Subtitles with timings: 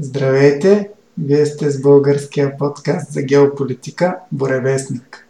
[0.00, 0.90] Здравейте!
[1.18, 5.26] Вие сте с българския подкаст за геополитика Боревестник.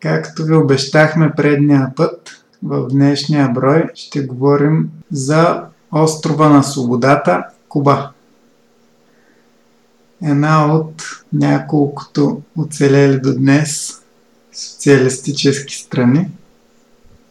[0.00, 8.10] Както ви обещахме предния път, в днешния брой ще говорим за острова на свободата Куба.
[10.22, 11.02] Една от
[11.32, 14.00] няколкото оцелели до днес
[14.52, 16.28] социалистически страни,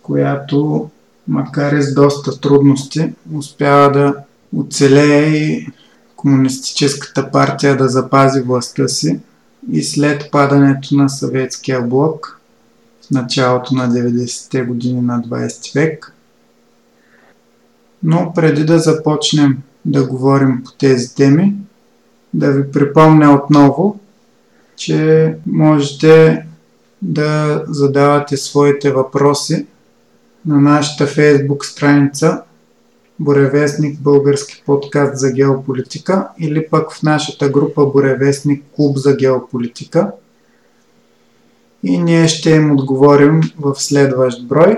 [0.01, 0.89] която
[1.27, 4.15] макар и с доста трудности успява да
[4.55, 5.67] оцелее и
[6.15, 9.19] комунистическата партия да запази властта си
[9.71, 12.35] и след падането на съветския блок–
[13.11, 16.13] началото на 90-те години на 20 век.
[18.03, 21.55] Но преди да започнем да говорим по тези теми,
[22.33, 23.99] да ви припомня отново,
[24.75, 26.45] че можете
[27.01, 29.65] да задавате своите въпроси
[30.45, 32.41] на нашата фейсбук страница
[33.19, 40.11] Боревестник Български подкаст за геополитика или пък в нашата група Боревестник Клуб за геополитика–
[41.83, 44.77] и ние ще им отговорим в следващ брой.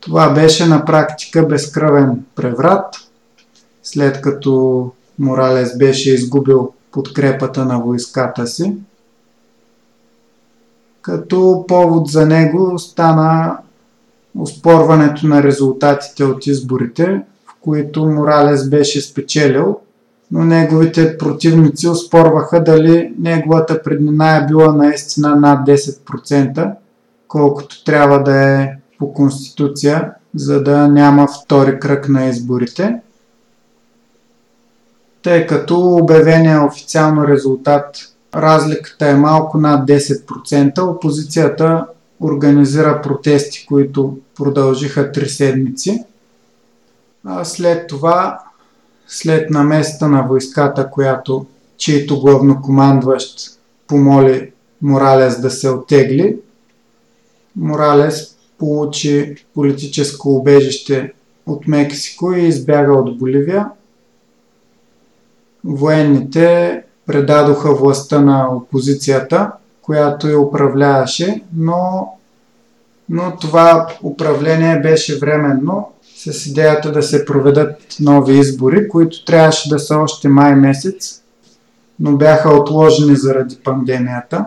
[0.00, 2.94] Това беше на практика безкръвен преврат,
[3.82, 8.76] след като Моралес беше изгубил подкрепата на войската си.
[11.02, 13.58] Като повод за него стана
[14.38, 19.80] оспорването на резултатите от изборите, в които Моралес беше спечелил
[20.32, 26.72] но неговите противници оспорваха дали неговата преднина е била наистина над 10%,
[27.28, 33.00] колкото трябва да е по конституция, за да няма втори кръг на изборите.
[35.22, 37.96] Тъй като обявения официално резултат
[38.34, 41.86] разликата е малко над 10%, опозицията
[42.20, 46.04] организира протести, които продължиха 3 седмици.
[47.24, 48.38] А след това
[49.12, 51.46] след наместа на войската, която
[51.76, 54.52] чието главнокомандващ помоли
[54.82, 56.36] Моралес да се отегли,
[57.56, 61.12] Моралес получи политическо убежище
[61.46, 63.70] от Мексико и избяга от Боливия.
[65.64, 69.52] Военните предадоха властта на опозицията,
[69.82, 72.12] която я управляваше, но,
[73.08, 75.91] но това управление беше временно
[76.30, 81.22] с идеята да се проведат нови избори, които трябваше да са още май месец,
[82.00, 84.44] но бяха отложени заради пандемията.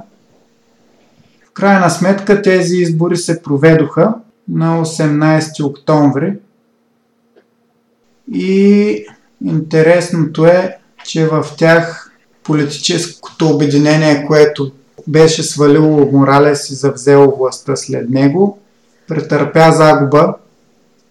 [1.50, 4.13] В крайна сметка тези избори се проведоха
[4.50, 6.33] на 18 октомври
[8.33, 9.06] и
[9.45, 12.12] интересното е, че в тях
[12.44, 14.71] политическото обединение, което
[15.07, 18.60] беше свалило Моралес и завзело властта след него,
[19.07, 20.33] претърпя загуба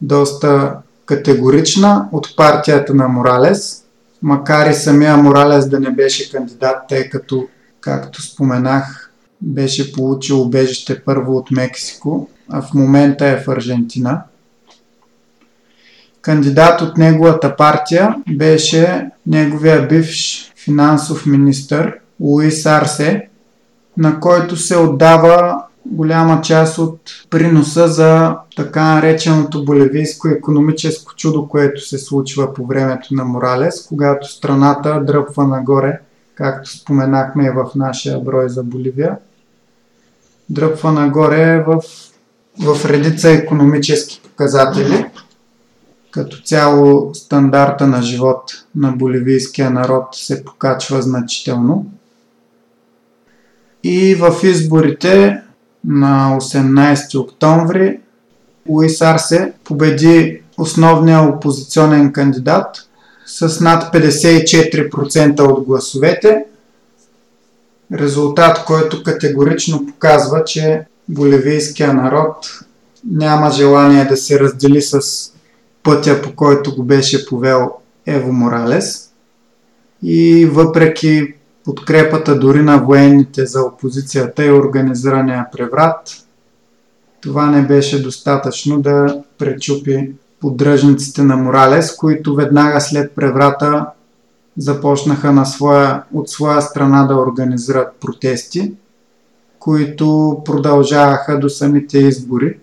[0.00, 0.76] доста
[1.06, 3.85] категорична от партията на Моралес,
[4.23, 7.49] макар и самия Моралес да не беше кандидат, тъй като,
[7.81, 9.11] както споменах,
[9.43, 14.23] беше получил убежище първо от Мексико, а в момента е в Аржентина.
[16.23, 23.29] Кандидат от неговата партия беше неговия бивш финансов министр Луис Арсе,
[23.96, 27.00] на който се отдава голяма част от
[27.31, 34.32] приноса за така нареченото боливийско економическо чудо, което се случва по времето на Моралес, когато
[34.32, 36.00] страната дръпва нагоре,
[36.34, 39.16] както споменахме в нашия брой за Боливия.
[40.50, 41.82] Дръпва нагоре в,
[42.60, 45.06] в редица економически показатели.
[46.10, 48.42] Като цяло стандарта на живот
[48.75, 51.86] на боливийския народ се покачва значително.
[53.84, 55.44] И в изборите
[55.86, 58.00] на 18 октомври
[58.69, 62.88] Луис Арсе победи основния опозиционен кандидат
[63.26, 66.44] с над 54% от гласовете.
[67.92, 72.46] Резултат, който категорично показва, че боливийския народ
[73.10, 75.00] няма желание да се раздели с
[75.82, 77.70] пътя, по който го беше повел
[78.06, 79.10] Ево Моралес.
[80.02, 81.33] И въпреки
[81.64, 86.25] подкрепата дори на военните за опозицията и организирания преврат,
[87.20, 93.87] това не беше достатъчно да пречупи поддръжниците на Моралес, които веднага след преврата
[94.56, 98.72] започнаха на своя, от своя страна да организират протести,
[99.58, 102.58] които продължаваха до самите избори.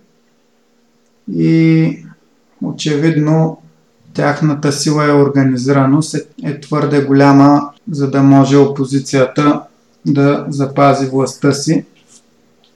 [1.34, 1.98] И
[2.64, 3.58] очевидно
[4.14, 9.62] тяхната сила и организираност е, е твърде голяма, за да може опозицията
[10.06, 11.86] да запази властта си.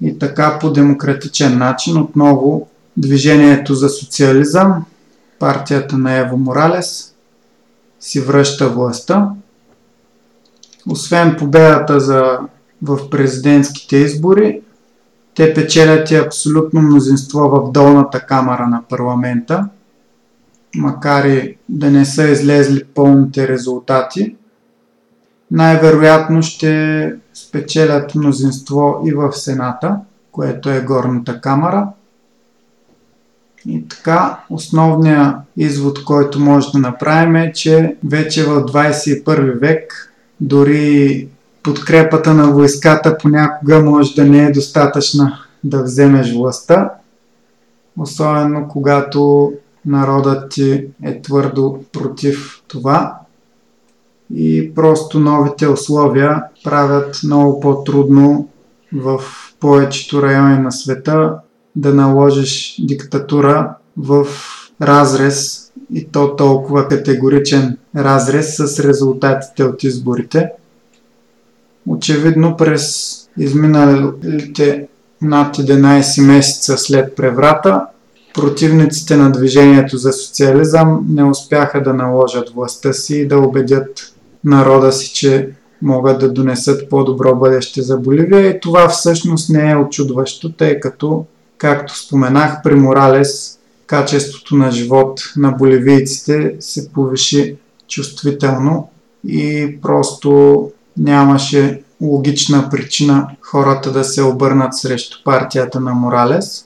[0.02, 2.68] И така по демократичен начин отново
[2.98, 4.86] Движението за социализъм,
[5.40, 7.14] партията на Ево Моралес,
[8.00, 9.30] си връща властта.
[10.90, 12.40] Освен победата за,
[12.82, 14.62] в президентските избори,
[15.36, 19.70] те печелят и абсолютно мнозинство в долната камера на парламента–
[20.76, 24.36] макар и да не са излезли пълните резултати,
[25.52, 29.98] най-вероятно ще спечелят мнозинство и в Сената,
[30.32, 31.88] което е горната камера.
[33.68, 41.28] И така, основният извод, който може да направим е, че вече в 21 век дори
[41.64, 46.92] подкрепата на войската понякога може да не е достатъчна да вземеш властта,
[48.00, 49.54] особено когато
[49.86, 53.20] народът ти е твърдо против това
[54.34, 58.48] и просто новите условия правят много по-трудно
[58.94, 59.22] в
[59.60, 61.36] повечето райони на света
[61.76, 64.28] да наложиш диктатура в
[64.82, 70.50] разрез и то толкова категоричен разрез с резултатите от изборите.
[71.88, 74.88] Очевидно през изминалите
[75.22, 77.86] над 11 месеца след преврата
[78.36, 84.15] противниците на движението за социализъм не успяха да наложат властта си и да убедят
[84.46, 85.50] народа си, че
[85.82, 91.26] могат да донесат по-добро бъдеще за Боливия и това всъщност не е очудващо, тъй като,
[91.58, 97.56] както споменах, при Моралес качеството на живот на боливийците се повиши
[97.88, 98.90] чувствително
[99.28, 106.66] и просто нямаше логична причина хората да се обърнат срещу партията на Моралес.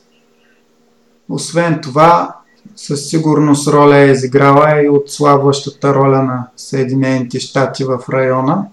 [1.30, 2.36] Освен това,
[2.76, 8.66] със сигурност роля е изиграла и отслабващата роля на Съединените щати в района.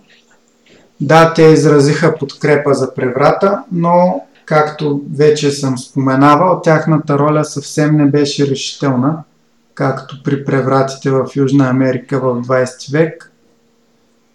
[1.00, 8.06] Да, те изразиха подкрепа за преврата, но, както вече съм споменавал, тяхната роля съвсем не
[8.06, 9.18] беше решителна,
[9.74, 13.32] както при превратите в Южна Америка в 20 век.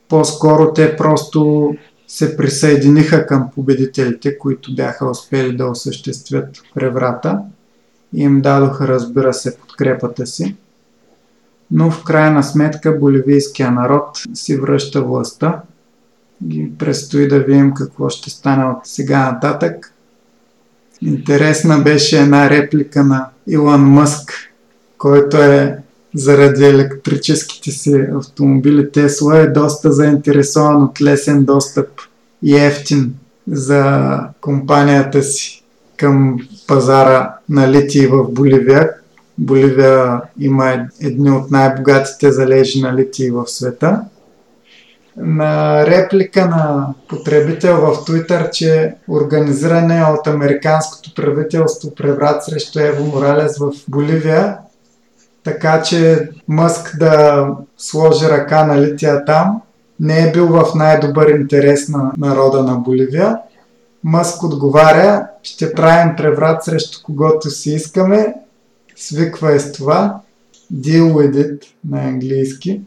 [0.09, 1.71] По-скоро те просто
[2.07, 7.39] се присъединиха към победителите, които бяха успели да осъществят преврата
[8.13, 10.55] им дадоха, разбира се, подкрепата си.
[11.71, 15.61] Но в крайна сметка боливийския народ си връща властта
[16.49, 19.93] и предстои да видим какво ще стане от сега нататък.
[21.01, 24.33] Интересна беше една реплика на Илон Мъск,
[24.97, 25.77] който е
[26.15, 31.87] заради електрическите си автомобили Тесла е доста заинтересован от лесен достъп
[32.43, 33.13] и ефтин
[33.47, 35.60] за компанията си
[36.01, 38.89] към пазара на литий в Боливия.
[39.37, 44.01] Боливия има едни от най-богатите залежи на литий в света.
[45.17, 53.57] На реплика на потребител в Твитър, че организиране от американското правителство преврат срещу Ево Моралес
[53.57, 54.57] в Боливия,
[55.43, 59.61] така че Мъск да сложи ръка на лития там,
[59.99, 63.37] не е бил в най-добър интерес на народа на Боливия
[64.03, 68.35] Мъск отговаря, ще правим преврат срещу когото си искаме,
[68.95, 70.19] свиква е с това,
[70.73, 72.81] deal with it на английски,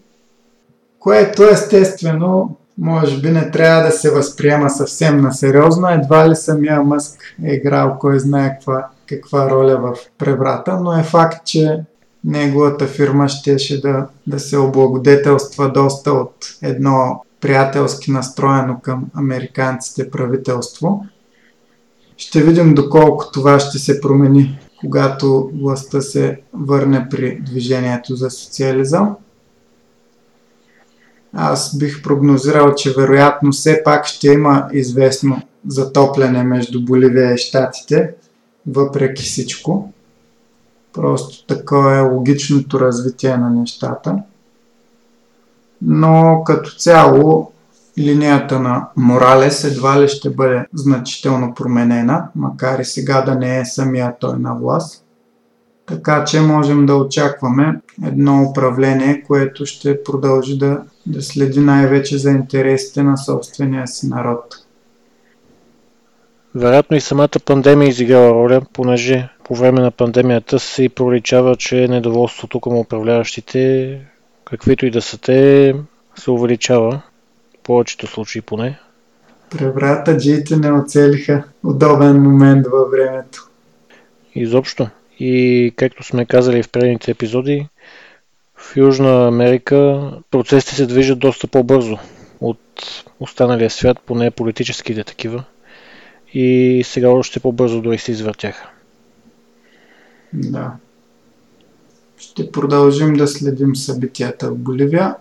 [0.98, 5.88] което естествено може би не трябва да се възприема съвсем на сериозно.
[5.88, 11.02] Едва ли самия Мъск е играл кой знае каква, каква роля в преврата, но е
[11.02, 11.80] факт, че
[12.24, 21.06] неговата фирма щеше да, да се облагодетелства доста от едно приятелски настроено към американците правителство.
[22.16, 29.16] Ще видим доколко това ще се промени, когато властта се върне при движението за социализъм.
[31.32, 38.14] Аз бих прогнозирал, че вероятно все пак ще има известно затопляне между Боливия и Штатите,
[38.66, 39.92] въпреки всичко.
[40.92, 44.22] Просто такова е логичното развитие на нещата.
[45.86, 47.52] Но като цяло
[47.98, 53.64] линията на Моралес едва ли ще бъде значително променена, макар и сега да не е
[53.64, 55.04] самия той на власт.
[55.86, 62.30] Така че можем да очакваме едно управление, което ще продължи да, да следи най-вече за
[62.30, 64.64] интересите на собствения си народ.
[66.54, 72.60] Вероятно и самата пандемия изиграла роля, понеже по време на пандемията се проличава, че недоволството
[72.60, 74.00] към управляващите,
[74.44, 75.74] каквито и да са те,
[76.16, 77.02] се увеличава.
[77.58, 78.78] В повечето случаи поне.
[79.50, 83.48] Преврата джиите не оцелиха удобен момент във времето.
[84.34, 84.88] Изобщо.
[85.18, 87.68] И както сме казали в предните епизоди,
[88.56, 91.98] в Южна Америка процесите се движат доста по-бързо
[92.40, 95.44] от останалия свят, поне политическите такива.
[96.34, 98.70] И сега още по-бързо дори се извъртяха.
[100.32, 100.72] Да.
[102.24, 105.16] Ще продължим да следим събитията в Боливия.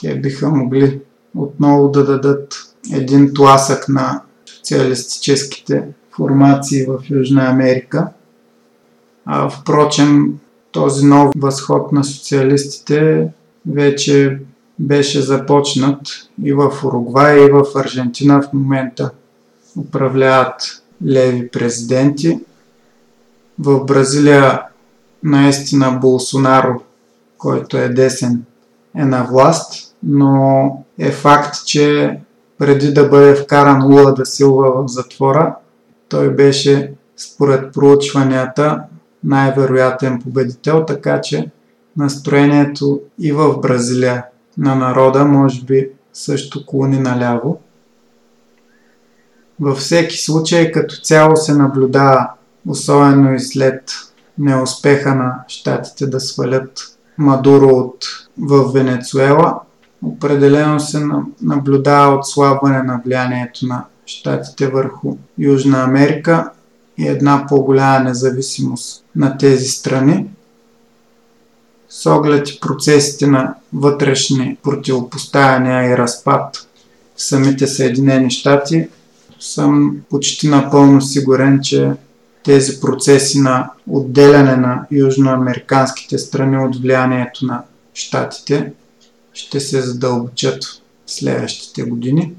[0.00, 1.00] Те биха могли
[1.36, 2.54] отново да дадат
[2.92, 8.08] един тласък на социалистическите формации в Южна Америка–
[9.32, 10.38] а, впрочем,
[10.72, 13.28] този нов възход на социалистите
[13.66, 14.38] вече
[14.78, 16.00] беше започнат
[16.42, 19.10] и в Уругвай, и в Аржентина в момента
[19.78, 22.38] управляват леви президенти.
[23.58, 24.62] В Бразилия
[25.22, 26.80] наистина Болсонаро,
[27.38, 28.42] който е десен,
[28.96, 32.18] е на власт, но е факт, че
[32.58, 35.54] преди да бъде вкаран Лула да силва в затвора,
[36.08, 38.82] той беше според проучванията
[39.24, 41.50] най-вероятен победител, така че
[41.96, 44.24] настроението и в Бразилия
[44.58, 47.60] на народа може би също клони наляво.
[49.60, 52.30] Във всеки случай като цяло се наблюдава,
[52.68, 53.82] особено и след
[54.40, 58.04] неуспеха на щатите да свалят Мадуро от,
[58.38, 59.60] в Венецуела,
[60.04, 61.06] определено се
[61.42, 66.50] наблюдава отслабване на влиянието на щатите върху Южна Америка
[66.98, 70.26] и една по-голяма независимост на тези страни.
[71.88, 76.56] С оглед и процесите на вътрешни противопоставяния и разпад
[77.16, 78.88] в самите Съединени щати,
[79.40, 81.92] съм почти напълно сигурен, че
[82.44, 87.62] тези процеси на отделяне на южноамериканските страни от влиянието на
[87.94, 88.72] щатите
[89.32, 90.64] ще се задълбочат
[91.06, 92.34] в следващите години.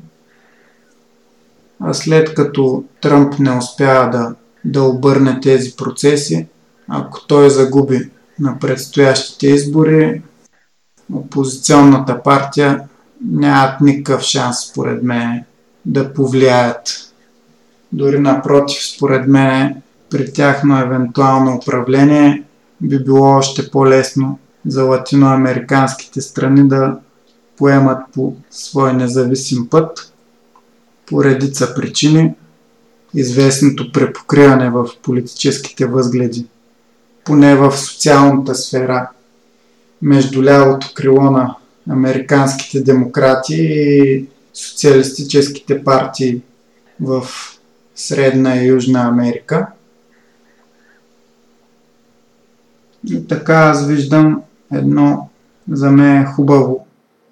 [1.79, 6.47] А след като Тръмп не успява да да обърне тези процеси.
[6.87, 10.21] Ако той загуби на предстоящите избори,
[11.13, 12.81] опозиционната партия
[13.25, 15.43] нямат никакъв шанс, според мен,
[15.85, 17.13] да повлияят.
[17.91, 22.43] Дори напротив, според мен, при тяхно евентуално управление
[22.81, 26.97] би било още по-лесно за латиноамериканските страни да
[27.57, 30.13] поемат по свой независим път
[31.05, 32.33] по редица причини,
[33.13, 36.45] известното препокриване в политическите възгледи,
[37.23, 39.09] поне в социалната сфера,
[40.01, 41.55] между лявото крило на
[41.89, 46.41] американските демократи и социалистическите партии
[47.01, 47.27] в
[47.95, 49.67] Средна и Южна Америка.
[53.09, 54.41] И така аз виждам
[54.73, 55.29] едно
[55.71, 56.85] за мен хубаво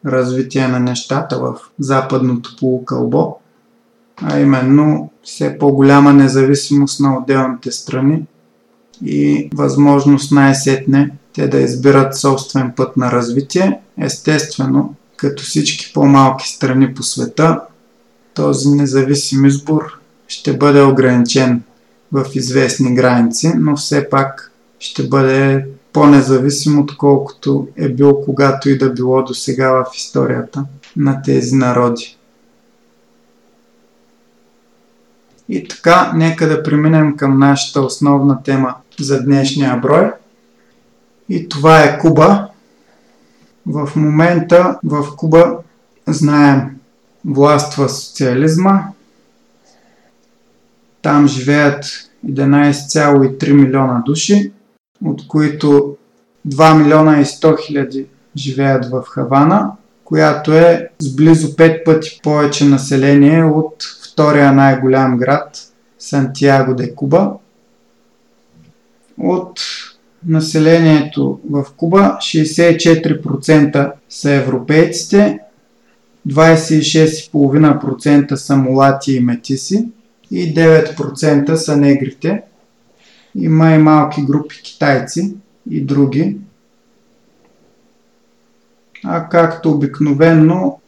[0.06, 3.36] развитие на нещата в западното полукълбо
[4.22, 8.24] а именно все по-голяма независимост на отделните страни
[9.06, 13.80] и възможност най-сетне те да избират собствен път на развитие.
[14.02, 17.62] Естествено, като всички по-малки страни по света,
[18.34, 21.62] този независим избор ще бъде ограничен
[22.12, 24.49] в известни граници, но все пак
[24.80, 30.66] ще бъде по-независим, отколкото е бил когато и да било до сега в историята
[30.98, 32.18] на тези народи.
[35.50, 40.12] И така, нека да преминем към нашата основна тема за днешния брой.
[41.30, 42.50] И това е Куба.
[43.66, 45.58] В момента в Куба
[46.08, 46.62] знаем
[47.26, 48.84] властва социализма.
[51.02, 51.86] Там живеят
[52.26, 54.52] 11,3 милиона души,
[55.06, 55.98] от които
[56.48, 58.06] 2 милиона и 100 хиляди
[58.38, 59.72] живеят в Хавана,
[60.04, 65.58] която е с близо 5 пъти повече население от втория най-голям град
[66.00, 67.34] Сантьяго де Куба.
[69.18, 69.60] От
[70.28, 75.40] населението в Куба 64% са европейците,
[76.28, 79.88] 26,5% са мулати и метиси
[80.32, 82.42] и 9% са негрите.
[83.36, 85.36] Има и малки групи китайци
[85.70, 86.38] и други.
[89.06, 90.80] А както обикновенно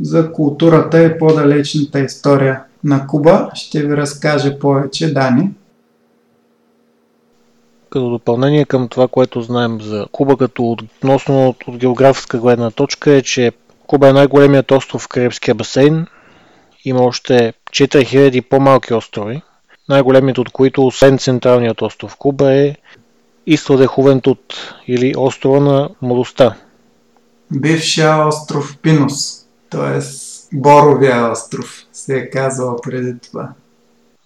[0.00, 5.50] за културата и по-далечната история на Куба ще ви разкаже повече Дани.
[7.90, 13.12] Като допълнение към това, което знаем за Куба като относно от, от географска гледна точка
[13.12, 13.52] е, че
[13.86, 16.06] Куба е най-големият остров в Карибския басейн.
[16.84, 19.42] Има още 4000 по-малки острови,
[19.88, 22.76] най-големият от които, освен централният остров Куба е
[23.46, 26.56] Исла де Хувентут или острова на младостта.
[27.52, 30.00] Бившия остров Пинус, т.е.
[30.52, 33.48] Боровия остров, се е казал преди това.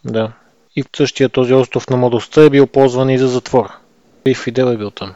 [0.04, 0.32] Да.
[0.76, 3.68] И в същия този остров на младостта е бил ползван и за затвор.
[4.26, 5.14] И Фидел е бил там.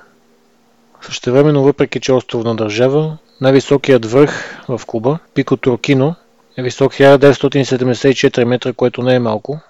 [1.01, 6.15] Същевременно, въпреки че е островна държава, най-високият връх в Куба, Пико Туркино,
[6.57, 9.61] е висок 1974 метра, което не е малко.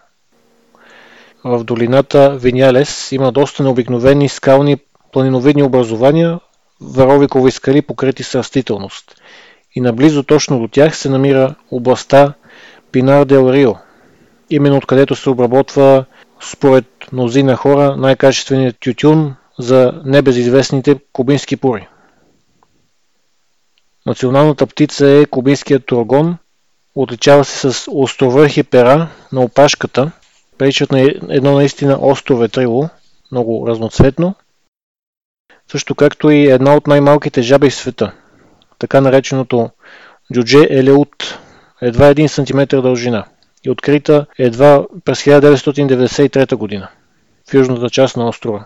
[1.45, 4.77] В долината Винялес има доста необикновени скални
[5.13, 6.41] планиновидни образования,
[6.81, 9.21] варовикови скали покрити с растителност.
[9.75, 12.35] И наблизо точно до тях се намира областта
[12.93, 13.75] Пинар дел Рио,
[14.51, 16.05] именно откъдето се обработва
[16.41, 21.89] според мнозина хора най-качественият тютюн за небезизвестните кубински пури.
[24.07, 26.37] Националната птица е кубинският тургон.
[26.95, 30.13] Отличава се с островърхи пера на опашката.
[30.59, 32.89] Приличат на едно наистина остро ветрило,
[33.33, 34.35] много разноцветно.
[35.71, 38.13] Също както и една от най-малките жаби в света,
[38.79, 39.71] така нареченото
[40.33, 41.39] джудже елеут,
[41.83, 43.25] едва 1 см дължина
[43.65, 46.89] и открита едва през 1993 година
[47.51, 48.65] в южната част на острова.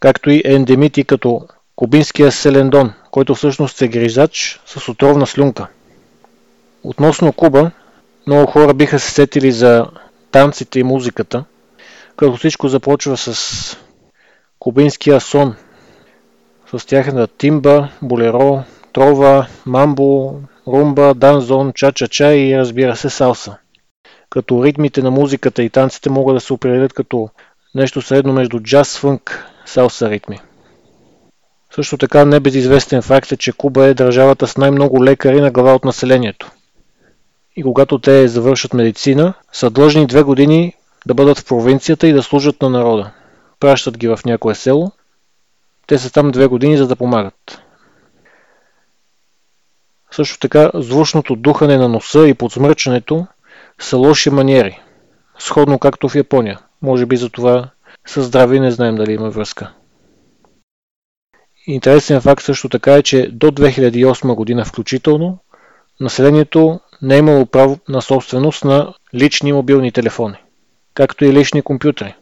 [0.00, 5.68] Както и ендемити като кубинския селендон, който всъщност е гризач с отровна слюнка.
[6.82, 7.70] Относно Куба,
[8.26, 9.86] много хора биха се сетили за
[10.30, 11.44] танците и музиката,
[12.16, 13.78] като всичко започва с
[14.58, 15.56] кубинския сон,
[16.74, 20.34] с тяхната тимба, болеро, трова, мамбо,
[20.66, 23.56] румба, данзон, ча-ча-ча и разбира се салса.
[24.30, 27.28] Като ритмите на музиката и танците могат да се определят като
[27.74, 30.40] нещо средно между джаз, фънк, салса ритми.
[31.74, 35.84] Също така небезизвестен факт е, че Куба е държавата с най-много лекари на глава от
[35.84, 36.50] населението.
[37.56, 40.74] И когато те завършат медицина, са длъжни две години
[41.06, 43.10] да бъдат в провинцията и да служат на народа.
[43.60, 44.92] Пращат ги в някое село.
[45.86, 47.62] Те са там две години, за да помагат.
[50.10, 53.26] Също така, звучното духане на носа и подсмърчането
[53.78, 54.80] са лоши маниери.
[55.38, 56.60] Сходно както в Япония.
[56.82, 57.70] Може би за това
[58.06, 59.72] са здрави, не знаем дали има връзка.
[61.66, 65.38] Интересен факт също така е, че до 2008 година включително
[66.00, 70.36] населението не е имало право на собственост на лични мобилни телефони,
[70.94, 72.14] както и лични компютри.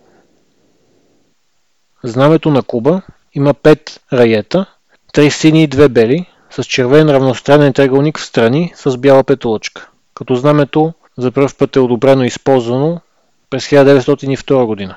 [2.04, 3.02] Знамето на Куба
[3.34, 4.66] има 5 раета,
[5.14, 10.34] 3 сини и 2 бели, с червен равностранен триъгълник в страни с бяла петолъчка, като
[10.34, 13.00] знамето за първ път е одобрено и използвано
[13.50, 14.96] през 1902 година.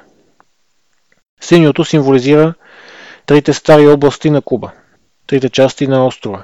[1.41, 2.53] Синьото символизира
[3.25, 4.71] трите стари области на Куба,
[5.27, 6.43] трите части на острова.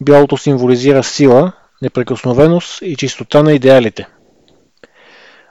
[0.00, 1.52] Бялото символизира сила,
[1.82, 4.06] неприкосновеност и чистота на идеалите.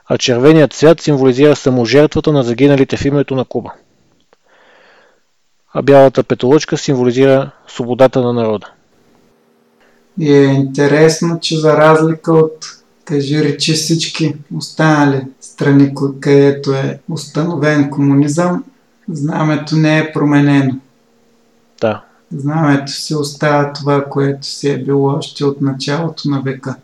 [0.06, 3.72] А червеният цвят символизира саможертвата на загиналите в името на Куба.
[5.74, 8.72] А бялата петолъчка символизира свободата на народа.
[10.18, 12.66] И е интересно, че за разлика от
[13.04, 18.64] кажи речи всички останали страни, където е установен комунизъм,
[19.08, 20.74] знамето не е променено.
[21.80, 22.04] Да.
[22.32, 26.76] Знамето си остава това, което си е било още от началото на века.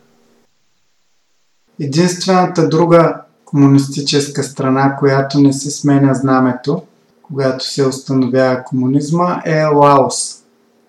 [1.80, 6.82] Единствената друга комунистическа страна, която не се сменя знамето,
[7.22, 10.42] когато се установява комунизма, е Лаос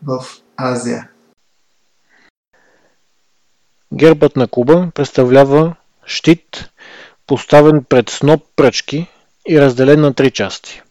[0.04, 0.26] в
[0.58, 1.10] Азия.
[3.94, 6.70] Гербът на Куба представлява щит,
[7.28, 9.08] поставен пред сноп пръчки
[9.48, 10.82] и разделен на три части.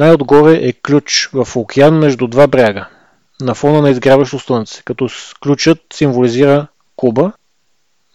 [0.00, 2.88] Най-отгоре е ключ в океан между два бряга,
[3.40, 5.08] на фона на изгряващо слънце, като
[5.42, 7.32] ключът символизира Куба,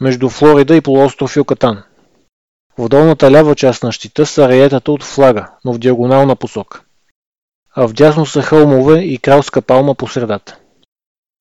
[0.02, 1.84] между Флорида и полуостров Юкатан.
[2.78, 6.82] В долната лява част на щита са раетата от флага, но в диагонална посока.
[7.76, 10.58] А вдясно са хълмове и кралска палма по средата.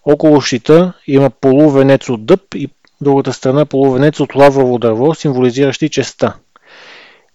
[0.04, 2.68] Около щита има полувенец от дъб и
[3.00, 6.36] другата страна полувенец от лаврово дърво, символизиращи честа.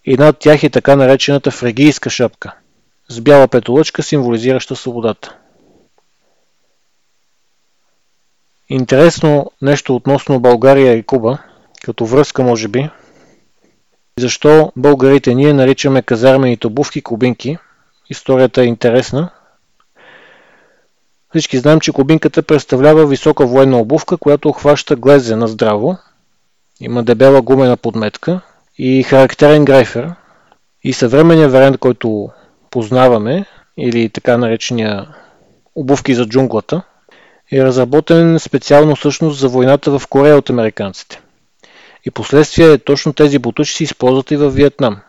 [0.05, 2.53] И над тях е така наречената фрегийска шапка,
[3.09, 5.35] с бяла петолъчка, символизираща свободата.
[8.69, 11.37] Интересно нещо относно България и Куба,
[11.83, 12.89] като връзка може би,
[14.19, 17.57] защо българите ние наричаме казармените обувки кубинки.
[18.09, 19.29] Историята е интересна.
[21.29, 25.97] Всички знаем, че кубинката представлява висока военна обувка, която охваща глезе на здраво.
[26.79, 28.41] Има дебела гумена подметка
[28.77, 30.13] и характерен грайфер.
[30.83, 32.29] И съвременният вариант, който
[32.71, 33.45] познаваме,
[33.77, 35.07] или така наречения
[35.75, 36.81] обувки за джунглата,
[37.51, 41.21] е разработен специално всъщност за войната в Корея от американците.
[42.05, 45.01] И последствие точно тези бутуши се използват и в Виетнам.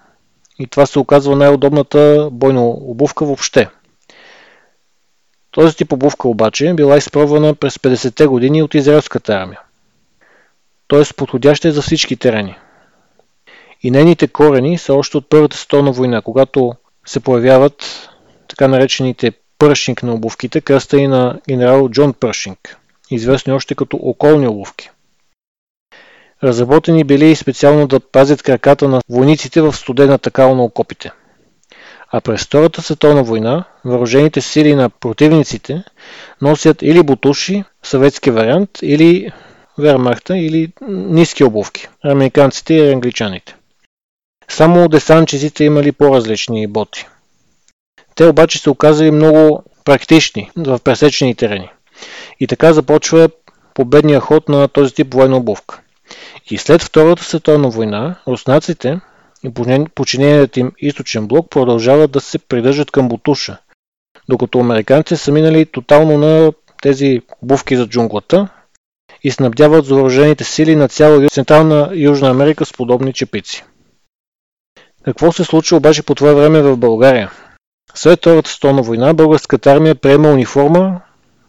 [0.59, 3.69] И това се оказва най-удобната бойна обувка въобще.
[5.51, 9.61] Този тип обувка обаче е била изпробвана през 50-те години от израелската армия.
[10.89, 11.03] Т.е.
[11.17, 12.57] подходяща е за всички терени.
[13.83, 16.75] И нейните корени са още от Първата световна война, когато
[17.07, 18.09] се появяват
[18.49, 22.79] така наречените Пършинг на обувките, кръста и на генерал Джон Пършинг,
[23.11, 24.91] известни още като околни обувки.
[26.45, 31.11] Разработени били и специално да пазят краката на войниците в студената кал на окопите.
[32.13, 35.85] А през Втората световна война въоръжените сили на противниците
[36.43, 39.33] носят или бутуши, съветски вариант, или
[39.79, 43.57] вермахта, или ниски обувки, американците и англичаните.
[44.51, 47.07] Само десанчиците имали по-различни боти.
[48.15, 51.71] Те обаче се оказали много практични в пресечени терени.
[52.41, 53.29] И така започва
[53.75, 55.81] победния ход на този тип военна обувка.
[56.51, 59.01] И след Втората световна война, руснаците
[59.45, 59.51] и
[59.95, 63.59] подчиненият им източен блок продължават да се придържат към бутуша,
[64.29, 68.49] докато американците са минали тотално на тези обувки за джунглата
[69.23, 73.65] и снабдяват въоръжените сили на цяла Централна Южна Америка с подобни чепици.
[75.05, 77.31] Какво се случи обаче по това време в България?
[77.95, 81.01] След Втората световна война българската армия приема униформа,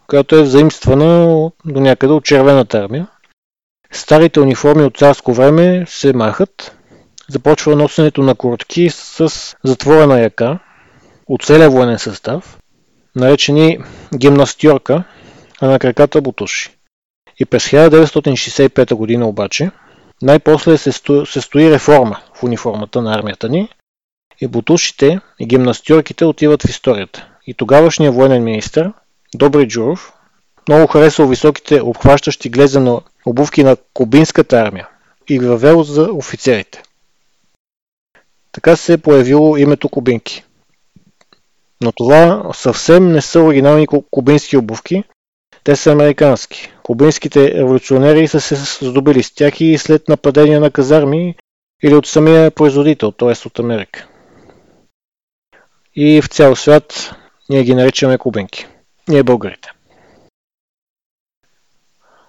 [0.07, 3.07] която е взаимствана до някъде от червената армия–
[3.91, 6.75] Старите униформи от царско време се махат.
[7.29, 10.59] Започва носенето на куртки с затворена яка
[11.27, 12.57] от целия военен състав,
[13.15, 13.79] наречени
[14.17, 15.03] гимнастьорка,
[15.61, 16.69] а на краката бутуши.
[17.39, 19.71] И през 1965 година обаче
[20.21, 21.25] най-после се, сто...
[21.25, 23.69] се стои реформа в униформата на армията ни
[24.41, 27.27] и бутушите и гимнастьорките отиват в историята.
[27.47, 28.93] И тогавашният военен министр
[29.36, 30.13] Добри Джуров
[30.67, 34.89] много харесал високите обхващащи глезено обувки на кубинската армия
[35.30, 36.84] и въвел за офицерите.
[38.51, 40.43] Така се е появило името кубинки.
[41.84, 45.04] Но това съвсем не са оригинални кубински обувки,
[45.63, 46.73] те са американски.
[46.84, 51.36] Кубинските революционери са се здобили с тях и след нападения на казарми
[51.84, 53.48] или от самия производител, т.е.
[53.48, 54.08] от Америка.
[55.96, 57.15] И в цял свят
[57.50, 58.67] ние ги наричаме кубинки.
[59.08, 59.70] Ние българите.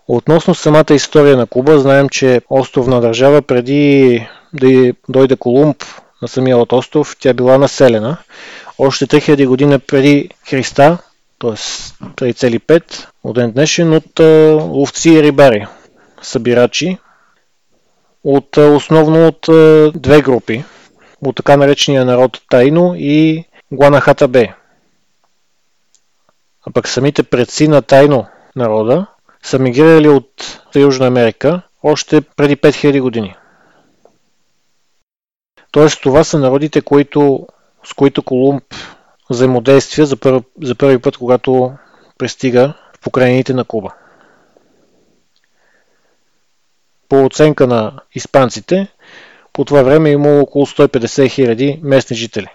[0.08, 5.84] Относно самата история на Куба, знаем, че островна държава преди да дойде Колумб
[6.22, 8.16] на самия от остров, тя била населена.
[8.78, 10.98] Още 3000 години преди Христа,
[11.38, 11.54] т.е.
[12.16, 14.20] преди цели 5 от ден днешен, от
[14.70, 15.66] ловци и рибари,
[16.22, 16.98] събирачи,
[18.24, 19.46] от, основно от
[20.00, 20.64] две групи,
[21.26, 24.54] от така наречения народ Тайно и Гуанахатабе.
[26.66, 29.06] А пък самите предци на Тайно народа
[29.42, 33.36] са мигрирали от Южна Америка още преди 5000 години.
[35.70, 37.46] Тоест това са народите, които,
[37.84, 38.64] с които Колумб
[39.30, 41.72] взаимодействия за, пър, за първи път, когато
[42.18, 43.94] пристига в покрайнините на Куба.
[47.12, 48.88] По оценка на испанците,
[49.52, 52.46] по това време е имало около 150 хиляди местни жители.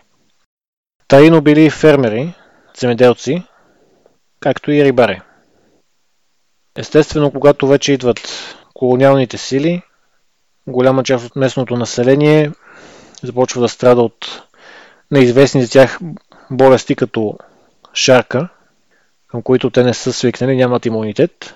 [1.07, 2.33] Таино били фермери,
[2.77, 3.43] земеделци,
[4.39, 5.21] както и рибари.
[6.77, 8.19] Естествено, когато вече идват
[8.73, 9.81] колониалните сили,
[10.67, 12.51] голяма част от местното население
[13.23, 14.43] започва да страда от
[15.11, 15.99] неизвестни за тях
[16.51, 17.37] болести като
[17.93, 18.49] шарка,
[19.27, 21.55] към които те не са свикнали, нямат имунитет.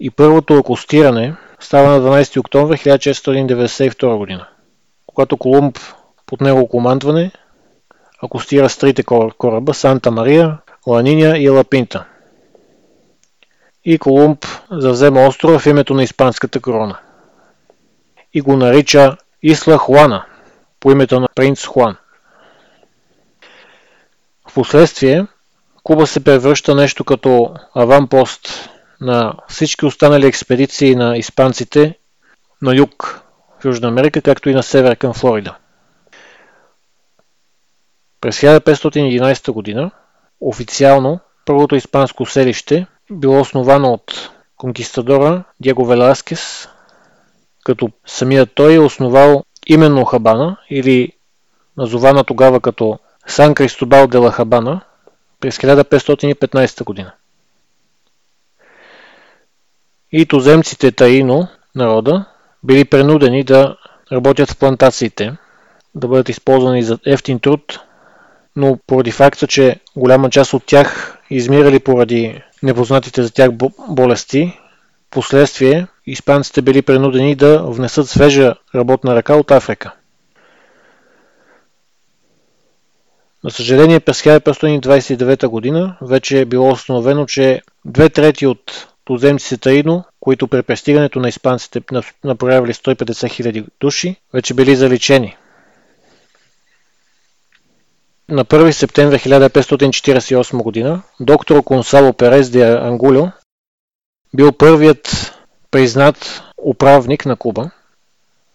[0.00, 4.48] И първото акустиране става на 12 октомври 1492 година,
[5.06, 5.78] когато Колумб
[6.26, 7.30] под него командване
[8.22, 9.02] акустира с трите
[9.38, 12.04] кораба Санта Мария, Ланиня и Лапинта.
[13.84, 16.98] И Колумб завзема острова в името на испанската корона.
[18.34, 20.24] И го нарича Исла Хуана,
[20.80, 21.96] по името на принц Хуан.
[24.48, 25.26] Впоследствие
[25.82, 31.98] Куба се превръща нещо като аванпост на всички останали експедиции на испанците
[32.62, 33.22] на юг
[33.60, 35.56] в Южна Америка, както и на север към Флорида.
[38.20, 39.90] През 1511 година
[40.40, 46.68] официално първото испанско селище било основано от конкистадора Диего Веласкес,
[47.64, 51.12] като самият той е основал именно Хабана или
[51.76, 54.80] назована тогава като Сан Кристобал де ла Хабана
[55.40, 57.12] през 1515 година.
[60.12, 62.24] И туземците Таино, народа,
[62.62, 63.76] били принудени да
[64.12, 65.36] работят в плантациите,
[65.94, 67.80] да бъдат използвани за ефтин труд,
[68.56, 73.50] но поради факта, че голяма част от тях измирали поради непознатите за тях
[73.88, 74.60] болести,
[75.10, 79.92] последствие испанците били принудени да внесат свежа работна ръка от Африка.
[83.44, 90.04] На съжаление, през 1529 година вече е било установено, че две трети от туземците Таино,
[90.20, 91.80] които при пристигането на испанците
[92.24, 95.36] направили 150 000 души, вече били заличени.
[98.28, 103.26] На 1 септември 1548 година доктор Консало Перес де Ангулио
[104.34, 105.34] бил първият
[105.70, 107.70] признат управник на Куба.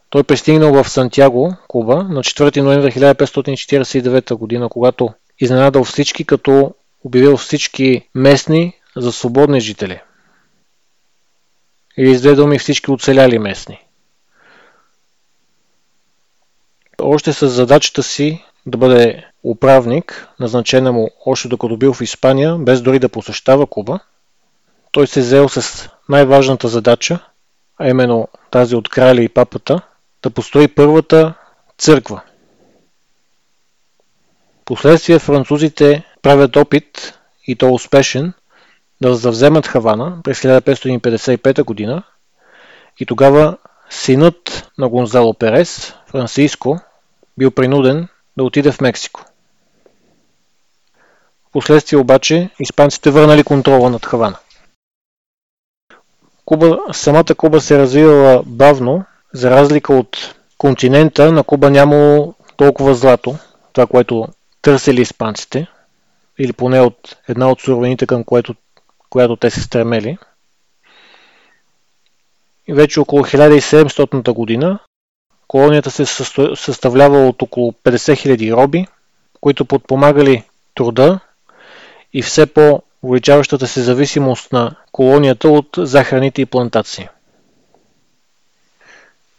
[0.10, 5.10] Той пристигнал в Сантьяго, Куба, на 4 ноември 1549 година, когато
[5.40, 10.02] изненадал всички, като обявил всички местни за свободни жители.
[12.02, 13.86] Или с две думи всички оцеляли местни.
[17.02, 22.82] Още с задачата си да бъде управник, назначена му още докато бил в Испания, без
[22.82, 24.00] дори да посещава Куба,
[24.92, 27.20] той се взел с най-важната задача,
[27.78, 29.82] а именно тази от краля и папата,
[30.24, 31.34] да построи първата
[31.78, 32.22] църква.
[34.66, 38.34] Последствие французите правят опит, и то успешен,
[39.02, 42.04] да завземат Хавана през 1555 година
[43.00, 43.58] и тогава
[43.90, 46.80] синът на Гонзало Перес, Франциско,
[47.38, 49.26] бил принуден да отиде в Мексико.
[51.50, 54.38] Впоследствие обаче испанците върнали контрола над Хавана.
[56.46, 63.36] Куба, самата Куба се развивала бавно, за разлика от континента, на Куба нямало толкова злато,
[63.74, 64.28] това, което
[64.62, 65.68] търсили испанците,
[66.40, 68.56] или поне от една от суровините, към което,
[69.12, 70.18] която те се стремели.
[72.68, 74.80] И вече около 1700 година
[75.48, 76.06] колонията се
[76.56, 78.88] съставлява от около 50 000 роби,
[79.42, 80.44] които подпомагали
[80.76, 81.20] труда
[82.14, 87.08] и все по увеличаващата се зависимост на колонията от захраните и плантации.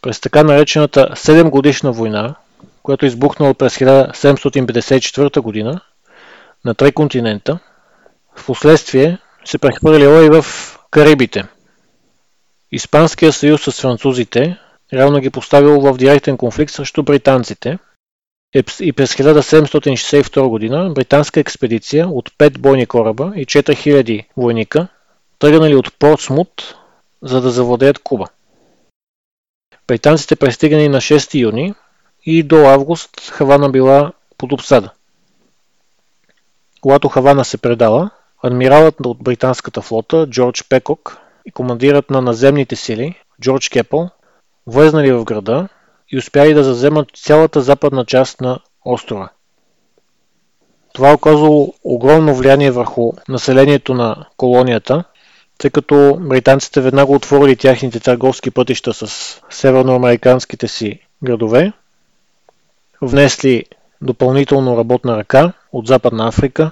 [0.03, 2.35] През така наречената 7 годишна война,
[2.83, 5.81] която е избухнала през 1754 година
[6.65, 7.59] на три континента,
[8.37, 10.45] в последствие се прехвърлила и в
[10.91, 11.45] Карибите.
[12.73, 14.59] Испанския съюз с французите
[14.93, 17.79] реално ги поставил в директен конфликт срещу британците–
[18.81, 24.89] и през 1762 година британска експедиция от 5 бойни кораба и 4000 войника
[25.39, 26.77] тръгнали от Портсмут,
[27.23, 28.27] за да завладеят Куба.
[29.89, 31.75] Британците пристигнали на 6 юни
[32.25, 34.91] и до август Хавана била под обсада.
[36.81, 38.11] Когато Хавана се предала,
[38.43, 44.11] адмиралът от британската флота Джордж Пекок и командирът на наземните сили Джордж Кепъл
[44.67, 45.69] влезнали в града
[46.13, 49.29] и успяли да заземат цялата западна част на острова.
[50.93, 55.05] Това оказало огромно влияние върху населението на колонията,
[55.59, 61.73] тъй като британците веднага отворили тяхните търговски пътища с северноамериканските си градове,
[63.03, 63.65] внесли
[64.01, 66.71] допълнително работна ръка от Западна Африка,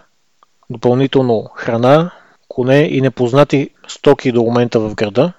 [0.70, 2.10] допълнително храна,
[2.48, 5.32] коне и непознати стоки до момента в града.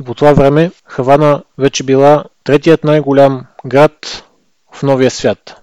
[0.00, 4.24] И по това време Хавана вече била третият най-голям град
[4.72, 5.56] в новия свят.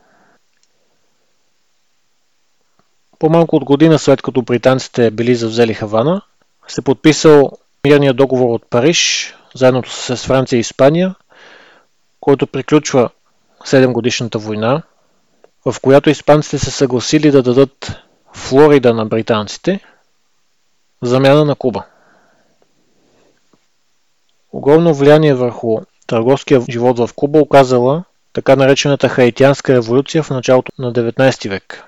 [3.20, 6.22] По-малко от година след като британците били завзели Хавана,
[6.68, 7.52] се подписал
[7.86, 11.16] мирния договор от Париж, заедно с Франция и Испания,
[12.20, 13.10] който приключва
[13.66, 14.82] 7 годишната война,
[15.66, 18.00] в която испанците се съгласили да дадат
[18.34, 19.80] Флорида на британците
[21.02, 21.86] в замяна на Куба.
[24.54, 30.94] огромно влияние върху търговския живот в Куба оказала така наречената хаитянска революция в началото на
[30.94, 31.84] 19 век.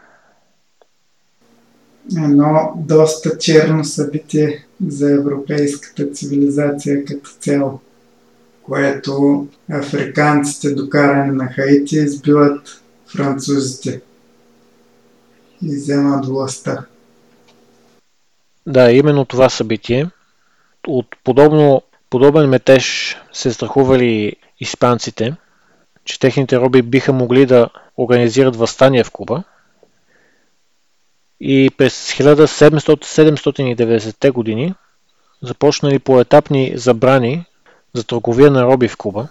[2.17, 7.79] Едно доста черно събитие за европейската цивилизация като цяло,
[8.63, 14.01] което африканците докарани на Хаити избиват французите
[15.63, 16.85] и вземат властта.
[18.65, 20.09] Да, именно това събитие.
[20.87, 25.35] От подобно, подобен метеж се страхували испанците,
[26.05, 29.43] че техните роби биха могли да организират възстание в Куба.
[31.39, 34.73] И през 1790-те години
[35.41, 37.45] започнали поетапни забрани
[37.93, 39.27] за търговия на роби в Куба,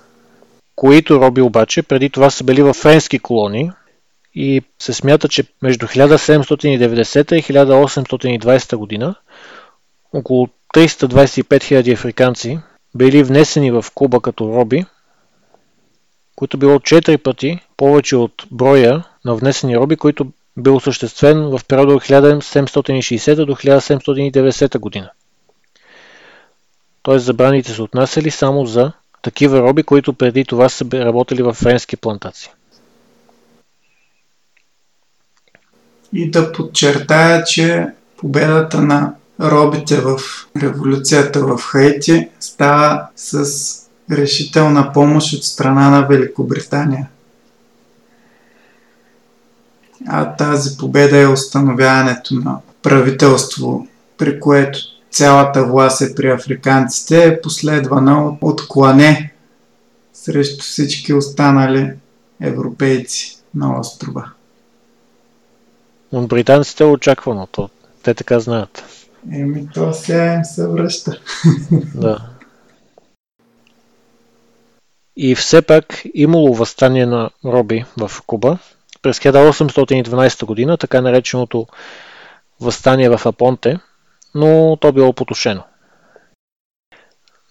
[0.77, 3.71] които роби обаче преди това са били в френски колонии
[4.35, 9.15] и се смята, че между 1790 и 1820 година
[10.13, 12.59] около 325 000 африканци
[12.95, 14.85] били внесени в Куба като роби,
[16.37, 21.95] които било 4 пъти повече от броя на внесени роби, които бил осъществен в периода
[21.95, 25.11] от 1760 до 1790 година.
[27.03, 27.19] Т.е.
[27.19, 32.51] забраните се отнасяли само за такива роби, които преди това са работили в френски плантации.
[36.13, 40.19] И да подчертая, че победата на робите в
[40.63, 43.45] революцията в Хаити става с
[44.11, 47.09] решителна помощ от страна на Великобритания.
[50.09, 54.79] А тази победа е установяването на правителство, при което
[55.11, 59.33] цялата власт е при африканците, е последвана от, от клане
[60.13, 61.93] срещу всички останали
[62.41, 64.31] европейци на острова.
[66.13, 67.71] От британците е очаквано, то
[68.03, 68.85] те така знаят.
[69.33, 71.21] Еми, то сега се връща.
[71.95, 72.27] Да.
[75.17, 78.59] И все пак имало възстание на роби в Куба
[79.03, 81.67] през 1812 година, така нареченото
[82.61, 83.79] възстание в Апонте,
[84.35, 85.63] но то било потушено.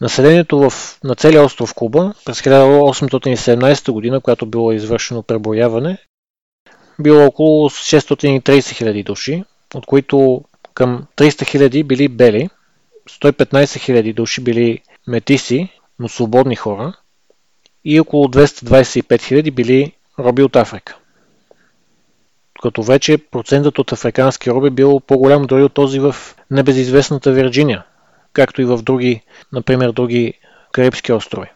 [0.01, 5.97] Населението в, на целия остров Куба през 1817 година, когато било извършено преброяване,
[6.99, 9.43] било около 630 000 души,
[9.75, 12.49] от които към 300 000 били бели,
[13.09, 16.93] 115 000 души били метиси, но свободни хора,
[17.85, 20.97] и около 225 000 били роби от Африка.
[22.61, 26.15] Като вече процентът от африкански роби бил по-голям дори от този в
[26.51, 27.83] небезизвестната Вирджиния,
[28.33, 30.33] както и в други, например, други
[30.71, 31.47] Карибски острови.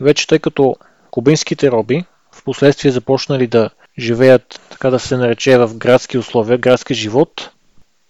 [0.00, 0.76] И вече тъй като
[1.10, 2.04] кубинските роби
[2.38, 7.50] в последствие започнали да живеят, така да се нарече, в градски условия, градски живот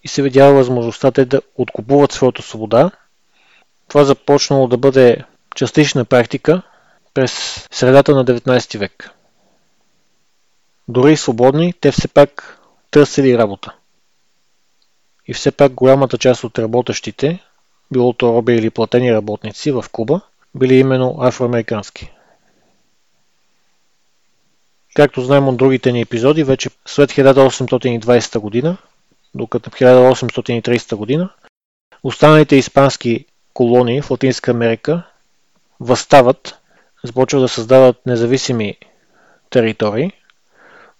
[0.03, 2.91] и се видява възможността те да откупуват своята свобода.
[3.87, 5.23] Това започнало да бъде
[5.55, 6.61] частична практика
[7.13, 7.31] през
[7.71, 9.11] средата на 19 век.
[10.87, 12.59] Дори и свободни, те все пак
[12.91, 13.75] търсили работа.
[15.27, 17.39] И все пак голямата част от работещите,
[17.91, 20.21] било то роби или платени работници в Куба,
[20.55, 22.11] били именно афроамерикански.
[24.99, 28.77] Както знаем от другите ни епизоди, вече след 1820 година,
[29.35, 31.29] докато 1830 година,
[32.03, 35.03] останалите испански колонии в Латинска Америка
[35.79, 36.59] възстават,
[37.03, 38.77] започват да създават независими
[39.49, 40.11] територии,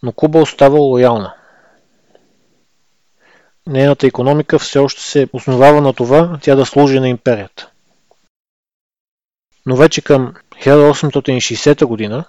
[0.03, 1.33] но Куба остава лоялна.
[3.67, 7.69] Нейната економика все още се основава на това тя да служи на империята.
[9.65, 12.25] Но вече към 1860 година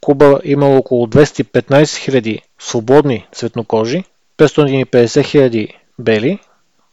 [0.00, 4.04] Куба имало около 215 000 свободни цветнокожи,
[4.38, 6.38] 550 000 бели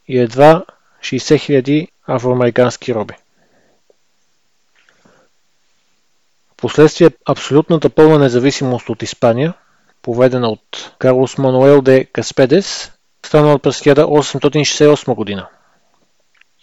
[0.07, 0.65] и едва
[1.01, 3.13] 60 000 афроамерикански роби.
[6.53, 9.53] Впоследствие абсолютната пълна независимост от Испания,
[10.01, 12.91] поведена от Карлос Мануел де Каспедес,
[13.25, 15.47] станала през 1868 година.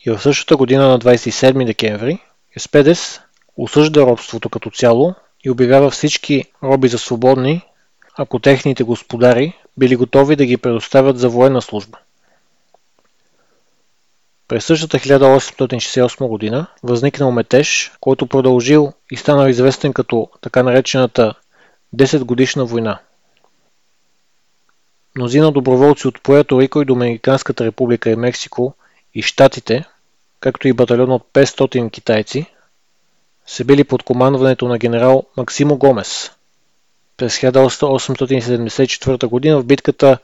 [0.06, 2.18] И в същата година на 27 декември
[2.54, 3.20] Каспедес
[3.56, 5.14] осъжда робството като цяло
[5.44, 7.62] и обявява всички роби за свободни,
[8.16, 11.98] ако техните господари били готови да ги предоставят за военна служба.
[14.48, 21.34] През същата 1868 година възникнал метеж, който продължил и станал известен като така наречената
[21.96, 23.00] 10 годишна война.
[25.16, 28.74] Мнозина доброволци от Пуерто Рико и Доминиканската република и Мексико
[29.14, 29.84] и Штатите,
[30.40, 32.46] както и батальон от 500 китайци,
[33.46, 36.30] се били под командването на генерал Максимо Гомес
[37.16, 39.58] през 1874 г.
[39.58, 40.18] в битката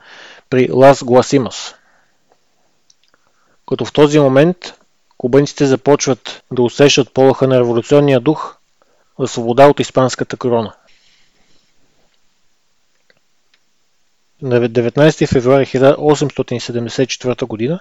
[0.50, 1.74] при Лас Гласимас.
[3.68, 4.74] Като в този момент
[5.18, 8.56] кубинците започват да усещат полаха на революционния дух
[9.18, 10.74] за свобода от испанската корона.
[14.42, 17.80] На 19 февруари 1874 г.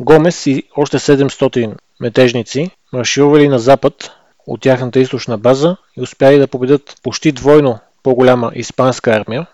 [0.00, 4.10] Гомес и още 700 метежници марширували на запад
[4.50, 9.46] от тяхната източна база и успяли да победят почти двойно по-голяма испанска армия.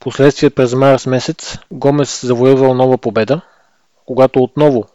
[0.00, 3.40] Последствие през марс месец Гомес завоювал нова победа,
[4.06, 4.88] когато отново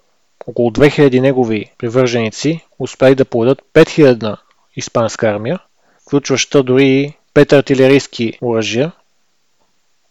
[0.48, 4.38] около 2000 негови привърженици успяли да поведат 5000
[4.76, 5.60] испанска армия,
[6.08, 8.92] включваща дори 5 артилерийски оръжия,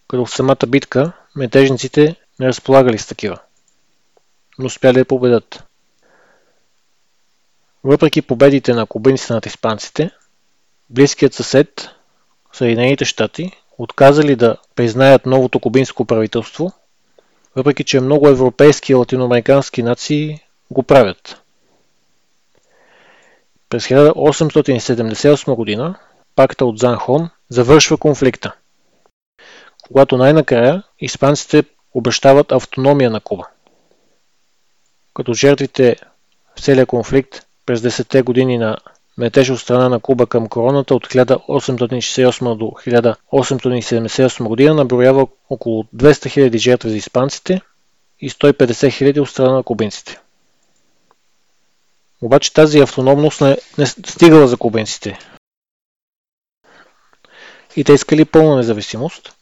[0.08, 3.38] като в самата битка метежниците не разполагали с такива,
[4.58, 5.65] но успяли да победат.
[7.86, 10.10] Въпреки победите на кубинците над испанците,
[10.90, 11.88] близкият съсед,
[12.52, 16.72] Съединените щати, отказали да признаят новото кубинско правителство,
[17.56, 21.42] въпреки че много европейски и латиноамерикански нации го правят.
[23.68, 25.98] През 1878 година
[26.36, 28.54] пакта от Занхон завършва конфликта,
[29.86, 31.64] когато най-накрая испанците
[31.94, 33.48] обещават автономия на Куба.
[35.14, 35.96] Като жертвите
[36.56, 38.76] в целия конфликт през 10-те години на
[39.18, 46.50] метеж от страна на Куба към короната от 1868 до 1878 година наброява около 200
[46.50, 47.60] 000 жертви за испанците
[48.20, 50.20] и 150 000 от страна на кубинците.
[52.22, 55.18] Обаче тази автономност не, не стигала за кубинците.
[57.76, 59.32] И те искали пълна независимост.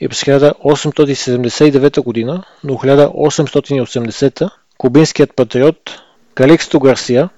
[0.00, 6.02] И през 1879 година до 1880 кубинският патриот
[6.34, 7.30] Каликсто Гарсия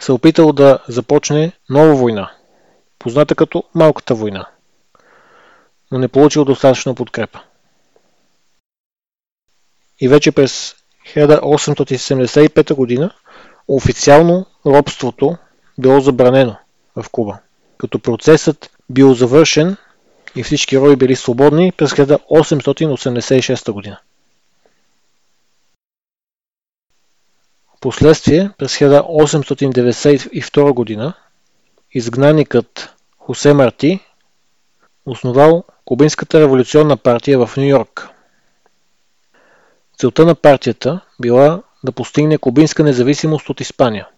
[0.00, 2.32] се опитал да започне нова война,
[2.98, 4.46] позната като Малката война,
[5.90, 7.40] но не получил достатъчно подкрепа.
[10.00, 10.74] И вече през
[11.14, 13.14] 1875 година
[13.68, 15.36] официално робството
[15.78, 16.56] било забранено
[16.96, 17.38] в Куба,
[17.78, 19.76] като процесът бил завършен
[20.36, 23.98] и всички роби били свободни през 1886 година.
[27.80, 31.14] Последствие, през 1892 година,
[31.92, 34.00] изгнаникът Хосе Марти
[35.06, 38.08] основал Кубинската революционна партия в Нью Йорк.
[39.98, 44.08] Целта на партията била да постигне кубинска независимост от Испания.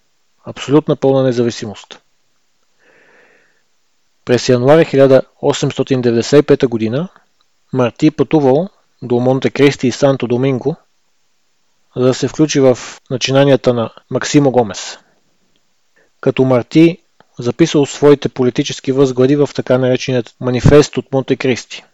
[0.45, 2.03] Абсолютна пълна независимост.
[4.25, 7.09] През януари 1895 г.
[7.73, 8.69] Марти пътувал
[9.03, 10.77] до Монте Кристи и Санто Доминго–
[11.97, 12.79] за да се включи в
[13.11, 14.99] начинанията на Максимо Гомес.
[16.21, 16.99] Като Марти
[17.39, 21.85] записал своите политически възгледи в така нареченият манифест от Монте Кристи.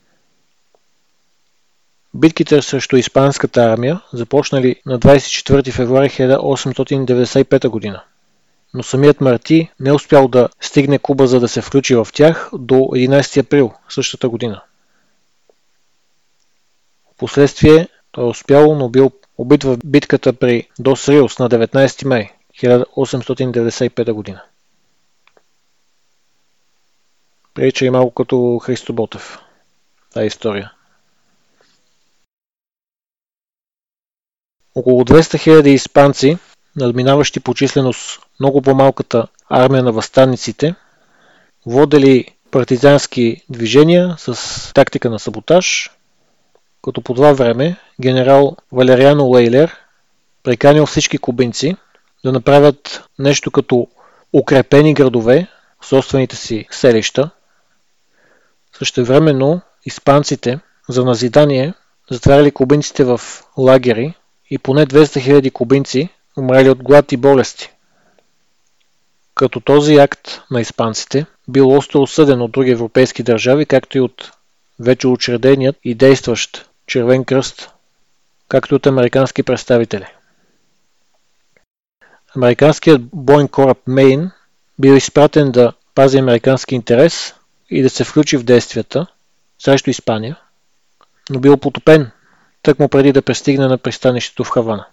[2.14, 8.04] Битките срещу испанската армия започнали на 24 февруари 1895 г.
[8.74, 12.74] Но самият Марти не успял да стигне Куба за да се включи в тях до
[12.74, 14.62] 11 април същата година.
[17.14, 17.88] Впоследствие
[18.18, 24.42] е успял, но бил убит в битката при Дос Риос на 19 май 1895 година.
[27.54, 29.38] Прилича и малко като Христо Ботев.
[30.12, 30.72] Та история.
[34.74, 36.38] Около 200 000 испанци,
[36.76, 40.74] надминаващи по численост много по-малката армия на възстанниците,
[41.66, 45.90] водели партизански движения с тактика на саботаж,
[46.88, 49.76] като по това време генерал Валериано Лейлер
[50.42, 51.76] приканил всички кубинци
[52.24, 53.88] да направят нещо като
[54.32, 55.46] укрепени градове
[55.80, 57.30] в собствените си селища.
[58.78, 60.58] Същевременно испанците
[60.88, 61.74] за назидание
[62.10, 63.20] затваряли кубинците в
[63.58, 64.14] лагери
[64.50, 66.08] и поне 200 000 кубинци
[66.38, 67.70] умрели от глад и болести.
[69.34, 74.30] Като този акт на испанците бил остро осъден от други европейски държави, както и от
[74.80, 77.70] вече учреденият и действащ Червен кръст,
[78.48, 80.06] както от американски представители.
[82.36, 84.30] Американският бойн кораб Мейн
[84.78, 87.34] бил изпратен да пази американски интерес
[87.70, 89.06] и да се включи в действията
[89.58, 90.40] срещу Испания,
[91.30, 92.10] но бил потопен
[92.62, 94.86] тъкмо преди да пристигне на пристанището в Хавана.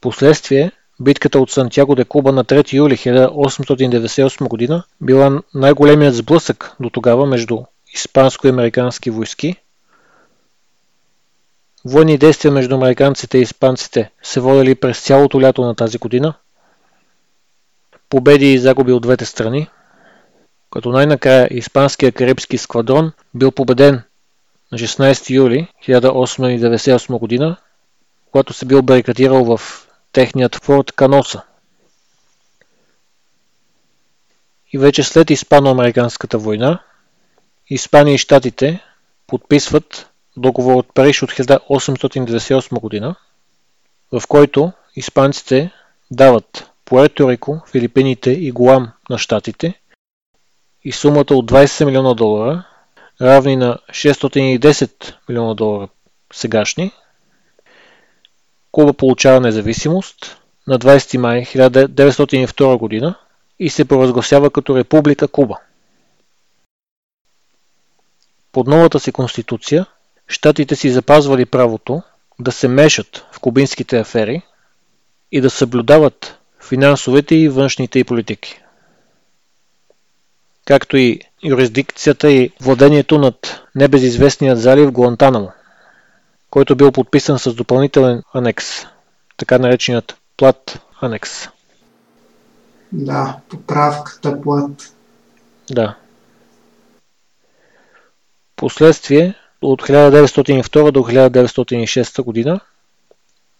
[0.00, 4.82] Последствие, битката от Сантьяго де Куба на 3 юли 1898 г.
[5.00, 7.64] била най-големият сблъсък до тогава между
[7.94, 9.56] испанско-американски войски.
[11.84, 16.34] Военни действия между американците и испанците се водели през цялото лято на тази година.
[18.08, 19.68] Победи и загуби от двете страни,
[20.70, 24.02] като най-накрая испанския карибски сквадрон бил победен
[24.72, 27.56] на 16 юли 1898 година
[28.32, 29.60] когато се бил барикадирал в
[30.12, 31.42] техният форт Каноса.
[34.72, 36.82] И вече след Испано-Американската война,
[37.74, 38.80] Испания и Штатите
[39.26, 43.14] подписват договор от Париж от 1898 година,
[44.12, 45.70] в който испанците
[46.10, 49.80] дават Пуерто Рико, Филипините и Гуам на Штатите
[50.84, 52.64] и сумата от 20 милиона долара,
[53.20, 55.88] равни на 610 милиона долара
[56.32, 56.92] сегашни,
[58.72, 63.14] Куба получава независимост на 20 май 1902 година
[63.58, 65.58] и се провъзгласява като Република Куба.
[68.52, 69.86] Под новата си конституция,
[70.28, 72.02] щатите си запазвали правото
[72.40, 74.42] да се мешат в кубинските афери
[75.32, 76.38] и да съблюдават
[76.68, 78.60] финансовите и външните и политики.
[80.66, 85.52] Както и юрисдикцията и владението над небезизвестният залив Гуантанамо,
[86.50, 88.66] който бил подписан с допълнителен анекс,
[89.36, 91.48] така нареченият плат анекс.
[92.92, 94.94] Да, поправката плат.
[95.70, 95.96] Да.
[98.62, 102.60] Последствие от 1902 до 1906 година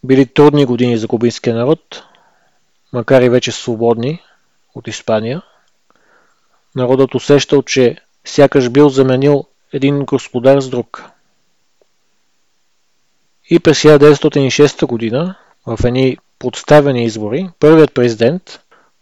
[0.05, 2.05] били трудни години за кубинския народ,
[2.93, 4.23] макар и вече свободни
[4.75, 5.43] от Испания.
[6.75, 11.05] Народът усещал, че сякаш бил заменил един господар с друг.
[13.51, 15.35] И през 1906 година,
[15.67, 18.61] в едни подставени избори, първият президент,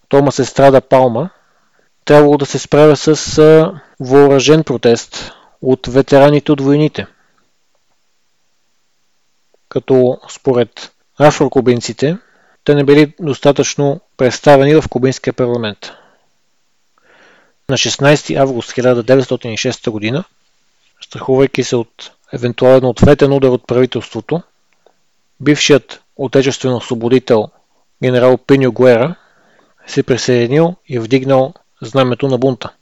[0.09, 1.31] Томас Естрада Палма,
[2.05, 5.33] трябвало да се справя с въоръжен протест
[5.63, 7.07] от ветераните от войните.
[9.69, 12.19] Като според афрокубинците,
[12.65, 15.93] те не били достатъчно представени в кубинския парламент.
[17.69, 20.25] На 16 август 1906 г.,
[21.01, 24.43] страхувайки се от евентуален ответен удар от правителството,
[25.41, 27.49] бившият отечествен освободител
[28.03, 29.17] генерал Пиньо Гуера
[29.87, 32.73] се присъединил и вдигнал знамето на бунта.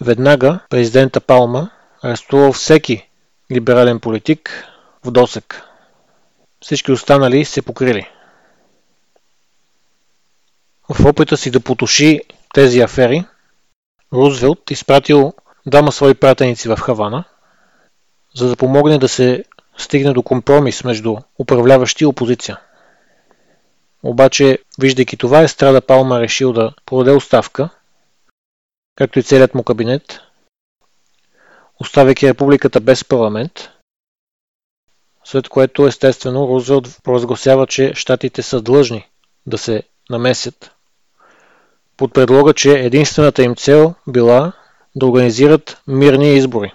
[0.00, 1.70] Веднага президента Палма
[2.02, 3.08] арестувал всеки
[3.52, 4.64] либерален политик
[5.04, 5.62] в досек.
[6.60, 8.10] Всички останали се покрили.
[10.88, 12.20] В опита си да потуши
[12.54, 13.24] тези афери,
[14.12, 15.32] Рузвелт изпратил
[15.66, 17.24] двама свои пратеници в Хавана,
[18.34, 19.44] за да помогне да се
[19.76, 22.60] стигне до компромис между управляващи и опозиция.
[24.02, 27.70] Обаче, виждайки това, Естрада Палма решил да подаде оставка,
[28.96, 30.20] както и целият му кабинет,
[31.80, 33.70] оставяйки републиката без парламент,
[35.24, 39.08] след което естествено Рузвелт провъзгласява, че щатите са длъжни
[39.46, 40.74] да се намесят
[41.96, 44.52] под предлога, че единствената им цел била
[44.96, 46.74] да организират мирни избори.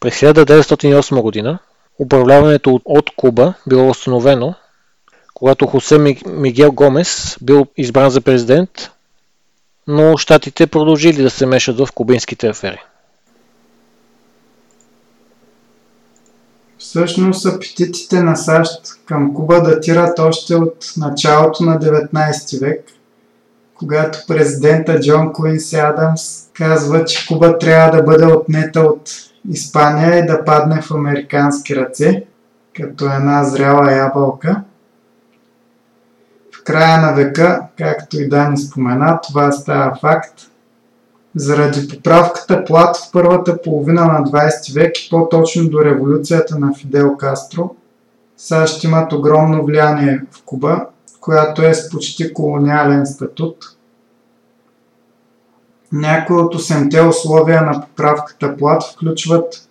[0.00, 1.58] През 1908 година
[1.98, 4.54] управляването от Куба било установено,
[5.40, 8.70] когато Хосе Мигел Гомес бил избран за президент,
[9.86, 12.78] но щатите продължили да се мешат в кубинските афери.
[16.78, 22.84] Всъщност апетитите на САЩ към Куба датират още от началото на 19 век,
[23.74, 29.10] когато президента Джон Куинси Адамс казва, че Куба трябва да бъде отнета от
[29.50, 32.24] Испания и да падне в американски ръце,
[32.76, 34.62] като една зряла ябълка.
[36.60, 40.34] В края на века, както и Дани спомена, това става факт–
[41.34, 47.16] заради поправката Плат в първата половина на 20 век и по-точно до революцията на Фидел
[47.16, 47.74] Кастро,
[48.36, 50.86] САЩ имат огромно влияние в Куба,
[51.20, 53.56] която е с почти колониален статут.
[55.92, 59.68] Някои от 8 условия на поправката Плат включват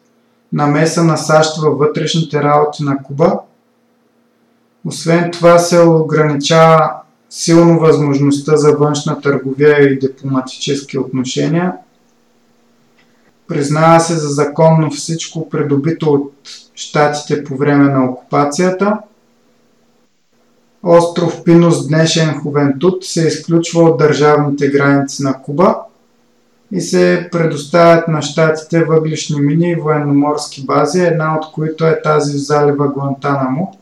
[0.54, 3.40] намеса на САЩ във вътрешните работи на Куба.
[4.86, 6.92] Освен това се ограничава
[7.30, 11.74] силно възможността за външна търговия и дипломатически отношения.
[13.48, 16.34] Признава се за законно всичко придобито от
[16.76, 18.98] щатите по време на окупацията.
[20.84, 25.76] Остров Пинос днешен Хувентут се изключва от държавните граници на Куба
[26.72, 32.38] и се предоставят на щатите въглишни мини и военноморски бази, една от които е тази
[32.38, 33.74] в залива Гуантанамо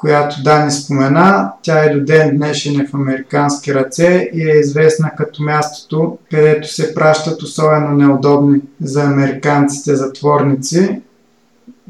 [0.00, 1.52] която Дани спомена.
[1.62, 6.68] Тя и до ден днешен е в американски ръце и е известна като мястото, където
[6.68, 11.00] се пращат особено неудобни за американците затворници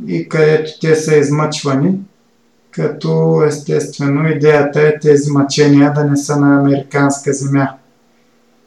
[0.07, 2.01] и където те са измъчвани,
[2.71, 7.69] като естествено идеята е тези мъчения да не са на американска земя.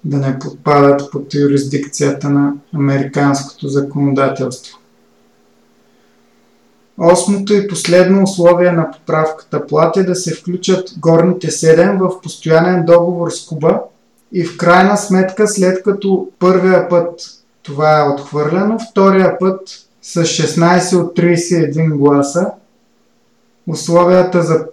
[0.06, 4.78] да не подпадат под юрисдикцията на американското законодателство.
[6.98, 12.86] Осмото и последно условие на поправката плат е да се включат горните 7 в постоянен
[12.86, 13.80] договор с Куба
[14.32, 17.22] и в крайна сметка, след като първия път
[17.64, 19.62] това е отхвърлено, втория път
[20.02, 22.52] с 16 от 31 гласа
[23.68, 24.68] условията за,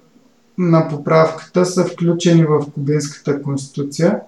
[0.58, 4.20] на поправката са включени в Кубинската конституция.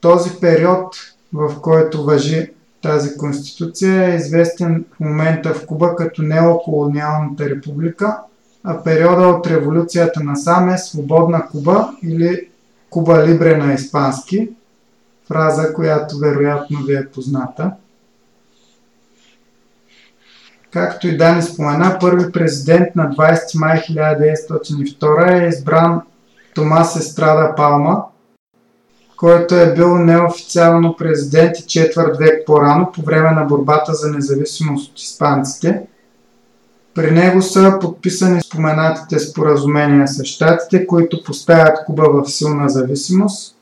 [0.00, 0.96] Този период,
[1.32, 2.50] в който въжи
[2.84, 8.18] тази конституция е известен в момента в Куба като неоколониалната република,
[8.64, 12.48] а периода от революцията на сам е Свободна Куба или
[12.90, 14.50] Куба Либре на испански,
[15.28, 17.72] фраза, която вероятно ви е позната.
[20.70, 26.02] Както и Дани спомена, първи президент на 20 май 1902 е избран
[26.54, 28.04] Томас Естрада Палма,
[29.24, 34.92] който е бил неофициално президент и четвърт век по-рано по време на борбата за независимост
[34.92, 35.82] от испанците.
[36.94, 43.56] При него са подписани споменатите споразумения с щатите, които поставят Куба в силна зависимост.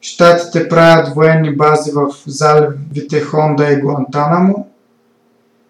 [0.00, 4.68] Штатите правят военни бази в заливите Хонда и Гуантанамо.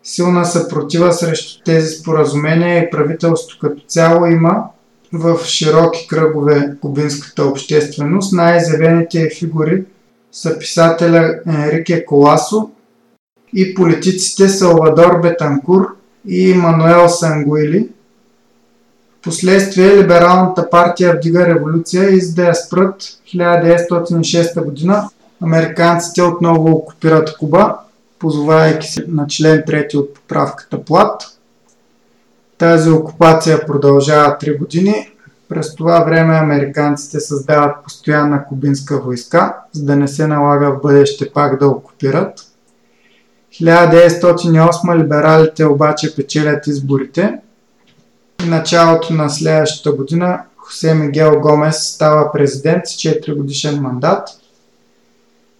[0.02, 4.64] Силна съпротива срещу тези споразумения и правителството като цяло има
[5.12, 8.32] в широки кръгове кубинската общественост.
[8.32, 9.84] Най-изявените фигури
[10.32, 12.70] са писателя Енрике Коласо
[13.54, 15.96] и политиците Салвадор Бетанкур
[16.28, 17.88] и Мануел Сангуили.
[19.22, 25.08] Последствие либералната партия вдига революция и за да я спрат 1906 година
[25.42, 27.78] американците отново окупират Куба,
[28.18, 31.22] позовавайки се на член 3 от поправката Плат–
[32.58, 35.10] тази окупация продължава 3 години.
[35.48, 41.32] През това време американците създават постоянна кубинска войска, за да не се налага в бъдеще
[41.32, 42.40] пак да окупират.
[43.52, 47.38] 1908 либералите обаче печелят изборите.
[48.42, 54.28] В началото на следващата година Хосе Мигел Гомес става президент с 4 годишен мандат.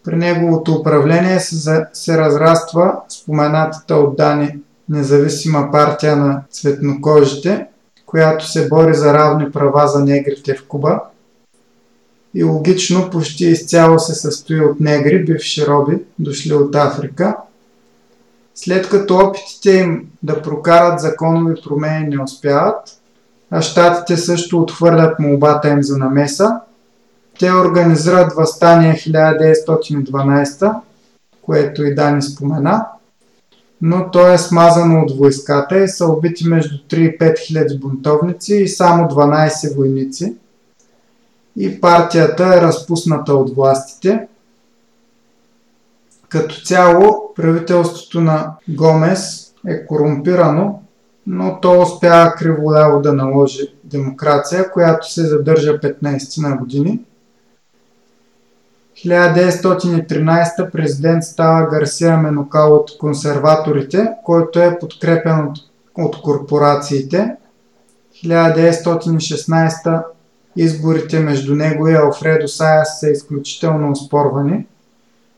[0.05, 7.67] При неговото управление се, се разраства споменатата от Дани независима партия на цветнокожите,
[8.07, 11.01] която се бори за равни права за негрите в Куба.
[12.35, 17.37] И логично почти изцяло се състои от негри, бивши роби, дошли от Африка.
[18.55, 23.01] След като опитите им да прокарат законови промени не успяват,
[23.51, 26.61] а щатите също отхвърлят молбата им за намеса,
[27.39, 30.75] те организират възстание 1912,
[31.43, 32.87] което и Дани спомена–
[33.83, 38.55] но то е смазано от войската и са убити между 3 и 5 хиляди бунтовници
[38.55, 40.37] и само 12 войници.
[41.57, 44.29] И партията е разпусната от властите.
[46.29, 50.83] Като цяло правителството на Гомес е корумпирано,
[51.27, 57.01] но то успява криволяво да наложи демокрация, която се задържа 15 на години.
[59.05, 65.59] 1913 президент става Гарсия Менокал от консерваторите, който е подкрепен от,
[65.97, 67.37] от корпорациите.
[68.25, 70.03] 1916
[70.57, 74.67] изборите между него и Алфредо Саяс са изключително оспорвани.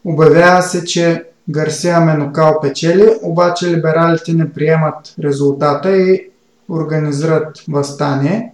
[0.04, 6.30] Обявява се, че Гарсия Менокал печели, обаче либералите не приемат резултата и
[6.70, 8.52] организират възстание.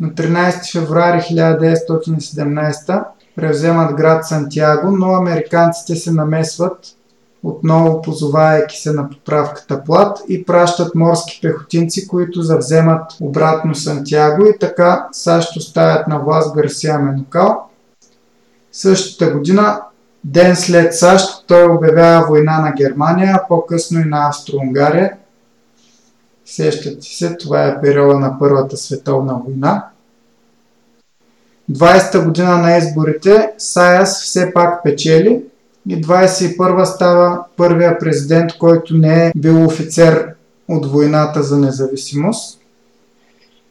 [0.00, 3.04] На 13 февруари 1917
[3.36, 6.78] превземат град Сантьяго, но американците се намесват,
[7.42, 14.58] отново позовавайки се на поправката Плат и пращат морски пехотинци, които завземат обратно Сантьяго и
[14.58, 17.68] така САЩ оставят на власт Гарсия Менокал.
[18.72, 19.80] Същата година,
[20.24, 25.12] ден след САЩ, той обявява война на Германия, а по-късно и на Австро-Унгария.
[26.44, 29.91] Сещате се, това е периода на Първата световна война.
[31.70, 35.42] 20-та година на изборите Саяс все пак печели
[35.88, 40.28] и 21 става първия президент, който не е бил офицер
[40.68, 42.58] от войната за независимост.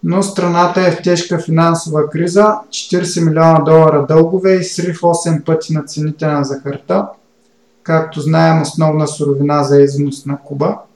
[0.04, 5.74] Но страната е в тежка финансова криза, 40 милиона долара дългове и срив 8 пъти
[5.74, 7.08] на цените на захарта,
[7.84, 10.78] както знаем основна суровина за износ на Куба–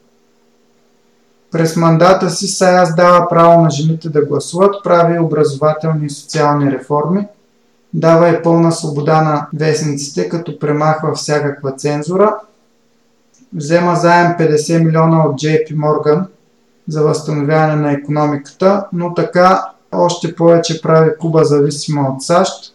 [1.55, 7.27] през мандата си Саяс дава право на жените да гласуват, прави образователни и социални реформи,
[7.93, 12.35] дава и пълна свобода на вестниците, като премахва всякаква цензура,
[13.53, 16.25] взема заем 50 милиона от JP Morgan
[16.87, 22.73] за възстановяване на економиката, но така още повече прави Куба зависима от САЩ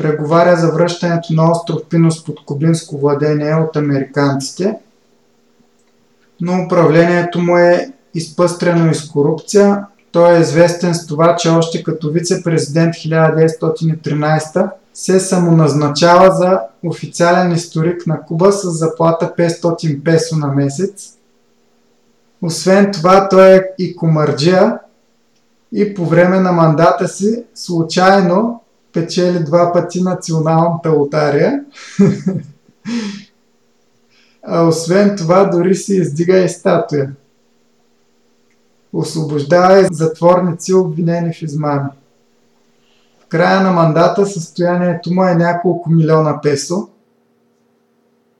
[0.00, 4.74] преговаря за връщането на остров Пинос под кубинско владение от американците,
[6.40, 9.86] но управлението му е изпъстрено из корупция.
[10.12, 18.06] Той е известен с това, че още като вице-президент 1913 се самоназначава за официален историк
[18.06, 21.14] на Куба с заплата 500 песо на месец.
[22.42, 24.78] Освен това, той е и комарджия
[25.72, 28.62] и по време на мандата си случайно
[28.92, 31.60] печели два пъти националната лотария.
[34.50, 37.12] а освен това дори си издига и статуя.
[38.92, 41.88] Освобождава и затворници, обвинени в измами.
[43.24, 46.88] В края на мандата състоянието му е няколко милиона песо.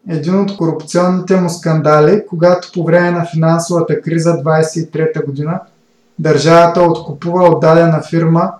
[0.09, 5.61] Един от корупционните му скандали, когато по време на финансовата криза 23 година
[6.19, 8.53] държавата откупува от дадена фирма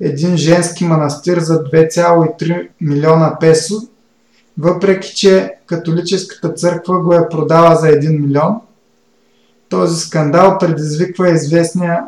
[0.00, 3.74] един женски манастир за 2,3 милиона песо,
[4.58, 8.60] въпреки че католическата църква го е продала за 1 милион.
[9.68, 12.00] Този скандал предизвиква известния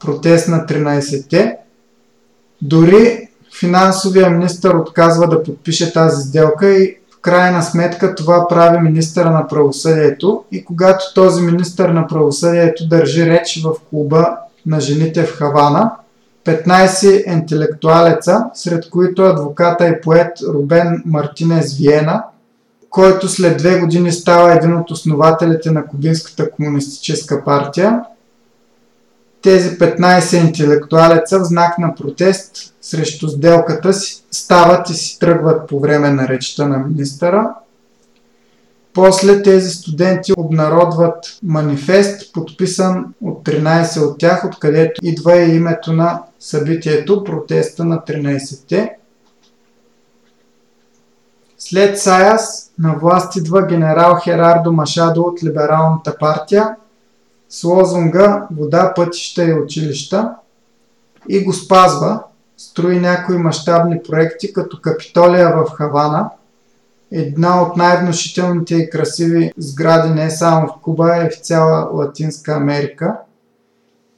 [0.00, 1.56] протест на 13-те.
[2.62, 3.28] Дори
[3.60, 9.48] финансовия министр отказва да подпише тази сделка и в крайна сметка това прави министъра на
[9.48, 14.36] правосъдието и когато този министър на правосъдието държи реч в клуба
[14.66, 15.92] на жените в Хавана–
[16.44, 22.24] 15 интелектуалеца, сред които адвоката и поет Рубен Мартинес Виена,
[22.90, 28.00] който след две години става един от основателите на Кубинската комунистическа партия.
[29.42, 35.80] Тези 15 интелектуалеца в знак на протест срещу сделката си стават и си тръгват по
[35.80, 37.54] време на речта на министъра–
[38.94, 46.22] после тези студенти обнародват манифест, подписан от 13 от тях, откъдето идва и името на
[46.40, 48.96] събитието, протеста на 13-те.
[51.58, 56.76] След Саяс на власт идва генерал Херардо Машадо от Либералната партия.
[57.48, 60.30] С лозунга Вода, пътища и училища
[61.28, 62.22] и го спазва,
[62.56, 66.30] строи някои мащабни проекти като Капитолия в Хавана–
[67.12, 73.16] една от най-внушителните и красиви сгради не само в Куба, е в цяла Латинска Америка,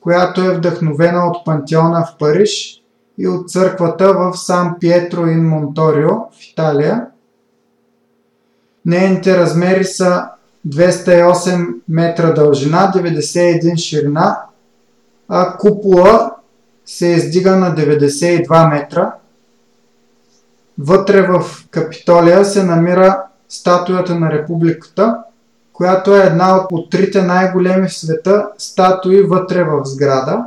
[0.00, 2.82] която е вдъхновена от пантеона в Париж
[3.18, 7.06] и от църквата в Сан Пиетро ин Монторио в Италия.
[8.86, 10.24] Нейните размери са
[10.68, 14.40] 208 метра дължина, 91 ширина,
[15.28, 16.30] а купола
[16.86, 19.14] се издига на 92 метра–
[20.78, 25.18] Вътре в Капитолия се намира статуята на републиката,
[25.72, 30.44] която е една от трите най-големи в света статуи вътре в сграда.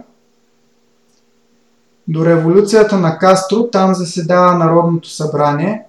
[2.08, 5.84] До революцията на Кастро там заседава Народното събрание,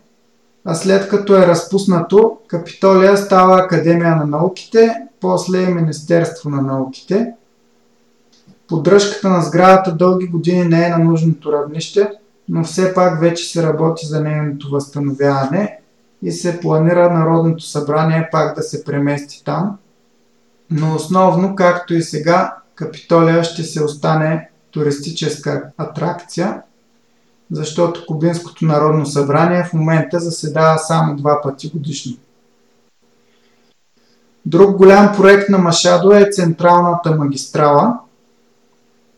[0.65, 7.33] а след като е разпуснато, Капитолия става Академия на науките, после е Министерство на науките.
[8.69, 12.11] Поддръжката на сградата дълги години не е на нужното равнище–
[12.49, 15.79] но все пак вече се работи за нейното възстановяване
[16.23, 19.79] и се планира Народното събрание пак да се премести там.
[20.71, 26.63] Но основно, както и сега, Капитолия ще се остане туристическа атракция,
[27.51, 32.17] защото Кубинското народно събрание в момента заседава само два пъти годишно.
[34.47, 37.99] Друг голям проект на Машадо е Централната магистрала.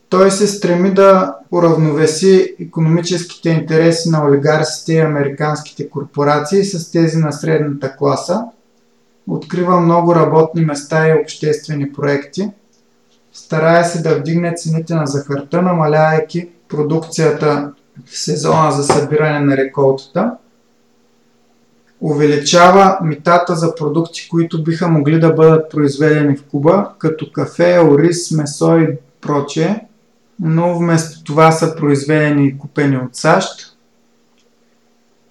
[0.09, 7.33] Той се стреми да уравновеси економическите интереси на олигарсите и американските корпорации с тези на
[7.33, 8.45] средната класа,
[9.29, 12.51] открива много работни места и обществени проекти,
[13.33, 17.73] старае се да вдигне цените на захарта, намаляйки продукцията
[18.07, 20.33] в сезона за събиране на реколтата,
[22.01, 28.31] увеличава митата за продукти, които биха могли да бъдат произведени в Куба, като кафе, ориз,
[28.31, 28.89] месо и
[29.21, 29.81] прочее,
[30.41, 33.77] но вместо това са произведени и купени от САЩ.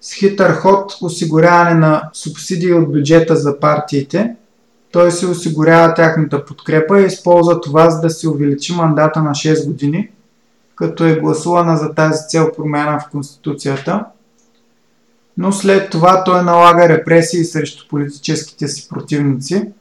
[0.00, 4.34] С хитър ход осигуряване на субсидии от бюджета за партиите,
[4.92, 9.66] той се осигурява тяхната подкрепа и използва това за да се увеличи мандата на 6
[9.66, 10.10] години,
[10.74, 14.04] като е гласувана за тази цел промяна в Конституцията.
[15.38, 19.72] Но след това той налага репресии срещу политическите си противници–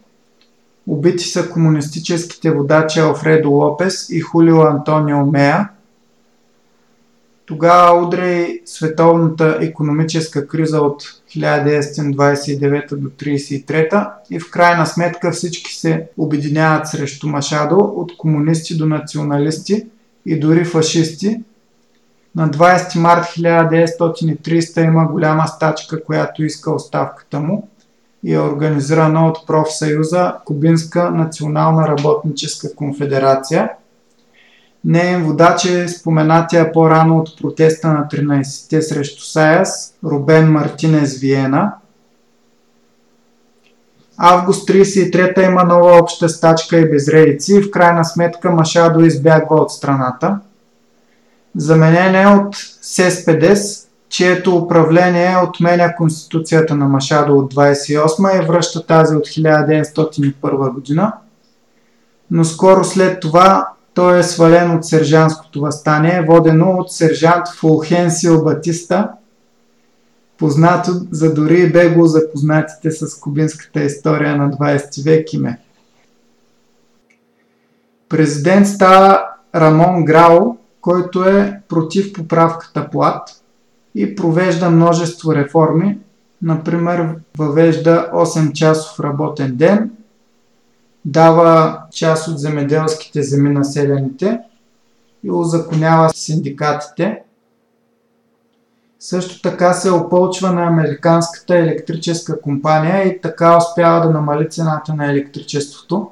[0.90, 5.70] Убити са комунистическите водачи Алфредо Лопес и Хулио Антонио Мея.
[7.46, 15.74] Тогава удря и световната економическа криза от 1929 до 1933 и в крайна сметка всички
[15.74, 19.86] се обединяват срещу Машадо от комунисти до националисти
[20.26, 21.42] и дори фашисти.
[22.36, 27.69] На 20 март 1930 има голяма стачка, която иска оставката му
[28.24, 33.70] и е организирана от профсъюза Кубинска национална работническа конфедерация.
[34.86, 41.74] Неен водач е споменатия по-рано от протеста на 13-те срещу Саяс, Рубен Мартинес Виена.
[44.18, 49.72] Август 33-та има нова обща стачка и безредици и в крайна сметка Машадо избягва от
[49.72, 50.40] страната.
[51.56, 59.16] Заменен е от Сеспедес, чието управление отменя Конституцията на Машадо от 28 и връща тази
[59.16, 61.14] от 1901 година.
[62.32, 69.10] Но скоро след това той е свален от сержантското възстание, водено от сержант Фулхенсио Батиста,
[70.38, 75.60] познато за дори и бегло запознатите с кубинската история на 20 век име.
[78.10, 83.39] Президент става Рамон Грао, който е против поправката плат
[83.96, 85.98] и провежда множество реформи.
[86.42, 89.92] Например, въвежда 8 часов работен ден,
[91.06, 94.40] дава част от земеделските земи на селените
[95.24, 97.22] и озаконява синдикатите.
[99.00, 105.12] Също така се опълчва на американската електрическа компания и така успява да намали цената на
[105.12, 106.12] електричеството.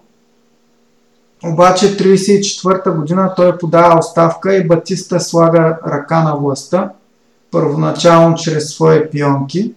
[1.46, 6.92] Обаче 1934 година той подава оставка и Батиста слага ръка на властта,
[7.52, 9.74] първоначално чрез свои пионки.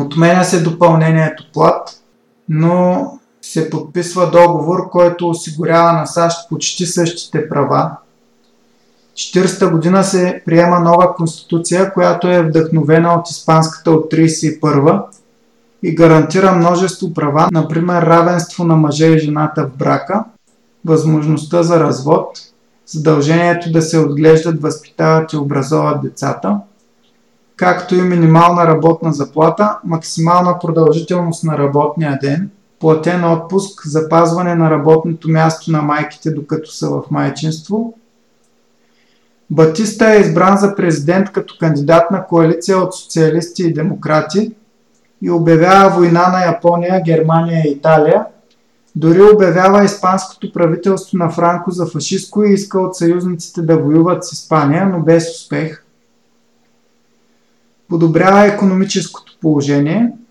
[0.00, 2.00] Отменя се допълнението плат,
[2.48, 3.06] но
[3.42, 7.90] се подписва договор, който осигурява на САЩ почти същите права.
[9.14, 15.02] 40-та година се приема нова конституция, която е вдъхновена от испанската от 31
[15.82, 20.24] и гарантира множество права, например равенство на мъже и жената в брака,
[20.84, 22.38] възможността за развод,
[22.90, 26.60] задължението да се отглеждат, възпитават и образоват децата,
[27.56, 35.30] както и минимална работна заплата, максимална продължителност на работния ден– платен отпуск, запазване на работното
[35.30, 37.94] място на майките докато са в майчинство.
[39.50, 44.52] Батиста е избран за президент като кандидат на коалиция от социалисти и демократи
[45.22, 48.26] и обявява война на Япония, Германия и Италия.
[48.96, 54.32] Дори обявява испанското правителство на Франко за фашистско и иска от съюзниците да воюват с
[54.32, 55.84] Испания, но без успех.
[57.88, 60.12] Подобрява економическото положение–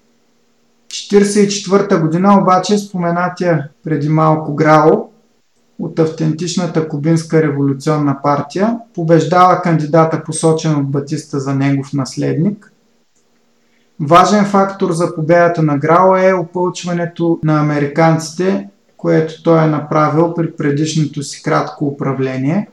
[0.89, 5.10] 1944 година обаче споменатия преди малко Грао
[5.80, 12.74] от автентичната кубинска революционна партия побеждава кандидата посочен от Батиста за негов наследник.
[14.02, 20.52] Важен фактор за победата на Грао е опълчването на американците, което той е направил при
[20.52, 22.70] предишното си кратко управление.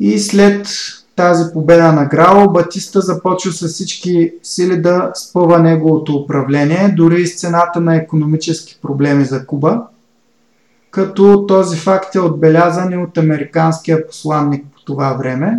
[0.00, 0.66] И след
[1.16, 7.28] тази победа на Грао, Батиста започва с всички сили да спъва неговото управление, дори и
[7.28, 9.82] цената на економически проблеми за Куба,
[10.90, 15.58] като този факт е отбелязан и от американския посланник по това време.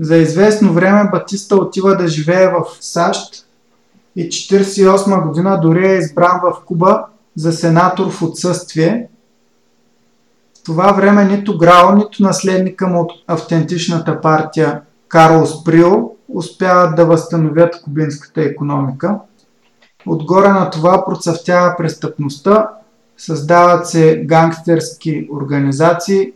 [0.00, 3.46] За известно време Батиста отива да живее в САЩ
[4.16, 7.04] и 1948 година дори е избран в Куба
[7.36, 9.08] за сенатор в отсъствие–
[10.64, 17.82] това време нито Грао, нито наследника му от автентичната партия Карлос Прио успяват да възстановят
[17.82, 19.18] кубинската економика.
[20.06, 22.68] Отгоре на това процъфтява престъпността,
[23.16, 26.32] създават се гангстерски организации,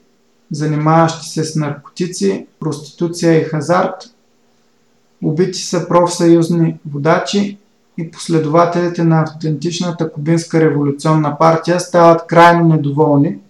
[0.51, 3.95] занимаващи се с наркотици, проституция и хазарт.
[5.23, 7.59] Убити са профсъюзни водачи
[7.99, 13.39] и последователите на автентичната кубинска революционна партия стават крайно недоволни–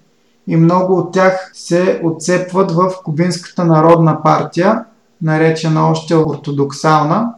[0.49, 4.85] и много от тях се отцепват в Кубинската народна партия,
[5.23, 7.35] наречена още ортодоксална,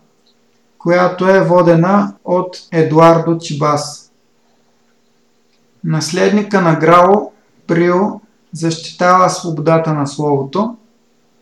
[0.79, 4.11] която е водена от Едуардо Чибас.
[5.85, 7.33] Наследника на Грао,
[7.67, 8.20] Прио,
[8.53, 10.77] защитава свободата на словото,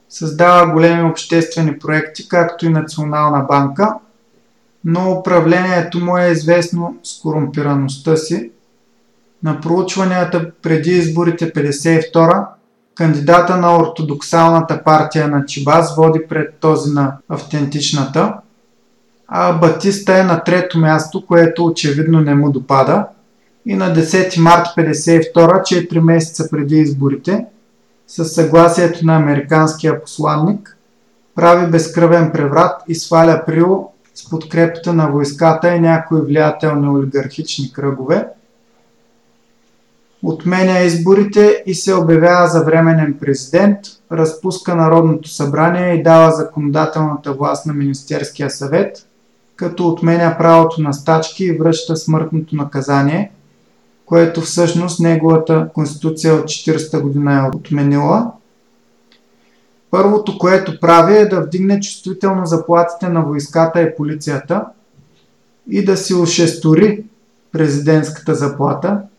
[0.09, 3.95] създава големи обществени проекти, както и Национална банка,
[4.85, 8.51] но управлението му е известно с корумпираността си
[9.43, 12.47] на проучванията преди изборите 52
[12.95, 18.35] кандидата на ортодоксалната партия на Чибас води пред този на автентичната,
[19.29, 23.07] а Батиста е на трето място, което очевидно не му допада.
[23.69, 27.47] И на 10 март 52, 4 месеца преди изборите,
[28.07, 30.77] със съгласието на американския посланник,
[31.35, 38.27] прави безкръвен преврат и сваля Прио с подкрепата на войската и някои влиятелни олигархични кръгове–
[40.23, 43.79] отменя изборите и се обявява за временен президент,
[44.13, 49.07] разпуска Народното събрание и дава законодателната власт на Министерския съвет,
[49.57, 53.31] като отменя правото на стачки и връща смъртното наказание,
[54.09, 58.33] което всъщност неговата конституция от 40-та година е отменила.
[59.91, 64.65] Първото, което прави е да вдигне чувствително заплатите на войската и полицията
[65.71, 67.05] и да си ушестори
[67.53, 69.01] президентската заплата–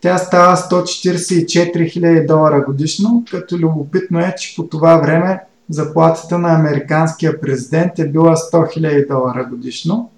[0.00, 5.40] тя става 144 000 долара годишно, като любопитно е, че по това време
[5.70, 10.10] заплатата на американския президент е била 100 000 долара годишно.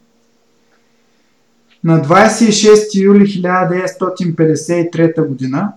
[1.84, 5.14] На 26 юли 1953
[5.52, 5.68] г.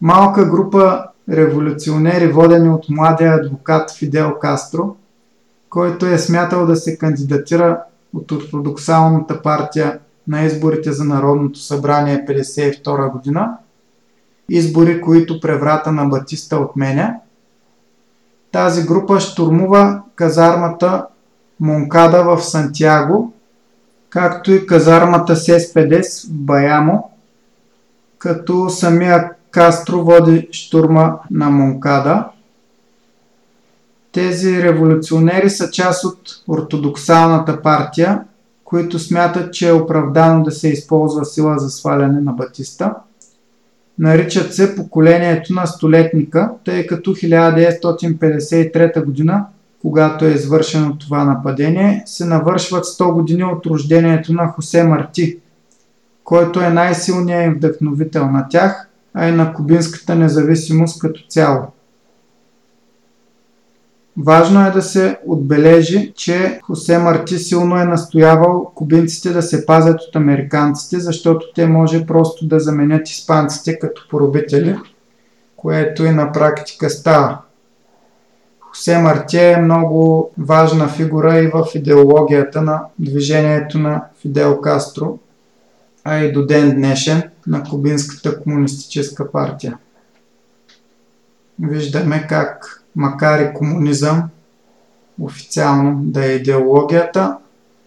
[0.00, 4.96] малка група революционери, водени от младия адвокат Фидел Кастро,
[5.70, 7.82] който е смятал да се кандидатира
[8.14, 13.56] от ортодоксалната партия на изборите за Народното събрание 1952 година,
[14.48, 17.14] избори, които преврата на Батиста отменя.
[18.52, 21.06] Тази група штурмува казармата
[21.60, 23.32] Монкада в Сантьяго,
[24.10, 27.10] както и казармата Сеспедес в Баямо,
[28.18, 32.24] като самия Кастро води штурма на Монкада.
[34.12, 38.20] Тези революционери са част от ортодоксалната партия,
[38.64, 42.94] които смятат, че е оправдано да се използва сила за сваляне на Батиста.
[43.98, 49.46] Наричат се поколението на столетника, тъй като 1953 година,
[49.82, 55.38] когато е извършено това нападение, се навършват 100 години от рождението на Хосе Марти,
[56.24, 61.62] който е най-силният им вдъхновител на тях, а и на кубинската независимост като цяло.
[64.16, 70.00] Важно е да се отбележи, че Хосе Марти силно е настоявал кубинците да се пазят
[70.00, 74.78] от американците, защото те може просто да заменят испанците като поробители,
[75.56, 77.38] което и на практика става.
[78.70, 85.18] Хосе Марти е много важна фигура и в идеологията на движението на Фидел Кастро,
[86.04, 89.78] а и до ден днешен на Кубинската комунистическа партия.
[91.60, 94.22] Виждаме как макар и комунизъм
[95.20, 97.36] официално да е идеологията,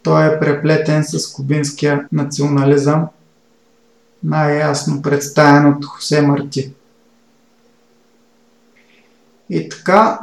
[0.03, 3.07] той е преплетен с кубинския национализъм,
[4.23, 6.73] най-ясно представен от Хосе Марти.
[9.49, 10.19] И така,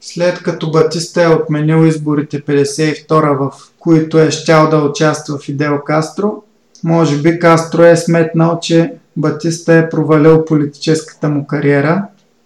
[0.00, 6.42] след като Батиста е отменил изборите 52 в които е щял да участва Фидел Кастро,
[6.84, 12.04] може би Кастро е сметнал, че Батиста е провалил политическата му кариера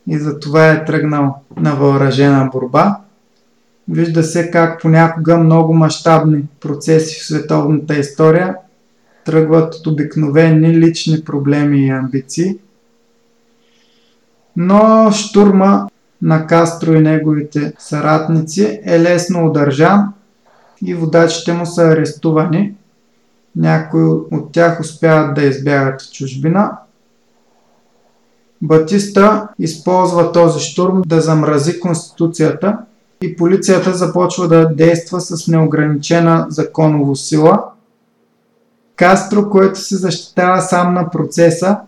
[0.08, 2.96] и за това е тръгнал на въоръжена борба.
[3.88, 8.56] Вижда се как понякога много мащабни процеси в световната история
[9.24, 12.58] тръгват от обикновени лични проблеми и амбиции.
[14.56, 15.88] Но штурма
[16.22, 20.12] на Кастро и неговите съратници е лесно удържан
[20.84, 22.74] и водачите му са арестувани.
[23.56, 26.70] Някои от тях успяват да избягат в чужбина,
[28.62, 32.78] Батиста използва този штурм да замрази Конституцията
[33.22, 37.64] и полицията започва да действа с неограничена законово сила.
[38.96, 41.78] Кастро, който се защитава сам на процеса,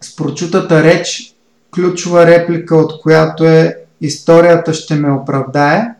[0.00, 1.33] с прочутата реч,
[1.74, 5.94] ключова реплика от която е Историята ще ме оправдае,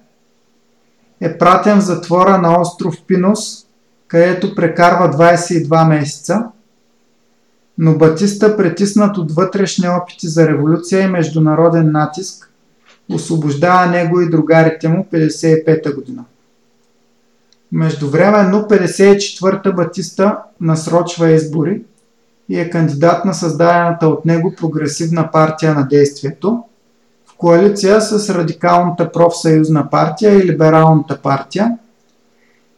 [1.20, 3.66] е пратен в затвора на остров Пинос,
[4.08, 6.44] където прекарва 22 месеца–
[7.78, 12.50] но Батиста, притиснат от вътрешни опити за революция и международен натиск,
[13.08, 16.24] освобождава него и другарите му 55-та година.
[17.72, 21.82] Междувременно 54-та Батиста насрочва избори
[22.48, 26.62] и е кандидат на създадената от него прогресивна партия на действието,
[27.26, 31.78] в коалиция с радикалната профсъюзна партия и либералната партия,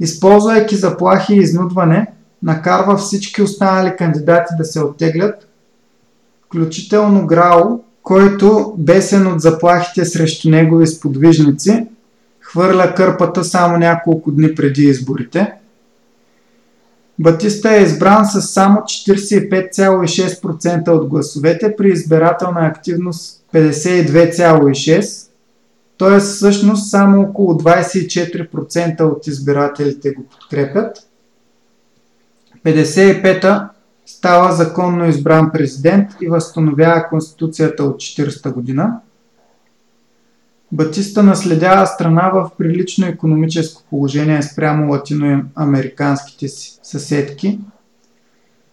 [0.01, 2.07] използвайки заплахи и изнудване,
[2.43, 5.49] накарва всички останали кандидати да се оттеглят,
[6.47, 11.87] включително Грао, който, бесен от заплахите срещу негови сподвижници,
[12.41, 15.53] хвърля кърпата само няколко дни преди изборите.
[17.19, 25.29] Батиста е избран с само 45,6% от гласовете при избирателна активност 52,6%,
[25.99, 26.19] т.е.
[26.19, 30.99] всъщност само около 24% от избирателите го подкрепят.
[32.65, 33.71] 55-та
[34.07, 39.01] става законно избран президент и възстановява Конституцията от 40-та година.
[40.73, 47.59] Батиста наследява страна в прилично економическо положение спрямо латиноамериканските си съседки.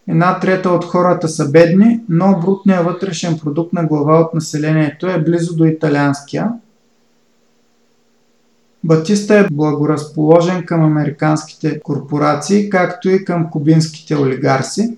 [0.07, 5.23] Една трета от хората са бедни, но брутният вътрешен продукт на глава от населението е
[5.23, 6.51] близо до италианския.
[8.83, 14.97] Батиста е благоразположен към американските корпорации, както и към кубинските олигарси.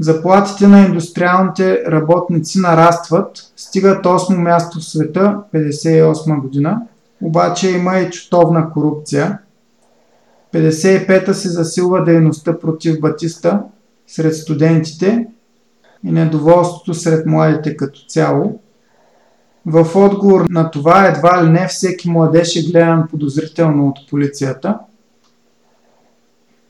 [0.00, 6.82] Заплатите на индустриалните работници нарастват, стигат 8 място в света 58 година,
[7.22, 9.38] обаче има и чутовна корупция.
[10.54, 13.62] 55-та се засилва дейността против Батиста
[14.06, 15.26] сред студентите
[16.04, 18.60] и недоволството сред младите като цяло.
[19.66, 24.78] В отговор на това едва ли не всеки младеж е гледан подозрително от полицията.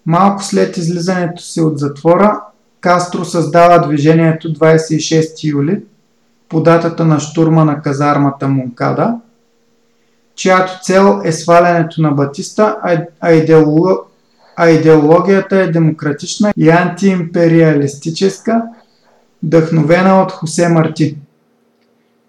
[0.06, 2.40] Малко след излизането си от затвора,
[2.80, 5.82] Кастро създава движението 26 юли
[6.48, 9.14] по датата на штурма на казармата Мункада,
[10.34, 12.76] чиято цел е свалянето на Батиста,
[13.20, 13.98] а, идеолог...
[14.56, 18.62] а идеологията е демократична и антиимпериалистическа,
[19.42, 21.16] вдъхновена от Хосе Марти.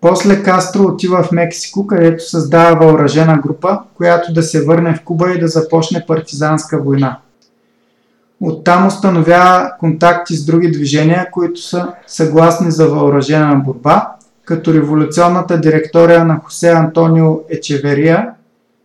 [0.02, 5.32] После Кастро отива в Мексико, където създава въоръжена група, която да се върне в Куба
[5.32, 7.20] и да започне партизанска война.
[8.42, 14.12] Оттам установява контакти с други движения, които са съгласни за въоръжена борба,
[14.46, 18.30] като революционната директория на Хосе Антонио Ечеверия,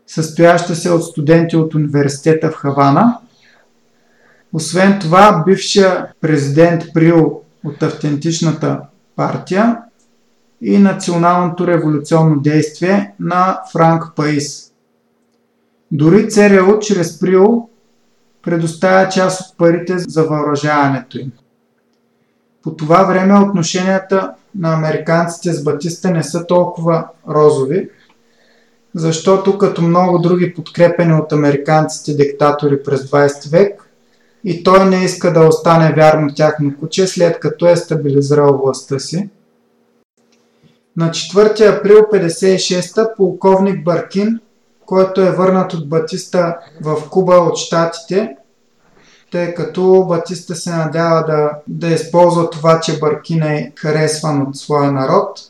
[0.07, 3.18] състояща се от студенти от университета в Хавана.
[4.53, 8.80] Освен това, бившия президент Прил от автентичната
[9.16, 9.78] партия
[10.62, 14.72] и националното революционно действие на Франк Паис.
[15.90, 17.68] Дори ЦРУ чрез Прил
[18.43, 21.32] предоставя част от парите за въоръжаването им.
[22.62, 27.88] По това време отношенията на американците с Батиста не са толкова розови,
[28.95, 33.88] защото като много други подкрепени от американците диктатори през 20 век,
[34.45, 39.28] и той не иска да остане вярно тяхно куче, след като е стабилизирал властта си.
[40.97, 44.40] На 4 април 56 полковник Баркин
[44.93, 48.36] който е върнат от Батиста в Куба от Штатите,
[49.30, 54.93] тъй като Батиста се надява да, да използва това, че Баркин е харесван от своя
[54.93, 55.40] народ,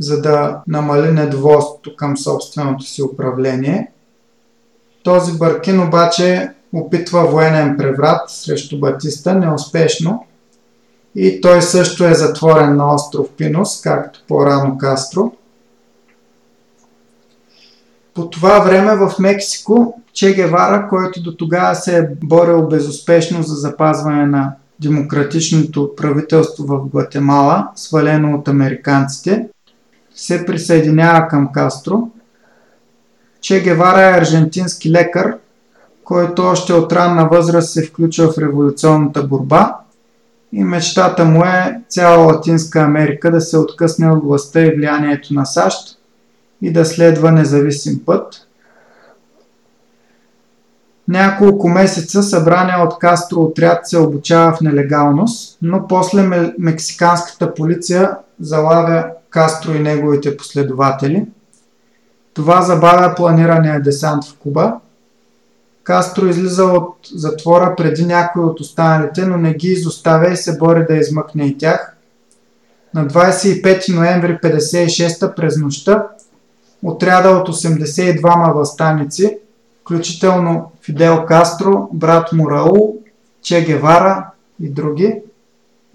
[0.00, 3.90] за да намали недоволството към собственото си управление.
[5.02, 10.26] Този Баркин обаче опитва военен преврат срещу Батиста неуспешно
[11.14, 15.32] и той също е затворен на остров Пинос, както по-рано Кастро.
[18.14, 23.54] По това време в Мексико Че Гевара, който до тогава се е борил безуспешно за
[23.54, 29.48] запазване на демократичното правителство в Гватемала, свалено от американците,
[30.14, 32.08] се присъединява към Кастро.
[33.40, 35.36] Че Гевара е аржентински лекар,
[36.04, 39.76] който още от ранна възраст се включва в революционната борба
[40.52, 45.46] и мечтата му е цяла Латинска Америка да се откъсне от властта и влиянието на
[45.46, 45.98] САЩ
[46.62, 48.46] и да следва независим път.
[51.08, 58.10] Няколко месеца събрания от Кастро отряд се обучава в нелегалност, но после мексиканската полиция
[58.40, 61.26] залавя Кастро и неговите последователи.
[62.34, 64.74] Това забавя планирания десант в Куба.
[65.84, 70.86] Кастро излиза от затвора преди някои от останалите, но не ги изоставя и се бори
[70.88, 71.96] да измъкне и тях.
[72.94, 76.06] На 25 ноември 56 през нощта
[76.84, 79.38] отряда от 82 възстаници,
[79.80, 82.96] включително Фидел Кастро, брат му Раул,
[83.42, 84.26] Че Гевара
[84.60, 85.22] и други,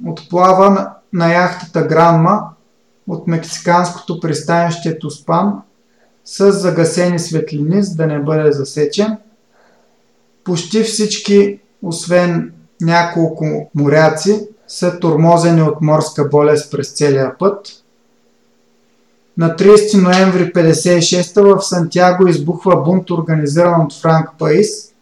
[0.05, 2.49] отплава на, яхтата Гранма
[3.07, 5.53] от мексиканското пристанище Туспан
[6.26, 9.18] с загасени светлини, за да не бъде засечен.
[10.43, 17.68] Почти всички, освен няколко моряци, са тормозени от морска болест през целия път–
[19.38, 24.93] на 30 ноември 1956 в Сантьяго избухва бунт, организиран от Франк Паис.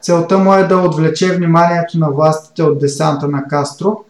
[0.00, 4.04] Целта му е да отвлече вниманието на властите от десанта на Кастро.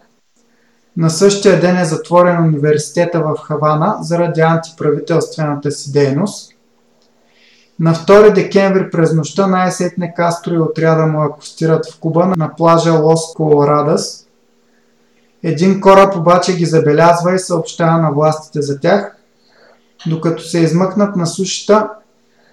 [0.96, 6.52] На същия ден е затворен университета в Хавана заради антиправителствената си дейност.
[7.80, 12.92] На 2 декември през нощта най-сетне Кастро и отряда му акустират в Куба на плажа
[12.92, 14.26] Лос Колорадас.
[15.42, 19.16] Един кораб обаче ги забелязва и съобщава на властите за тях–
[20.06, 21.90] докато се измъкнат на сушата,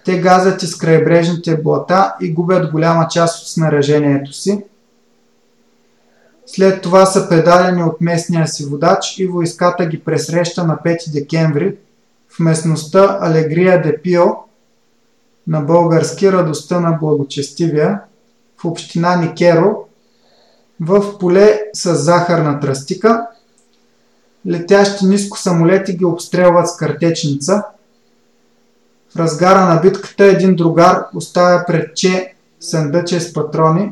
[0.06, 4.64] те газят из крайбрежните блата и губят голяма част от снаряжението си.
[6.46, 11.76] След това са предадени от местния си водач и войската ги пресреща на 5 декември
[12.30, 14.26] в местността Алегрия де Пио,
[15.48, 18.02] на български радостта на благочестивия,
[18.58, 19.88] в община Никеро,
[20.82, 23.28] в поле с захарна тръстика.
[24.48, 27.64] Летящи ниско самолети ги обстрелват с картечница.
[29.16, 33.92] В разгара на битката един другар оставя пред Че съндъче с патрони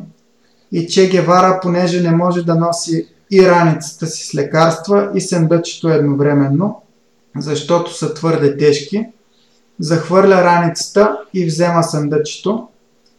[0.72, 5.90] и Че Гевара, понеже не може да носи и раницата си с лекарства и съндъчето
[5.90, 6.82] едновременно,
[7.38, 9.08] защото са твърде тежки,
[9.80, 12.68] захвърля раницата и взема съндъчето,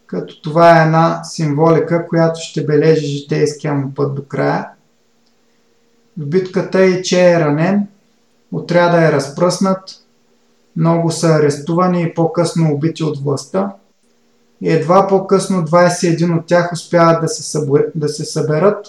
[0.07, 4.69] като това е една символика, която ще бележи житейския му път до края.
[6.19, 7.87] В битката и че е ранен,
[8.53, 9.81] отряда е разпръснат,
[10.77, 13.73] много са арестувани и по-късно убити от властта.
[14.61, 17.61] И едва по-късно 21 от тях успяват да се,
[17.95, 18.87] да се съберат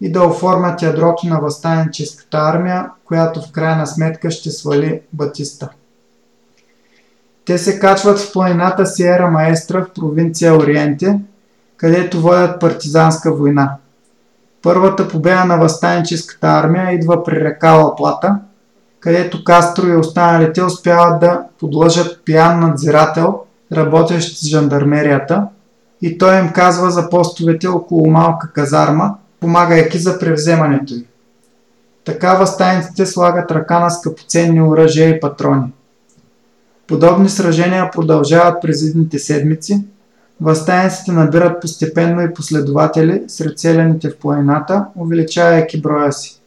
[0.00, 5.68] и да оформят ядрото на възстанническата армия, която в крайна сметка ще свали Батиста.
[7.44, 11.20] Те се качват в планината Сиера Маестра в провинция Ориенте,
[11.76, 13.76] където водят партизанска война.
[14.64, 18.38] Първата победа на възстанническата армия идва при река Лаплата,
[19.00, 23.40] където Кастро и останалите успяват да подлъжат пиян надзирател,
[23.72, 25.46] работещ с жандармерията,
[26.02, 31.06] и той им казва за постовете около малка казарма, помагайки за превземането й.
[32.04, 35.72] Така възстаниците слагат ръка на скъпоценни оръжия и патрони.
[36.86, 39.84] Подобни сражения продължават през едните седмици.
[40.40, 46.40] Възстаниците набират постепенно и последователи сред селените в планината, увеличавайки броя си.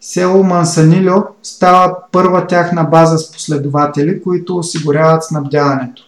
[0.00, 6.02] Село Мансанилио става първа тяхна база с последователи, които осигуряват снабдяването.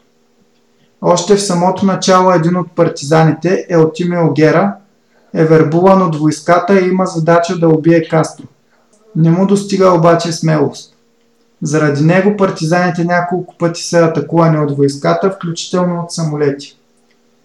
[1.02, 4.74] Още в самото начало един от партизаните, Елтиме Огера,
[5.34, 8.44] е вербуван от войската и има задача да убие Кастро.
[9.16, 10.89] Не му достига обаче смелост.
[11.62, 16.76] Заради него партизаните няколко пъти са атакувани от войската, включително от самолети.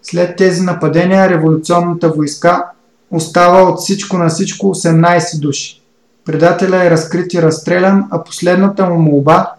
[0.01, 2.65] След тези нападения революционната войска
[3.11, 5.81] остава от всичко на всичко 18 души.
[6.25, 9.51] Предателя е разкрит и разстрелян, а последната му молба,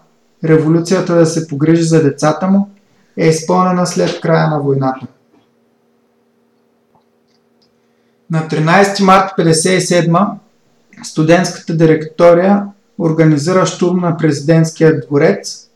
[0.43, 2.69] революцията да се погрижи за децата му,
[3.17, 5.07] е изпълнена след края на войната.
[8.31, 10.29] На 13 март 1957
[11.03, 12.63] студентската директория
[12.99, 15.69] организира штурм на президентския дворец.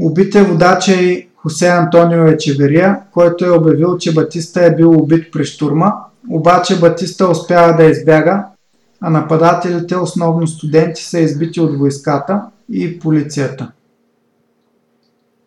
[0.00, 5.32] Убит е водача и Хосе Антонио Ечеверия, който е обявил, че Батиста е бил убит
[5.32, 5.94] при штурма,
[6.30, 8.44] обаче Батиста успява да избяга,
[9.00, 13.72] а нападателите, основно студенти, са избити от войската и полицията.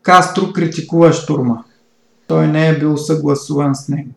[0.02, 1.64] Кастро критикува штурма.
[2.28, 4.10] Той не е бил съгласуван с него.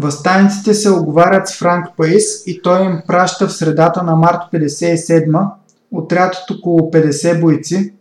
[0.00, 5.50] Възстаниците се оговарят с Франк Паис и той им праща в средата на март 57
[5.92, 7.94] отряд от около 50 бойци,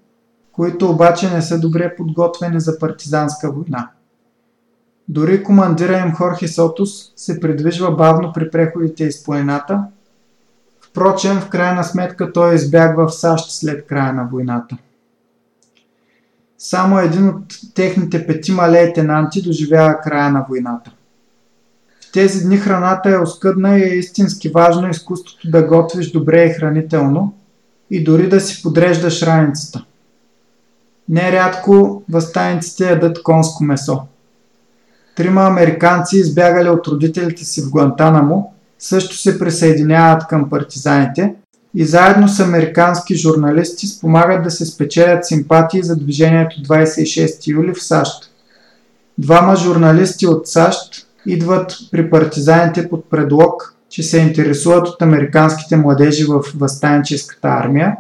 [0.52, 3.90] които обаче не са добре подготвени за партизанска война.
[5.08, 9.84] Дори командира им Хорхе Сотус се придвижва бавно при преходите из планината.
[10.82, 14.78] Впрочем, в крайна сметка той избягва в САЩ след края на войната.
[16.58, 17.44] Само един от
[17.76, 20.92] техните петима лейтенанти доживява края на войната.
[22.14, 27.34] Тези дни храната е оскъдна и е истински важно изкуството да готвиш добре и хранително
[27.92, 29.86] и дори да си подреждаш раницата.
[31.10, 34.02] Нерядко възстаниците ядат конско месо.
[35.16, 41.36] Трима американци, избягали от родителите си в Гуантанамо, също се присъединяват към партизаните
[41.76, 47.84] и заедно с американски журналисти спомагат да се спечелят симпатии за движението 26 юли в
[47.84, 48.32] САЩ.
[49.18, 56.26] Двама журналисти от САЩ идват при партизаните под предлог, че се интересуват от американските младежи
[56.26, 57.98] в възстанческата армия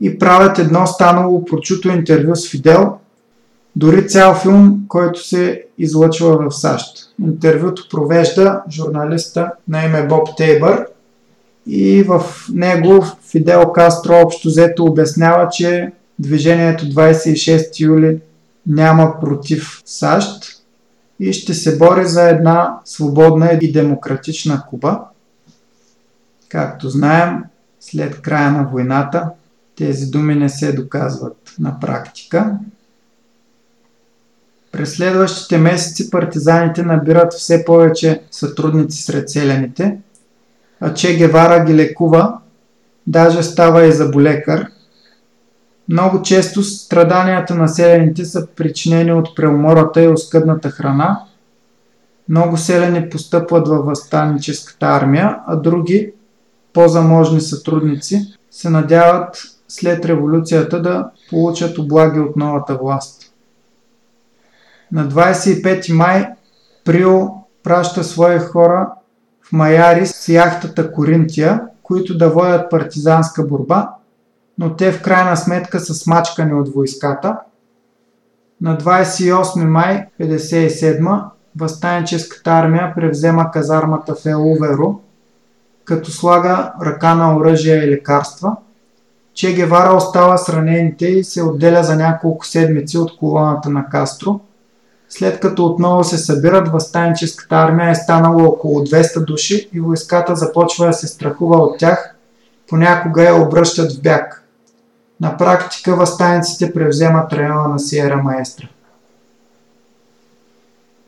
[0.00, 2.92] и правят едно станало прочуто интервю с Фидел,
[3.76, 6.86] дори цял филм, който се излъчва в САЩ.
[7.22, 10.86] Интервюто провежда журналиста на име Боб Тейбър
[11.66, 12.22] и в
[12.52, 18.18] него Фидел Кастро общо взето обяснява, че движението 26 юли
[18.66, 20.55] няма против САЩ,
[21.20, 25.00] и ще се бори за една свободна и демократична Куба.
[26.48, 27.44] Както знаем,
[27.80, 29.30] след края на войната
[29.76, 32.58] тези думи не се доказват на практика.
[34.72, 39.98] През следващите месеци партизаните набират все повече сътрудници сред селените,
[40.80, 42.38] а Че Гевара ги лекува,
[43.06, 44.66] даже става и заболекар–
[45.88, 51.20] много често страданията на селените са причинени от преумората и оскъдната храна.
[52.28, 56.12] Много селени постъпват във възстанническата армия, а други,
[56.72, 59.36] по-заможни сътрудници, се надяват
[59.68, 63.32] след революцията да получат облаги от новата власт.
[64.92, 66.26] На 25 май
[66.84, 67.28] Прио
[67.62, 68.90] праща свои хора
[69.42, 73.95] в Майари с яхтата Коринтия, които да водят партизанска борба,
[74.58, 77.38] но те в крайна сметка са смачкани от войската.
[78.60, 81.24] На 28 май 1957
[81.56, 85.00] възстанническата армия превзема казармата в Елуверо,
[85.84, 88.56] като слага ръка на оръжия и лекарства.
[89.34, 94.40] Че Гевара остава с ранените и се отделя за няколко седмици от колоната на Кастро.
[95.08, 100.86] След като отново се събират, възстанническата армия е станала около 200 души и войската започва
[100.86, 102.14] да се страхува от тях,
[102.68, 104.45] понякога я обръщат в бяг.
[105.20, 108.68] На практика възстаниците превземат района на Сиера Маестра.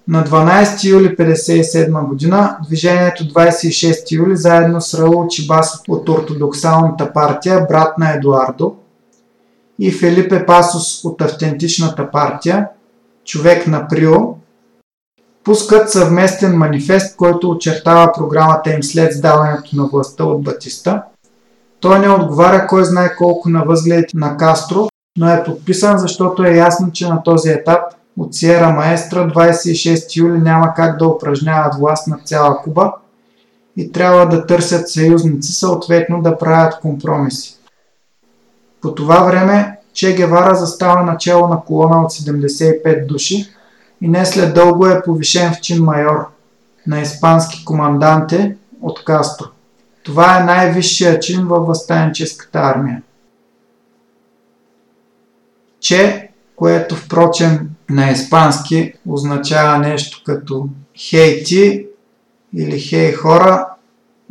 [0.09, 7.67] На 12 юли 1957 година движението 26 юли заедно с Раул Чибас от ортодоксалната партия,
[7.69, 8.75] брат на Едуардо,
[9.79, 12.69] и Фелипе Пасос от автентичната партия,
[13.25, 14.35] човек на Прио,
[15.45, 21.03] пускат съвместен манифест, който очертава програмата им след сдаването на властта от Батиста.
[21.81, 24.89] Той не отговаря кой знае колко на възгледите на Кастро,
[25.19, 27.83] но е подписан, защото е ясно, че на този етап
[28.19, 32.93] от Сиера Маестра 26 юли няма как да упражняват власт на цяла Куба
[33.77, 37.59] и трябва да търсят съюзници, съответно да правят компромиси.
[38.83, 43.49] По това време Че Гевара застава начало на колона от 75 души
[44.01, 46.27] и не след дълго е повишен в чин майор
[46.87, 49.47] на испански команданте от Кастро.
[50.09, 53.03] Това е най-висшия чин във възстанническата армия.
[55.81, 60.69] Че, което впрочем на испански означава нещо като
[61.09, 61.87] хей ти
[62.57, 63.67] или хей хора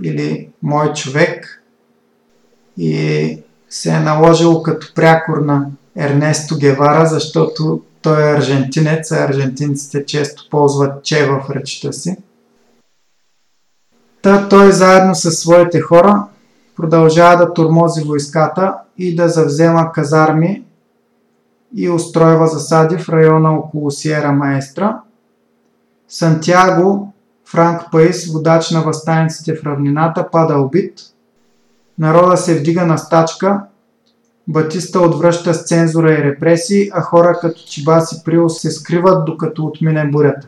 [0.03, 1.63] или мой човек
[2.77, 3.39] и
[3.69, 5.65] се е наложило като прякор на
[5.97, 12.17] Ернесто Гевара, защото той е аржентинец, а аржентинците често ползват че в речта си.
[14.27, 16.23] Та той заедно с своите хора
[16.75, 20.63] продължава да турмози войската и да завзема казарми
[21.75, 24.99] и устройва засади в района около Сиера Маестра.
[26.07, 27.13] Сантьяго,
[27.45, 30.99] Франк Паис, водач на възстаниците в равнината, пада убит.
[31.99, 33.61] Народа се вдига на стачка.
[34.47, 39.65] Батиста отвръща с цензура и репресии, а хора като Чибас и Прио се скриват докато
[39.65, 40.47] отмине бурята.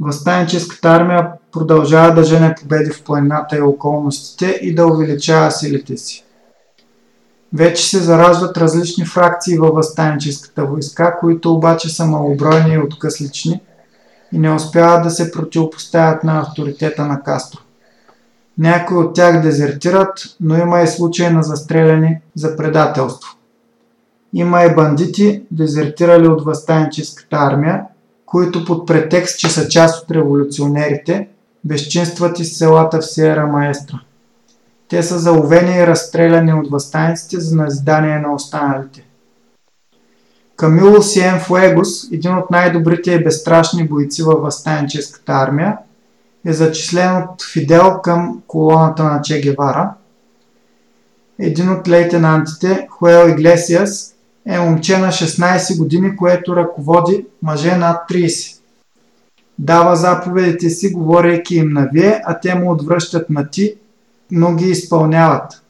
[0.00, 6.24] Възстаническата армия продължава да жене победи в планината и околностите и да увеличава силите си.
[7.52, 13.60] Вече се зараждат различни фракции във възстанническата войска, които обаче са малобройни и откъслични
[14.32, 17.60] и не успяват да се противопоставят на авторитета на Кастро.
[18.58, 23.36] Някои от тях дезертират, но има и случаи на застреляни за предателство.
[24.32, 27.82] Има и бандити, дезертирали от възстанническата армия,
[28.26, 31.28] които под претекст, че са част от революционерите,
[31.64, 34.00] безчинстват из селата в Сиера Маестра.
[34.88, 39.04] Те са заловени и разстреляни от възстаниците за назидание на останалите.
[40.56, 45.78] Камило Сиен Фуегос, един от най-добрите и безстрашни бойци във възстанническата армия,
[46.46, 49.94] е зачислен от Фидел към колоната на Че Гевара.
[51.38, 54.15] Един от лейтенантите, Хуел Иглесиас,
[54.46, 58.60] е момче на 16 години, което ръководи мъже над 30.
[59.58, 63.74] Дава заповедите си, говорейки им на вие, а те му отвръщат на ти
[64.30, 65.62] но ги изпълняват.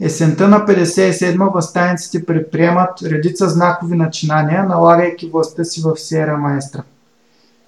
[0.00, 6.82] Есента на 57 възстаниците предприемат редица знакови начинания, налагайки властта си в Сиера Маестра.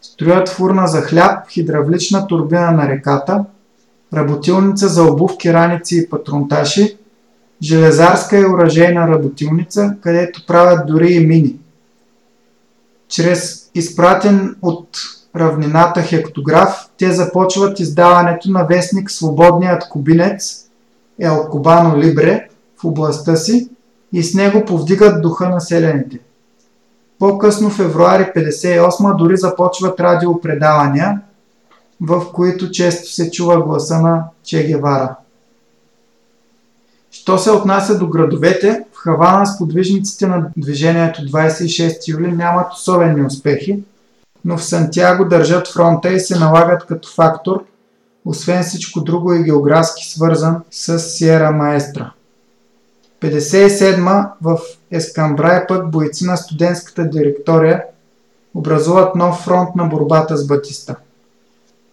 [0.02, 3.44] Строят фурна за хляб, хидравлична турбина на реката,
[4.15, 6.97] работилница за обувки, раници и патронташи,
[7.62, 11.56] железарска и оръжейна работилница, където правят дори и мини.
[13.09, 14.89] Чрез изпратен от
[15.36, 20.64] равнината хектограф, те започват издаването на вестник Свободният кубинец
[21.20, 22.48] Ел Кубано Либре
[22.80, 23.68] в областта си
[24.12, 26.18] и с него повдигат духа на селените.
[27.18, 31.20] По-късно февруари 58 дори започват радиопредавания,
[32.01, 35.16] в които често се чува гласа на Че Гевара.
[37.10, 43.26] Що се отнася до градовете, в Хавана с подвижниците на движението 26 юли нямат особени
[43.26, 43.82] успехи,
[44.44, 47.64] но в Сантьяго държат фронта и се налагат като фактор,
[48.24, 52.12] освен всичко друго и географски свързан с Сиера Маестра.
[53.20, 54.59] 57 в
[54.90, 57.85] Ескамбрай пък бойци на студентската директория
[58.55, 60.97] образуват нов фронт на борбата с Батиста.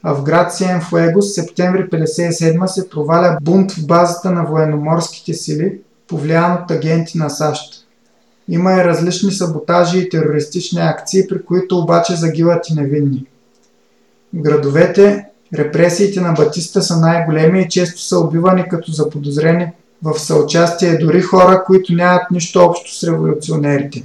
[0.08, 6.54] А в град Сиенфуегос септември 57 се проваля бунт в базата на военноморските сили, повлиян
[6.54, 7.86] от агенти на САЩ.
[8.48, 13.26] Има и различни саботажи и терористични акции, при които обаче загиват и невинни.
[14.34, 19.68] Градовете репресиите на Батиста са най-големи и често са убивани като заподозрени
[20.04, 24.04] в съучастие дори хора, които нямат нищо общо с революционерите.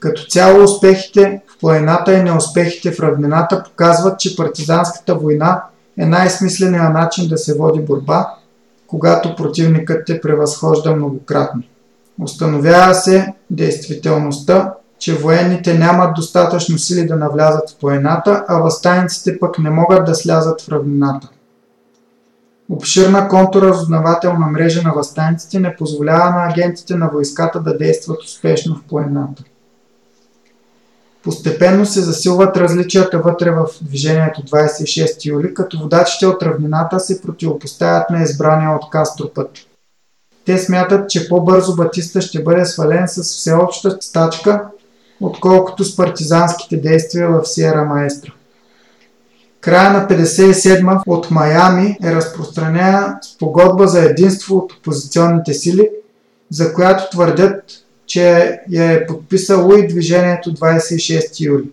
[0.00, 5.62] Като цяло успехите в планината и неуспехите в равнината показват, че партизанската война
[5.98, 8.34] е най-смисленият начин да се води борба,
[8.86, 11.62] когато противникът те превъзхожда многократно.
[12.22, 19.58] Установява се действителността, че военните нямат достатъчно сили да навлязат в планината, а възстаниците пък
[19.58, 21.28] не могат да слязат в равнината.
[22.68, 28.88] Обширна контуразузнавателна мрежа на възстаниците не позволява на агентите на войската да действат успешно в
[28.88, 29.42] планината.
[31.22, 38.10] Постепенно се засилват различията вътре в движението 26 юли, като водачите от равнината се противопоставят
[38.10, 39.50] на избрания от Кастро път.
[40.46, 44.64] Те смятат, че по-бързо Батиста ще бъде свален с всеобща стачка,
[45.20, 48.32] отколкото с партизанските действия в Сиера Маестра.
[49.60, 55.90] Края на 57 от Майами е разпространена спогодба за единство от опозиционните сили,
[56.50, 57.64] за която твърдят,
[58.10, 61.70] че я е подписало и движението 26 юли.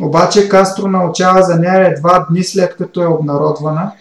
[0.00, 3.92] Обаче Кастро научава за нея едва дни след като е обнародвана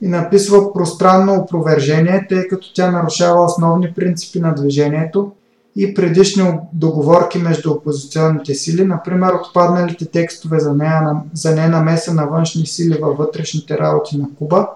[0.00, 5.32] и написва пространно опровержение, тъй като тя нарушава основни принципи на движението
[5.76, 12.66] и предишни договорки между опозиционните сили, например отпадналите текстове за, нея, за ненамеса на външни
[12.66, 14.68] сили във вътрешните работи на Куба,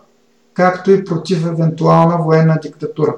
[0.55, 3.14] както и против евентуална военна диктатура.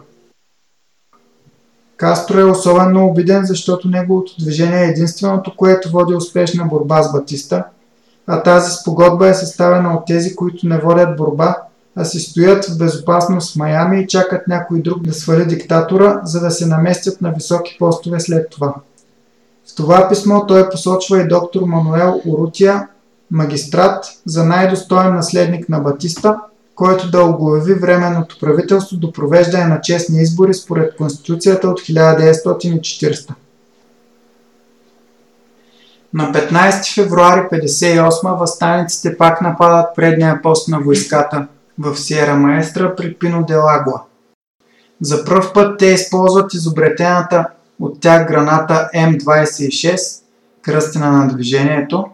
[1.98, 7.64] Кастро е особено обиден, защото неговото движение е единственото, което води успешна борба с Батиста,
[8.26, 11.56] а тази спогодба е съставена от тези, които не водят борба,
[11.96, 16.40] а си стоят в безопасност в Майами и чакат някой друг да свали диктатора, за
[16.40, 18.74] да се наместят на високи постове след това.
[19.66, 22.88] В това писмо той посочва и доктор Мануел Урутия,
[23.30, 26.36] магистрат за най-достоен наследник на Батиста,
[26.78, 33.30] който да оглави временното правителство до провеждане на честни избори според Конституцията от 1940.
[36.14, 41.46] На 15 февруари 1958 възстаниците пак нападат предния пост на войската
[41.78, 44.02] в Сиера Маестра при Пино де Лагуа.
[45.00, 47.46] За пръв път те използват изобретената
[47.80, 50.22] от тях граната М26,
[50.62, 52.06] кръстена на движението,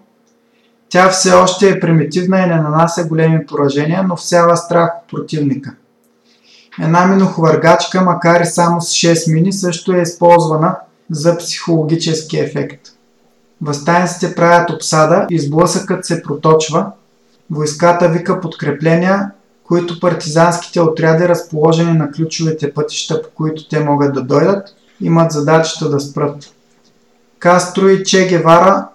[0.94, 5.74] тя все още е примитивна и не нанася големи поражения, но всява страх от противника.
[6.82, 10.76] Една минохвъргачка, макар и само с 6 мини, също е използвана
[11.10, 12.80] за психологически ефект.
[13.62, 16.86] Възстаниците правят обсада и сблъсъкът се проточва.
[17.50, 19.30] Войската вика подкрепления,
[19.64, 24.68] които партизанските отряди, разположени на ключовите пътища, по които те могат да дойдат,
[25.00, 26.36] имат задачата да спрат.
[27.38, 28.88] Кастро и Че Гевара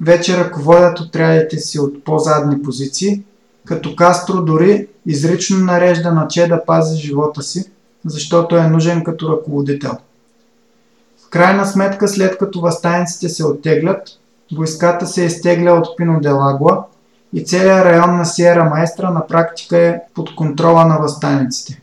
[0.00, 3.22] вече ръководят отрядите си от по-задни позиции,
[3.64, 7.70] като Кастро дори изрично нарежда на Че да пази живота си,
[8.06, 9.92] защото е нужен като ръководител.
[11.26, 14.08] В крайна сметка, след като възстаниците се оттеглят,
[14.56, 16.84] войската се изтегля от Пино де Лагуа
[17.32, 21.82] и целият район на Сиера Маестра на практика е под контрола на възстаниците.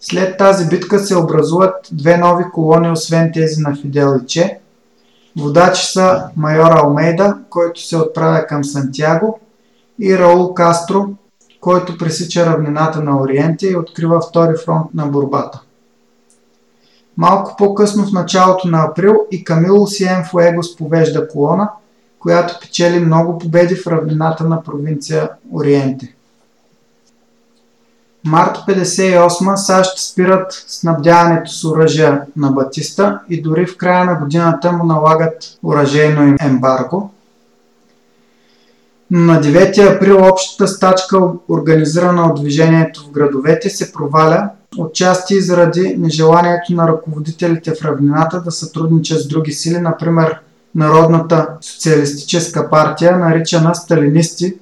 [0.00, 4.58] След тази битка се образуват две нови колони, освен тези на Фидел и Че,
[5.38, 9.40] Водачи са майор Алмейда, който се отправя към Сантьяго
[10.00, 11.08] и Раул Кастро,
[11.60, 15.60] който пресича равнината на Ориентия и открива втори фронт на борбата.
[17.16, 21.70] Малко по-късно в началото на април и Камило Сиен Фуегос повежда колона,
[22.18, 26.14] която печели много победи в равнината на провинция Ориенте.
[28.24, 34.72] Март 58 САЩ спират снабдяването с оръжия на Батиста и дори в края на годината
[34.72, 37.10] му налагат оръжейно им ембарго.
[39.10, 41.18] На 9 април общата стачка,
[41.48, 48.50] организирана от движението в градовете, се проваля отчасти заради нежеланието на ръководителите в равнината да
[48.50, 50.40] сътрудничат с други сили, например
[50.74, 54.54] Народната социалистическа партия, наричана сталинисти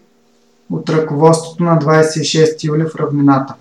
[0.71, 3.55] от ръководството на 26 юли в равнината.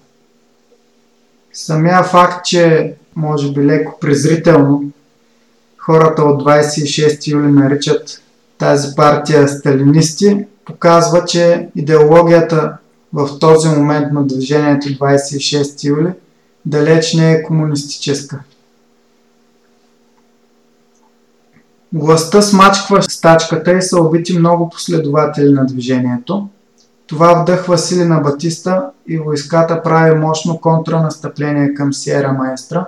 [1.53, 4.84] Самия факт, че може би леко презрително
[5.86, 8.22] хората от 26 юли наричат
[8.57, 12.77] тази партия сталинисти, показва, че идеологията
[13.14, 16.14] в този момент на движението 26 юли
[16.65, 18.40] далеч не е комунистическа.
[21.94, 26.48] Властта смачква стачката и са убити много последователи на движението.
[27.07, 32.86] Това вдъхва сили на Батиста и войската прави мощно контранастъпление към Сиера Маестра.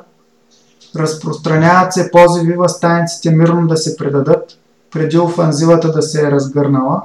[0.95, 4.57] Разпространяват се позиви възстаниците мирно да се предадат,
[4.91, 7.01] преди офанзивата да се е разгърнала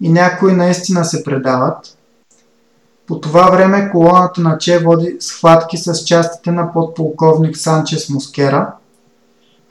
[0.00, 1.96] и някои наистина се предават.
[3.06, 8.72] По това време колоната на Че води схватки с частите на подполковник Санчес Москера.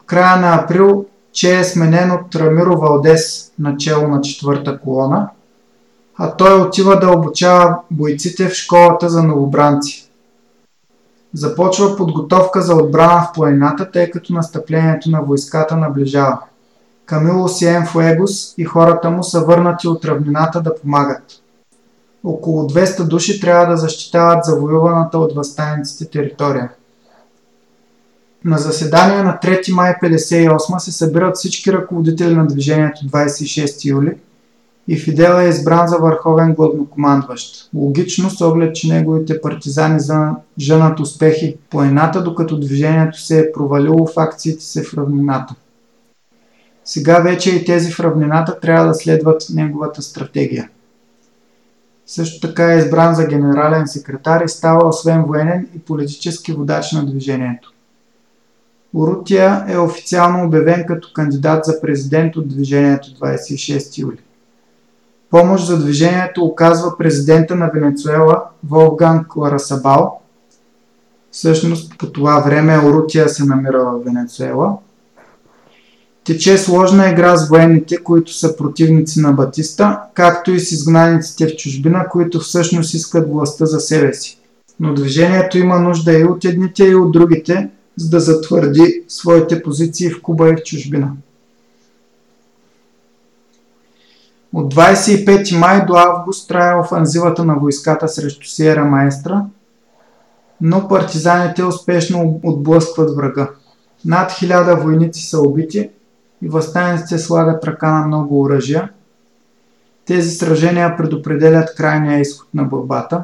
[0.01, 5.29] В края на април Че е сменен от Рамиро Валдес начало на четвърта колона,
[6.23, 10.09] а той отива да обучава бойците в школата за новобранци.
[11.33, 16.39] Започва подготовка за отбрана в планината, тъй като настъплението на войската наближава.
[17.05, 21.23] Камило Сиен Фуегос и хората му са върнати от равнината да помагат.
[22.23, 26.69] Около 200 души трябва да защитават завоюваната от възстаниците територия.
[28.45, 34.17] На заседание на 3 май 58 се събират всички ръководители на движението 26 юли–
[34.87, 37.69] и Фидел е избран за върховен главнокомандващ.
[37.75, 39.99] Логично с оглед, че неговите партизани
[40.59, 45.55] женат успехи по планината, докато движението се е провалило в акциите се в равнината.
[46.85, 50.69] Сега вече и тези в равнината трябва да следват неговата стратегия.
[52.05, 57.05] Също така е избран за генерален секретар и става освен военен и политически водач на
[57.05, 57.73] движението.
[58.93, 64.17] Урутия е официално обявен като кандидат за президент от движението 26 юли.
[65.31, 70.19] Помощ за движението оказва президента на Венецуела Волган Ларасабал.
[71.31, 74.77] Всъщност по това време Орутия се намира в Венецуела.
[76.23, 81.55] Тече сложна игра с военните, които са противници на Батиста, както и с изгнаниците в
[81.55, 84.39] чужбина, които всъщност искат властта за себе си.
[84.79, 90.09] Но движението има нужда и от едните, и от другите, за да затвърди своите позиции
[90.09, 91.11] в Куба и в чужбина.
[94.53, 99.45] От 25 май до август трае офанзивата на войската срещу Сиера Маестра,
[100.61, 103.49] но партизаните успешно отблъскват врага.
[104.05, 105.89] Над хиляда войници са убити
[106.41, 108.89] и възстаниците слагат ръка на много оръжия.
[110.05, 113.23] Тези сражения предопределят крайния изход на борбата.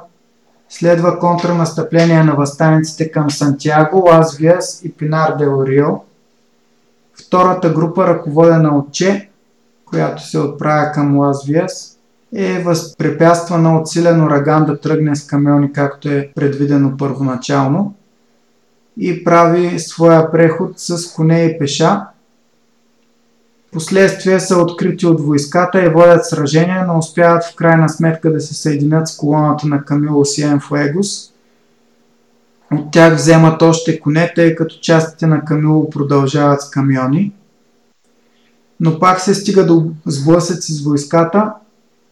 [0.70, 5.88] Следва контранастъпление на възстаниците към Сантьяго, Лас Виас и Пинар де Орио.
[7.20, 9.27] Втората група, ръководена от Че,
[9.90, 11.98] която се отправя към Лас Виас,
[12.36, 17.96] е възпрепятствана от силен ураган да тръгне с камиони, както е предвидено първоначално
[18.98, 22.02] и прави своя преход с коне и пеша.
[23.72, 28.54] Последствия са открити от войската и водят сражения, но успяват в крайна сметка да се
[28.54, 31.34] съединят с колоната на Камило Сиен Фуегос.
[32.72, 37.34] От тях вземат още коне, тъй като частите на Камило продължават с камиони
[38.80, 41.54] но пак се стига до сблъсъци с войската.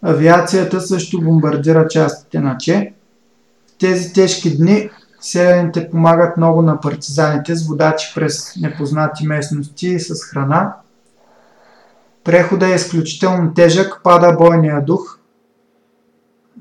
[0.02, 2.94] Авиацията също бомбардира частите на Че.
[3.68, 4.90] В тези тежки дни
[5.22, 10.76] селените помагат много на партизаните с водачи през непознати местности и с храна.
[12.24, 15.20] Прехода е изключително тежък, пада бойния дух.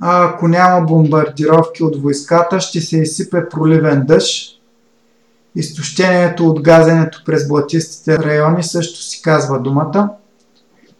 [0.00, 4.53] А ако няма бомбардировки от войската, ще се изсипе проливен дъжд
[5.56, 10.10] Изтощението от газенето през блатистите райони също си казва думата,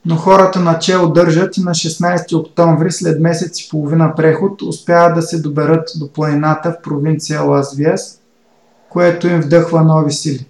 [0.07, 5.15] но хората на Че държат и на 16 октомври след месец и половина преход успяват
[5.15, 8.21] да се доберат до планината в провинция Лас Виас,
[8.89, 10.47] което им вдъхва нови сили.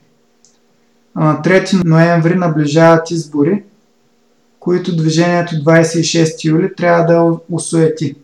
[1.14, 3.62] А на 3 ноември наближават избори,
[4.60, 8.16] които движението 26 юли трябва да осуети.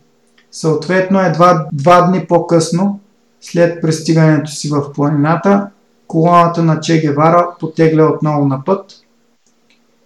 [0.51, 2.99] Съответно, едва два дни по-късно
[3.41, 5.69] след пристигането си в планината,
[6.07, 8.93] колоната на Че Гевара потегля отново на път.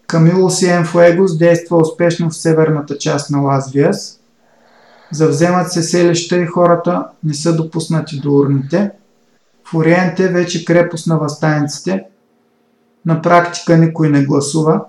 [0.08, 4.20] Камило Сиен Фуегос действа успешно в северната част на Лас Виас.
[5.12, 8.92] Завземат се селища и хората не са допуснати до урните.
[9.64, 12.04] В Ориенте вече крепост на възстаниците.
[13.06, 14.82] На практика никой не гласува.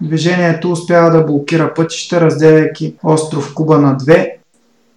[0.00, 4.38] Движението успява да блокира пътища, разделяйки остров Куба на две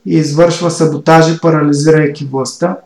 [0.05, 2.77] и извършва саботажи, парализирайки властта.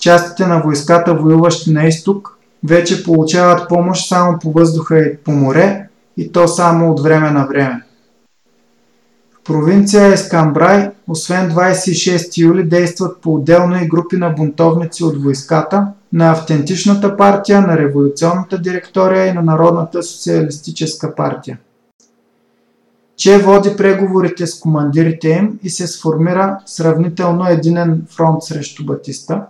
[0.00, 5.88] Частите на войската, воюващи на изток, вече получават помощ само по въздуха и по море,
[6.16, 7.82] и то само от време на време.
[9.32, 16.30] В провинция Ескамбрай, освен 26 юли, действат по-отделно и групи на бунтовници от войската, на
[16.30, 21.58] автентичната партия, на революционната директория и на Народната социалистическа партия
[23.20, 29.46] че води преговорите с командирите им и се сформира сравнително единен фронт срещу Батиста.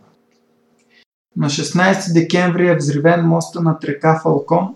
[1.37, 4.75] На 16 декември е взривен моста на река Фалкон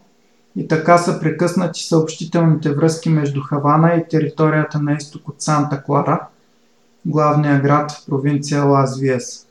[0.56, 6.26] и така са прекъснати съобщителните връзки между Хавана и територията на изток от Санта Клара,
[7.06, 9.46] главния град в провинция Лас Виес.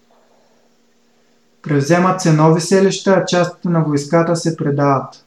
[1.61, 5.22] Превземат се нови селища, а частите на войската се предават.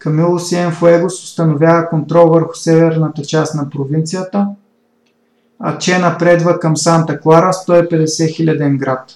[0.00, 4.46] Камило Сиен Фуегос установява контрол върху северната част на провинцията,
[5.58, 9.10] а Че напредва към Санта Клара 150 хиляден град.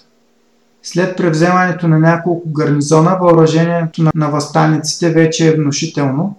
[0.83, 6.35] След превземането на няколко гарнизона, въоръжението на възстаниците вече е внушително.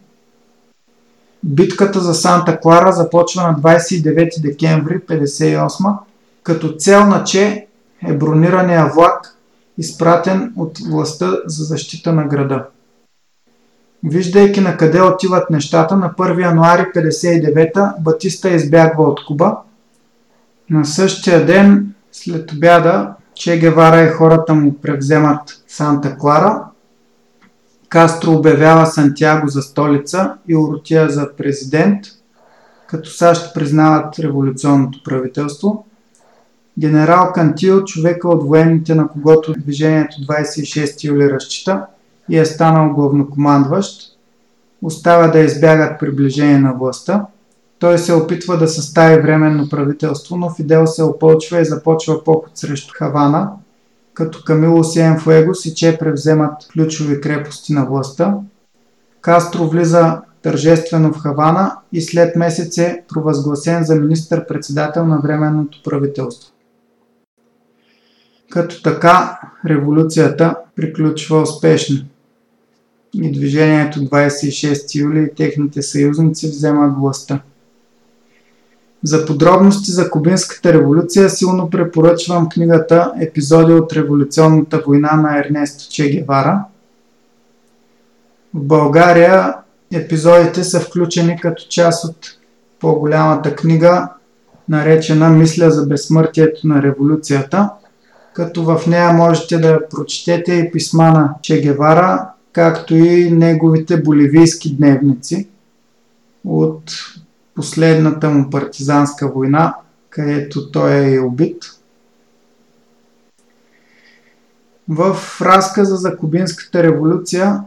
[1.43, 5.99] Битката за Санта Клара започва на 29 декември 1958,
[6.43, 7.67] като цел на Че
[8.07, 9.37] е бронирания влак,
[9.79, 12.65] изпратен от властта за защита на града.
[14.05, 19.57] Виждайки на къде отиват нещата, на 1 януари 59 Батиста избягва от Куба.
[20.71, 26.65] На същия ден, след обяда, Че Гевара и хората му превземат Санта Клара.
[27.89, 32.05] Кастро обявява Сантьяго за столица и Орутия за президент,
[32.87, 35.87] като САЩ признават революционното правителство.
[36.79, 41.87] Генерал Кантил, човека от военните, на когото движението 26 юли разчита
[42.29, 44.19] и е станал главнокомандващ,
[44.83, 47.27] оставя да избягат приближение на властта.
[47.79, 52.95] Той се опитва да състави временно правителство, но Фидел се опълчва и започва поход срещу
[52.97, 53.51] Хавана,
[54.15, 58.35] като Камило Сиен Фуегос и Че превземат ключови крепости на властта.
[59.21, 66.53] Кастро влиза тържествено в Хавана и след месец е провъзгласен за министър-председател на временното правителство.
[68.51, 72.05] Като така революцията приключва успешно
[73.23, 77.41] и движението 26 юли и техните съюзници вземат властта.
[79.03, 86.11] За подробности за Кубинската революция силно препоръчвам книгата Епизоди от революционната война на Ернесто Че
[86.11, 86.65] Гевара.
[88.55, 89.55] В България
[89.93, 92.17] епизодите са включени като част от
[92.81, 94.09] по-голямата книга,
[94.69, 97.71] наречена Мисля за безсмъртието на революцията,
[98.33, 104.77] като в нея можете да прочетете и писма на Че Гевара, както и неговите боливийски
[104.77, 105.49] дневници
[106.45, 106.93] от
[107.55, 109.75] последната му партизанска война,
[110.11, 111.65] където той е убит.
[114.89, 117.61] В разказа за Кубинската революция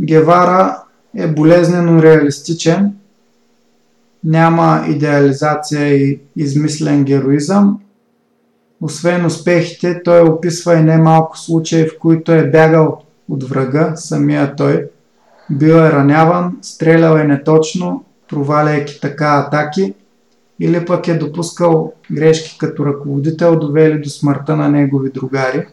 [0.00, 0.82] Гевара
[1.16, 2.94] е болезнено реалистичен,
[4.24, 7.80] няма идеализация и измислен героизъм.
[8.80, 14.88] Освен успехите, той описва и немалко случаи, в които е бягал от врага, самия той.
[15.50, 19.94] Бил е раняван, стрелял е неточно, проваляйки така атаки,
[20.60, 25.66] или пък е допускал грешки като ръководител, довели до смъртта на негови другари.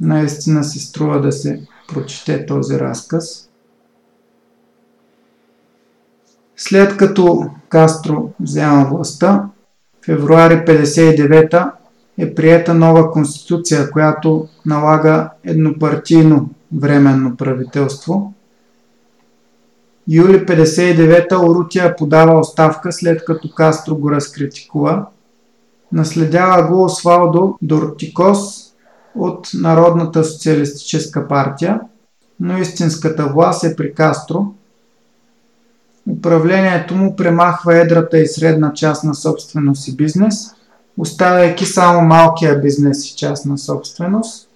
[0.00, 3.50] Наистина си струва да се прочете този разказ.
[6.56, 9.48] След като Кастро взема властта,
[10.04, 11.70] февруари 59
[12.18, 18.32] е приета нова конституция, която налага еднопартийно временно правителство.
[20.08, 25.06] Юли 59-та Орутия подава оставка след като Кастро го разкритикува.
[25.92, 28.66] Наследява го Освалдо Дортикос
[29.14, 31.80] от Народната социалистическа партия,
[32.40, 34.54] но истинската власт е при Кастро.
[36.10, 40.50] Управлението му премахва едрата и средна част на собственост и бизнес–
[40.98, 44.48] оставяйки само малкия бизнес и частна собственост.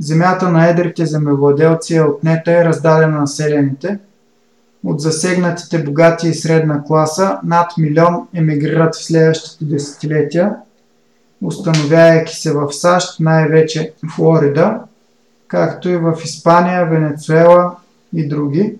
[0.00, 3.98] Земята на едрите земевладелци е отнета и раздадена на населените.
[4.84, 10.56] От засегнатите богати и средна класа над милион емигрират в следващите десетилетия,
[11.42, 14.80] установявайки се в САЩ, най-вече Флорида,
[15.48, 17.76] както и в Испания, Венецуела
[18.14, 18.76] и други.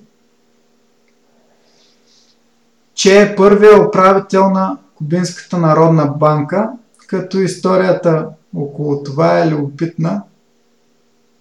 [2.95, 6.71] Че е първият управител на Кубинската народна банка,
[7.07, 10.23] като историята около това е любопитна.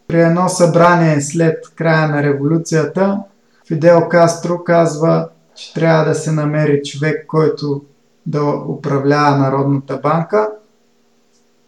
[0.08, 3.20] При едно събрание след края на революцията,
[3.68, 7.82] Фидел Кастро казва, че трябва да се намери човек, който
[8.26, 10.50] да управлява Народната банка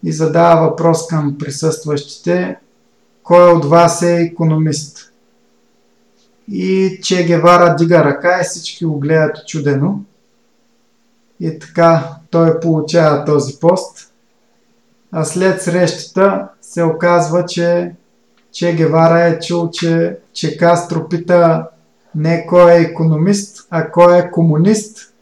[0.03, 2.57] и задава въпрос към присъстващите,
[3.23, 5.11] кой от вас е економист?
[6.51, 9.99] И Че Гевара дига ръка и всички го гледат чудено.
[11.41, 14.11] И така той получава този пост.
[15.11, 17.95] А след срещата се оказва, че
[18.51, 21.67] Че Гевара е чул, че, че Кастро пита
[22.15, 25.13] не кой е економист, а кой е комунист.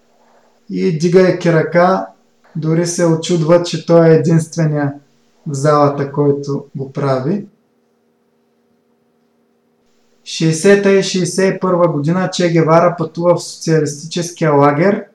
[0.69, 2.07] И дигайки ръка,
[2.55, 4.93] дори се очудва, че той е единствения
[5.47, 7.45] в залата, който го прави.
[10.23, 15.05] 60-та и 61 година Че Гевара пътува в социалистическия лагер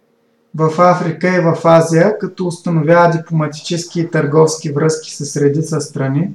[0.54, 6.30] в Африка и в Азия, като установява дипломатически и търговски връзки с редица страни.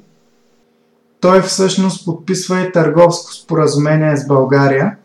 [1.20, 4.96] той всъщност подписва и търговско споразумение с България.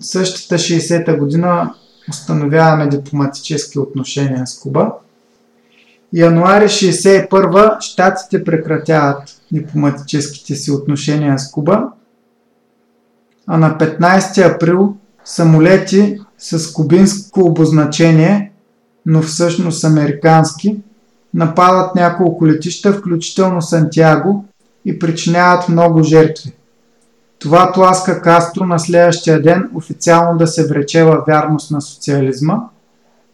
[0.00, 1.74] Същата 60-та година
[2.10, 4.92] установяваме дипломатически отношения с Куба.
[6.12, 9.22] Януари 61 щатите прекратяват
[9.52, 11.88] дипломатическите си отношения с Куба,
[13.46, 18.52] а на 15 април самолети с кубинско обозначение,
[19.06, 20.76] но всъщност американски,
[21.34, 24.44] нападат няколко летища, включително Сантьяго,
[24.84, 26.52] и причиняват много жертви.
[27.38, 32.56] Това тласка Кастро на следващия ден официално да се врече във вярност на социализма,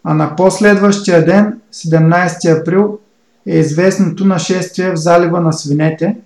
[0.05, 2.98] а на последващия ден, 17 април,
[3.47, 6.16] е известното нашествие в залива на свинете,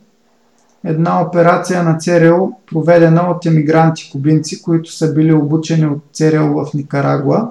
[0.84, 6.74] една операция на ЦРУ, проведена от емигранти кубинци, които са били обучени от ЦРУ в
[6.74, 7.48] Никарагуа.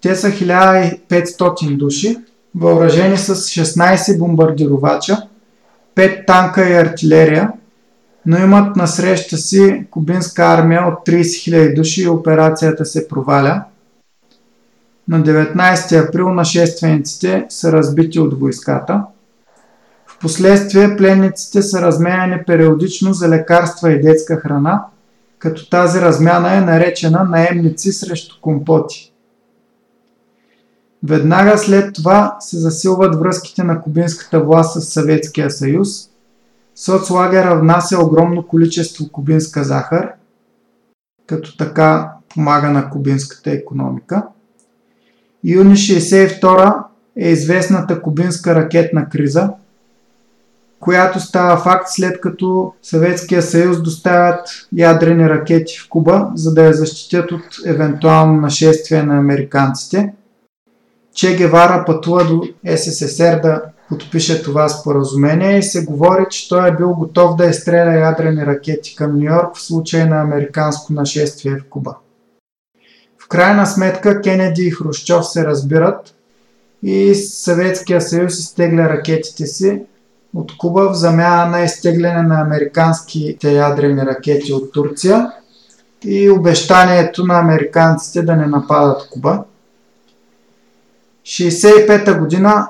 [0.00, 2.16] Те са 1500 души,
[2.54, 5.22] въоръжени с 16 бомбардировача,
[5.96, 7.52] 5 танка и артилерия,
[8.26, 13.64] но имат на среща си кубинска армия от 30 000 души и операцията се проваля.
[15.08, 19.02] На 19 април нашествениците са разбити от войската.
[20.18, 24.84] Впоследствие пленниците са разменяни периодично за лекарства и детска храна,
[25.38, 29.12] като тази размяна е наречена наемници срещу компоти.
[31.02, 36.10] Веднага след това се засилват връзките на кубинската власт с Съветския съюз.
[36.74, 40.12] Соцлагера внася огромно количество кубинска захар,
[41.26, 44.22] като така помага на кубинската економика.
[45.44, 46.82] Юни 62
[47.16, 49.50] е известната кубинска ракетна криза,
[50.80, 56.72] която става факт след като Съветския съюз доставят ядрени ракети в Куба, за да я
[56.72, 60.12] защитят от евентуално нашествие на американците.
[61.14, 62.42] Че Гевара пътува до
[62.76, 67.98] СССР да подпише това споразумение и се говори, че той е бил готов да изстреля
[67.98, 71.94] ядрени ракети към Нью Йорк в случай на американско нашествие в Куба.
[73.18, 76.14] В крайна сметка Кенеди и Хрущов се разбират
[76.82, 79.82] и Съветския съюз изтегля ракетите си
[80.34, 85.32] от Куба в замяна на изтегляне на американските ядрени ракети от Турция
[86.04, 89.44] и обещанието на американците да не нападат Куба.
[91.24, 92.68] 65-та година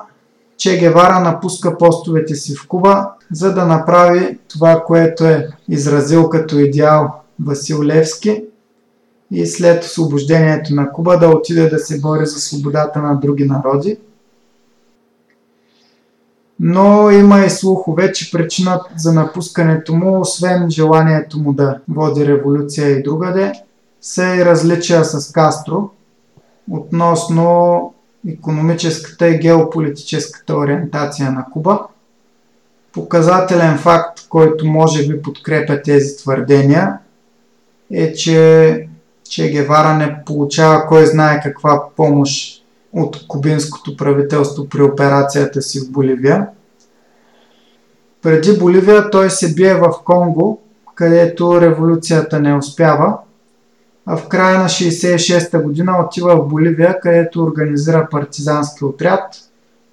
[0.57, 6.59] Че Гевара напуска постовете си в Куба, за да направи това, което е изразил като
[6.59, 8.43] идеал Васил Левски
[9.31, 13.97] и след освобождението на Куба да отиде да се бори за свободата на други народи.
[16.59, 22.89] Но има и слухове, че причината за напускането му, освен желанието му да води революция
[22.89, 23.53] и другаде,
[24.01, 25.89] са и различия с Кастро
[26.71, 27.93] относно
[28.27, 31.79] економическата и геополитическата ориентация на Куба.
[32.93, 36.97] Показателен факт, който може би подкрепя тези твърдения,
[37.91, 38.89] е, че
[39.29, 42.58] Че Гевара не получава кой знае каква помощ
[42.93, 46.47] от кубинското правителство при операцията си в Боливия.
[48.21, 50.61] Преди Боливия той се бие в Конго,
[50.95, 53.17] където революцията не успява–
[54.11, 59.35] а в края на 66-та година отива в Боливия, където организира партизански отряд,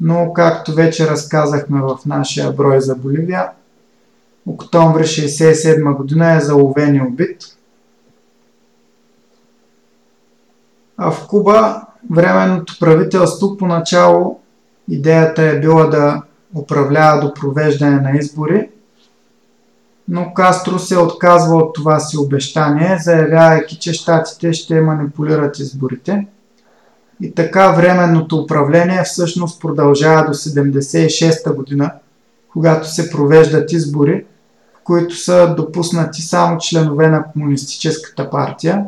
[0.01, 3.51] но както вече разказахме в нашия брой за Боливия,
[4.47, 7.43] октомври 67 година е заловен и убит.
[10.97, 14.41] А в Куба временното правителство поначало
[14.89, 16.23] идеята е била да
[16.55, 18.69] управлява до провеждане на избори,
[20.09, 26.27] но Кастро се отказва от това си обещание, заявявайки, че щатите ще манипулират изборите.
[27.21, 31.93] И така временното управление всъщност продължава до 76-та година,
[32.53, 34.25] когато се провеждат избори,
[34.75, 38.85] в които са допуснати само членове на Комунистическата партия.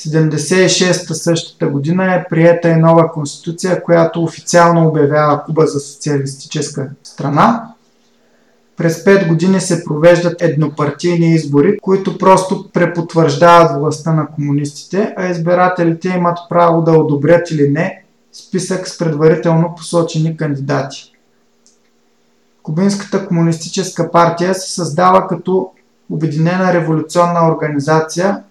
[0.00, 7.70] 76-та същата година е приета и нова конституция, която официално обявява Куба за социалистическа страна
[8.80, 16.08] през 5 години се провеждат еднопартийни избори, които просто препотвърждават властта на комунистите, а избирателите
[16.08, 21.12] имат право да одобрят или не списък с предварително посочени кандидати.
[22.62, 25.70] Кубинската комунистическа партия се създава като
[26.10, 28.42] Обединена революционна организация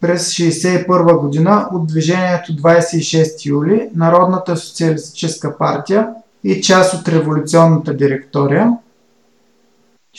[0.00, 6.08] през 1961 година от движението 26 юли, Народната социалистическа партия
[6.44, 8.72] и част от революционната директория–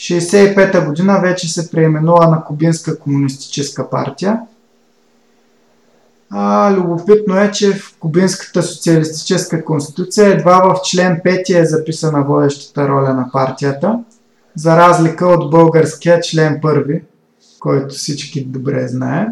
[0.00, 4.40] 1965 година вече се преименува на Кубинска комунистическа партия.
[6.30, 12.88] А, любопитно е, че в Кубинската социалистическа конституция едва в член 5 е записана водещата
[12.88, 13.98] роля на партията,
[14.54, 17.02] за разлика от българския член 1,
[17.58, 19.28] който всички добре знаем.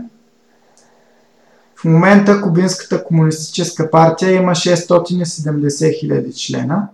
[1.80, 6.88] В момента Кубинската комунистическа партия има 670 000 члена.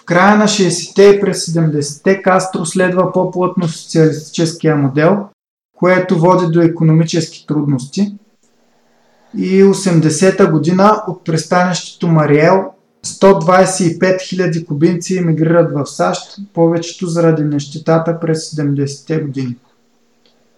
[0.00, 5.26] В края на 60-те и през 70-те Кастро следва по-плътно социалистическия модел,
[5.76, 8.16] което води до економически трудности.
[9.36, 12.64] И 80-та година от пристанището Мариел
[13.06, 19.56] 125 000 кубинци емигрират в САЩ, повечето заради нещетата през 70-те години.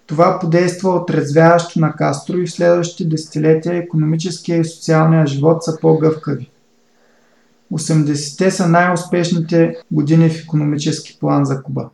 [0.07, 6.51] Това подейства отрезвяващо на Кастро и в следващите десетилетия економическия и социалния живот са по-гъвкави.
[7.73, 11.89] 80-те са най-успешните години в економически план за Куба.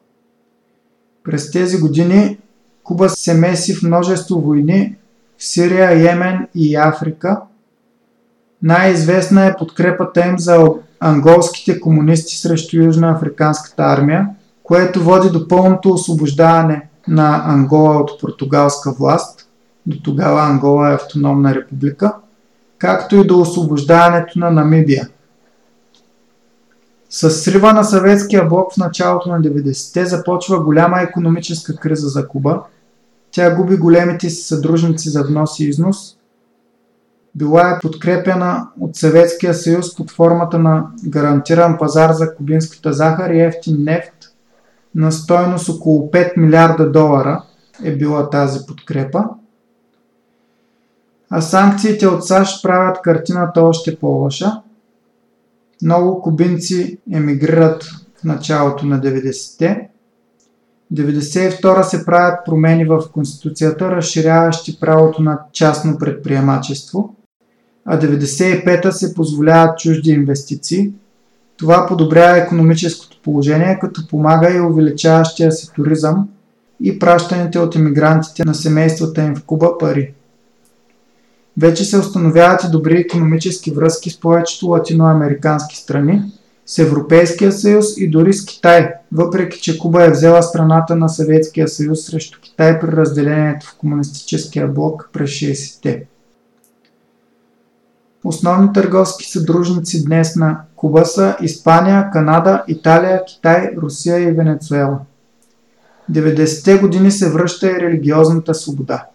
[1.25, 2.39] През тези години
[2.83, 4.97] Куба се меси в множество войни
[5.39, 7.41] в Сирия, Йемен и Африка.
[8.63, 10.67] Най-известна е подкрепата им за
[11.01, 14.29] анголските комунисти срещу Южноафриканската армия,
[14.63, 19.49] което води до пълното освобождаване на Ангола от португалска власт.
[19.87, 22.15] До тогава Ангола е автономна република,
[22.79, 25.09] както и до освобождаването на Намибия.
[27.11, 32.63] С срива на съветския блок в началото на 90-те започва голяма економическа криза за Куба.
[33.31, 36.17] Тя губи големите си съдружници за внос и износ.
[37.35, 43.41] Била е подкрепена от Съветския съюз под формата на гарантиран пазар за кубинската захар и
[43.41, 44.18] ефтин нефт
[44.95, 47.43] на стойност около 5 милиарда долара
[47.85, 49.25] е била тази подкрепа.
[51.31, 54.63] А санкциите от САЩ правят картината още по-лоша.
[55.83, 57.85] Много кубинци емигрират
[58.21, 59.89] в началото на 90-те.
[60.95, 67.15] 92 се правят промени в Конституцията, разширяващи правото на частно предприемачество,
[67.85, 70.93] а 95-та се позволяват чужди инвестиции.
[71.59, 76.29] Това подобрява економическото положение, като помага и увеличаващия се туризъм
[76.83, 80.13] и пращаните от емигрантите на семействата им в Куба пари.
[81.61, 86.23] Вече се установяват и добри економически връзки с повечето латиноамерикански страни,
[86.67, 91.69] с Европейския съюз и дори с Китай, въпреки че Куба е взела страната на Съветския
[91.69, 96.07] съюз срещу Китай при разделението в комунистическия блок през 60-те.
[98.29, 104.99] Основни търговски съдружници днес на Куба са Испания, Канада, Италия, Китай, Русия и Венецуела.
[106.13, 109.07] 90-те години се връща и религиозната свобода.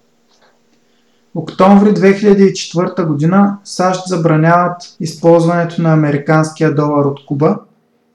[1.36, 7.60] Октомври 2004 година САЩ забраняват използването на американския долар от Куба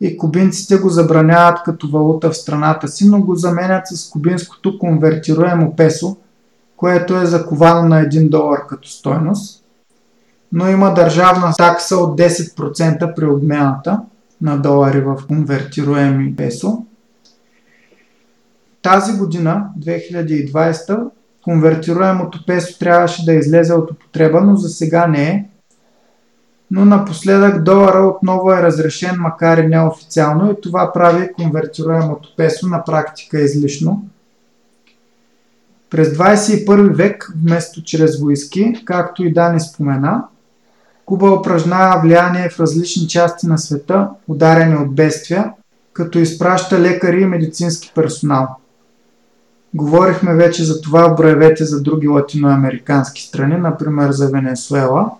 [0.01, 5.77] и кубинците го забраняват като валута в страната си, но го заменят с кубинското конвертируемо
[5.77, 6.17] песо,
[6.77, 9.65] което е заковано на 1 долар като стойност
[10.53, 14.01] но има държавна такса от 10% при обмяната
[14.43, 16.85] на долари в конвертируеми песо.
[18.83, 21.11] Тази година, 2020,
[21.43, 25.45] конвертируемото песо трябваше да излезе от употреба, но за сега не е.
[26.71, 32.85] Но напоследък долара отново е разрешен, макар и неофициално, и това прави конвертируемото песо на
[32.85, 34.07] практика излишно.
[35.91, 40.25] През 21 век, вместо чрез войски, както и Дани спомена,
[41.09, 45.53] Куба упражнява влияние в различни части на света, ударени от бедствия,
[45.93, 48.49] като изпраща лекари и медицински персонал.
[49.75, 55.11] Говорихме вече за това в броевете за други латиноамерикански страни, например за Венесуела.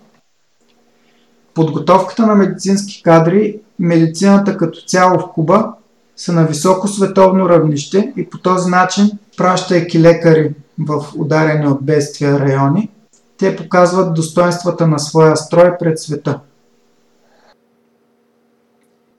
[1.53, 5.73] Подготовката на медицински кадри медицината като цяло в Куба
[6.17, 12.39] са на високо световно равнище и по този начин, пращайки лекари в ударени от бедствия
[12.39, 12.89] райони,
[13.39, 16.39] те показват достоинствата на своя строй пред света.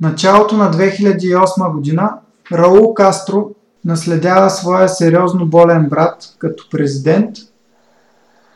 [0.01, 2.13] Началото на 2008 година
[2.53, 3.51] Раул Кастро
[3.85, 7.37] наследява своя сериозно болен брат като президент.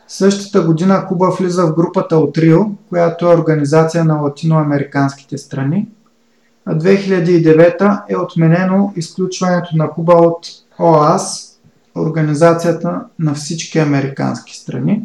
[0.08, 5.88] Същата година Куба влиза в групата от Рио, която е организация на латиноамериканските страни,
[6.66, 10.46] а 2009 е отменено изключването на Куба от
[10.78, 11.50] ОАС,
[11.96, 15.02] Организацията на всички американски страни.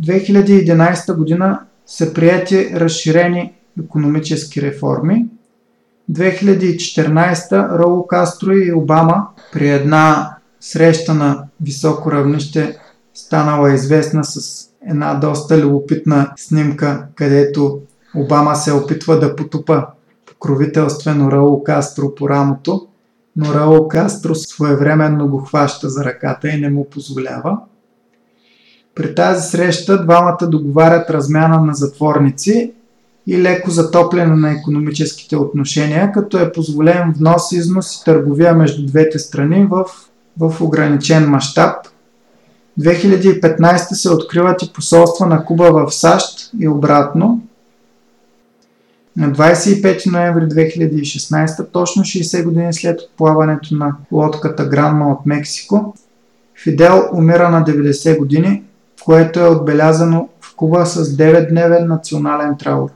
[0.00, 3.52] 2011 година са прияти разширени
[3.84, 5.26] економически реформи.
[6.12, 12.78] 2014 Роу Кастро и Обама при една среща на високо равнище
[13.14, 17.80] станала известна с една доста любопитна снимка, където
[18.16, 19.86] Обама се опитва да потупа
[20.26, 22.88] покровителствено Раул Кастро по рамото.
[23.36, 27.58] но Раул Кастро своевременно го хваща за ръката и не му позволява.
[28.94, 32.72] При тази среща двамата договарят размяна на затворници
[33.26, 39.18] и леко затопляне на економическите отношения, като е позволен внос, износ и търговия между двете
[39.18, 39.84] страни в,
[40.38, 41.76] в ограничен мащаб.
[42.80, 47.42] 2015 се откриват и посолства на Куба в САЩ и обратно.
[49.16, 55.94] На 25 ноември 2016, точно 60 години след отплаването на лодката Гранма от Мексико,
[56.62, 58.62] Фидел умира на 90 години,
[59.04, 62.90] което е отбелязано в Куба с 9-дневен национален траур.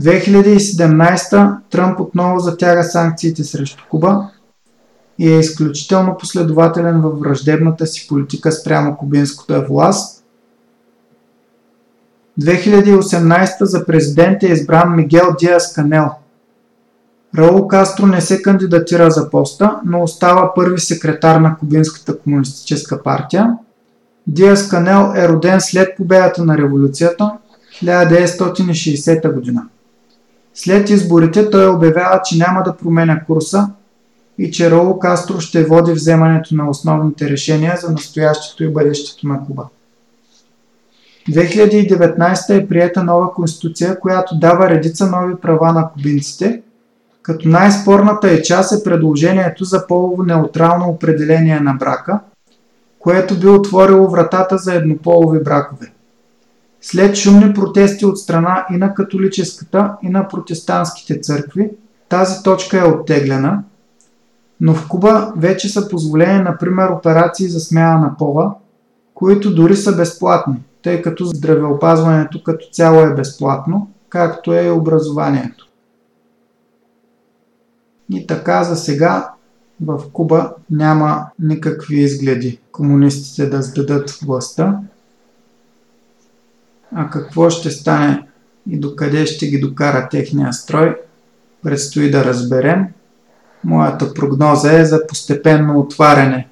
[0.00, 4.30] 2017 Тръмп отново затяга санкциите срещу Куба
[5.18, 10.24] и е изключително последователен във враждебната си политика спрямо кубинската власт.
[12.40, 16.10] 2018 за президент е избран Мигел Диас Канел.
[17.38, 23.56] Раул Кастро не се кандидатира за поста, но остава първи секретар на Кубинската комунистическа партия.
[24.30, 27.32] Диас Канел е роден след победата на революцията
[27.82, 29.62] 1960 година.
[30.54, 33.68] След изборите той обявява, че няма да променя курса
[34.38, 39.46] и че Раул Кастро ще води вземането на основните решения за настоящето и бъдещето на
[39.46, 39.66] Куба.
[41.30, 46.62] 2019 е приета нова конституция, която дава редица нови права на кубинците,
[47.22, 52.20] като най-спорната е част е предложението за полово неутрално определение на брака,
[53.00, 55.92] което би отворило вратата за еднополови бракове.
[56.80, 61.70] След шумни протести от страна и на католическата, и на протестантските църкви,
[62.08, 63.62] тази точка е оттеглена,
[64.60, 68.54] но в Куба вече са позволени, например, операции за смяна на пола,
[69.14, 75.68] които дори са безплатни, тъй като здравеопазването като цяло е безплатно, както е и образованието.
[78.10, 79.32] И така за сега
[79.80, 84.80] в Куба няма никакви изгледи комунистите да сдадат властта,
[86.94, 88.26] а какво ще стане
[88.70, 90.96] и докъде ще ги докара техния строй,
[91.62, 92.86] предстои да разберем.
[93.64, 96.48] Моята прогноза е за постепенно отваряне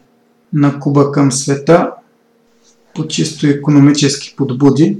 [0.52, 1.92] на Куба към света
[2.94, 4.98] по чисто економически подбуди,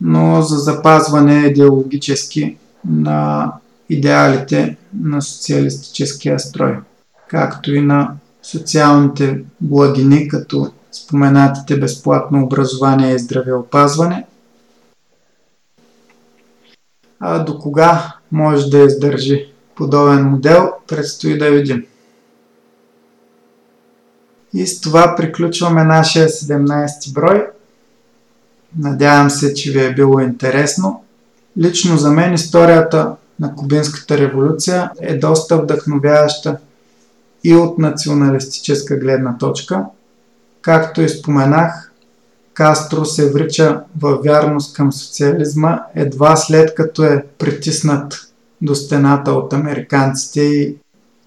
[0.00, 3.52] но за запазване идеологически на
[3.88, 6.76] идеалите на социалистическия строй,
[7.34, 8.10] както и на
[8.42, 14.26] социалните благини, като споменатите безплатно образование и здравеопазване.
[17.20, 21.86] А до кога може да издържи подобен модел, предстои да видим.
[24.54, 27.46] И с това приключваме нашия 17 брой.
[28.78, 31.04] Надявам се, че ви е било интересно.
[31.58, 36.58] Лично за мен историята на Кубинската революция е доста вдъхновяваща
[37.44, 39.84] и от националистическа гледна точка–
[40.64, 41.90] Както и споменах,
[42.54, 49.52] Кастро се врича във вярност към социализма едва след като е притиснат до стената от
[49.52, 50.76] американците и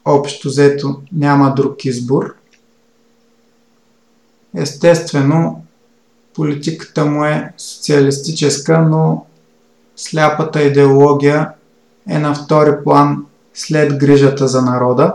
[0.06, 2.36] общо взето няма друг избор.
[4.56, 5.66] Естествено,
[6.36, 9.26] политиката му е социалистическа, но
[9.96, 11.50] сляпата идеология
[12.10, 15.14] е на втори план след грижата за народа.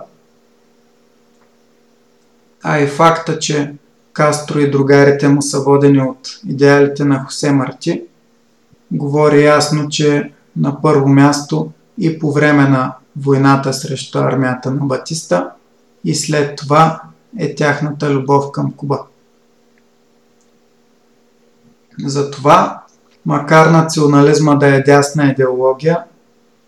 [2.63, 3.75] А и факта, че
[4.13, 8.03] Кастро и другарите му са водени от идеалите на Хосе Марти,
[8.91, 15.51] говори ясно, че на първо място и по време на войната срещу армията на Батиста
[16.05, 17.03] и след това
[17.39, 19.01] е тяхната любов към Куба.
[22.05, 22.83] Затова,
[23.27, 26.05] макар национализма да е дясна идеология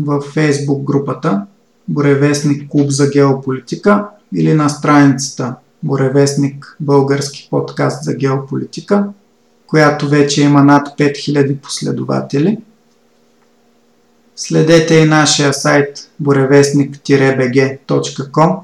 [0.00, 1.46] в Facebook групата
[1.88, 9.08] Боревестник Клуб за геополитика или на страницата Боревестник Български подкаст за геополитика,
[9.66, 12.58] която вече има над 5000 последователи.
[14.36, 18.58] Следете и нашия сайт borevestnik-bg.com,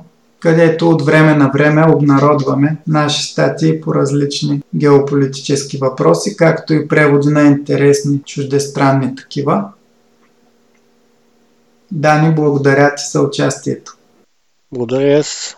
[0.45, 7.29] където от време на време обнародваме наши статии по различни геополитически въпроси, както и преводи
[7.29, 9.65] на интересни чуждестранни такива.
[11.93, 13.97] Дани, благодаря ти за участието.
[14.73, 15.57] Благодаря аз.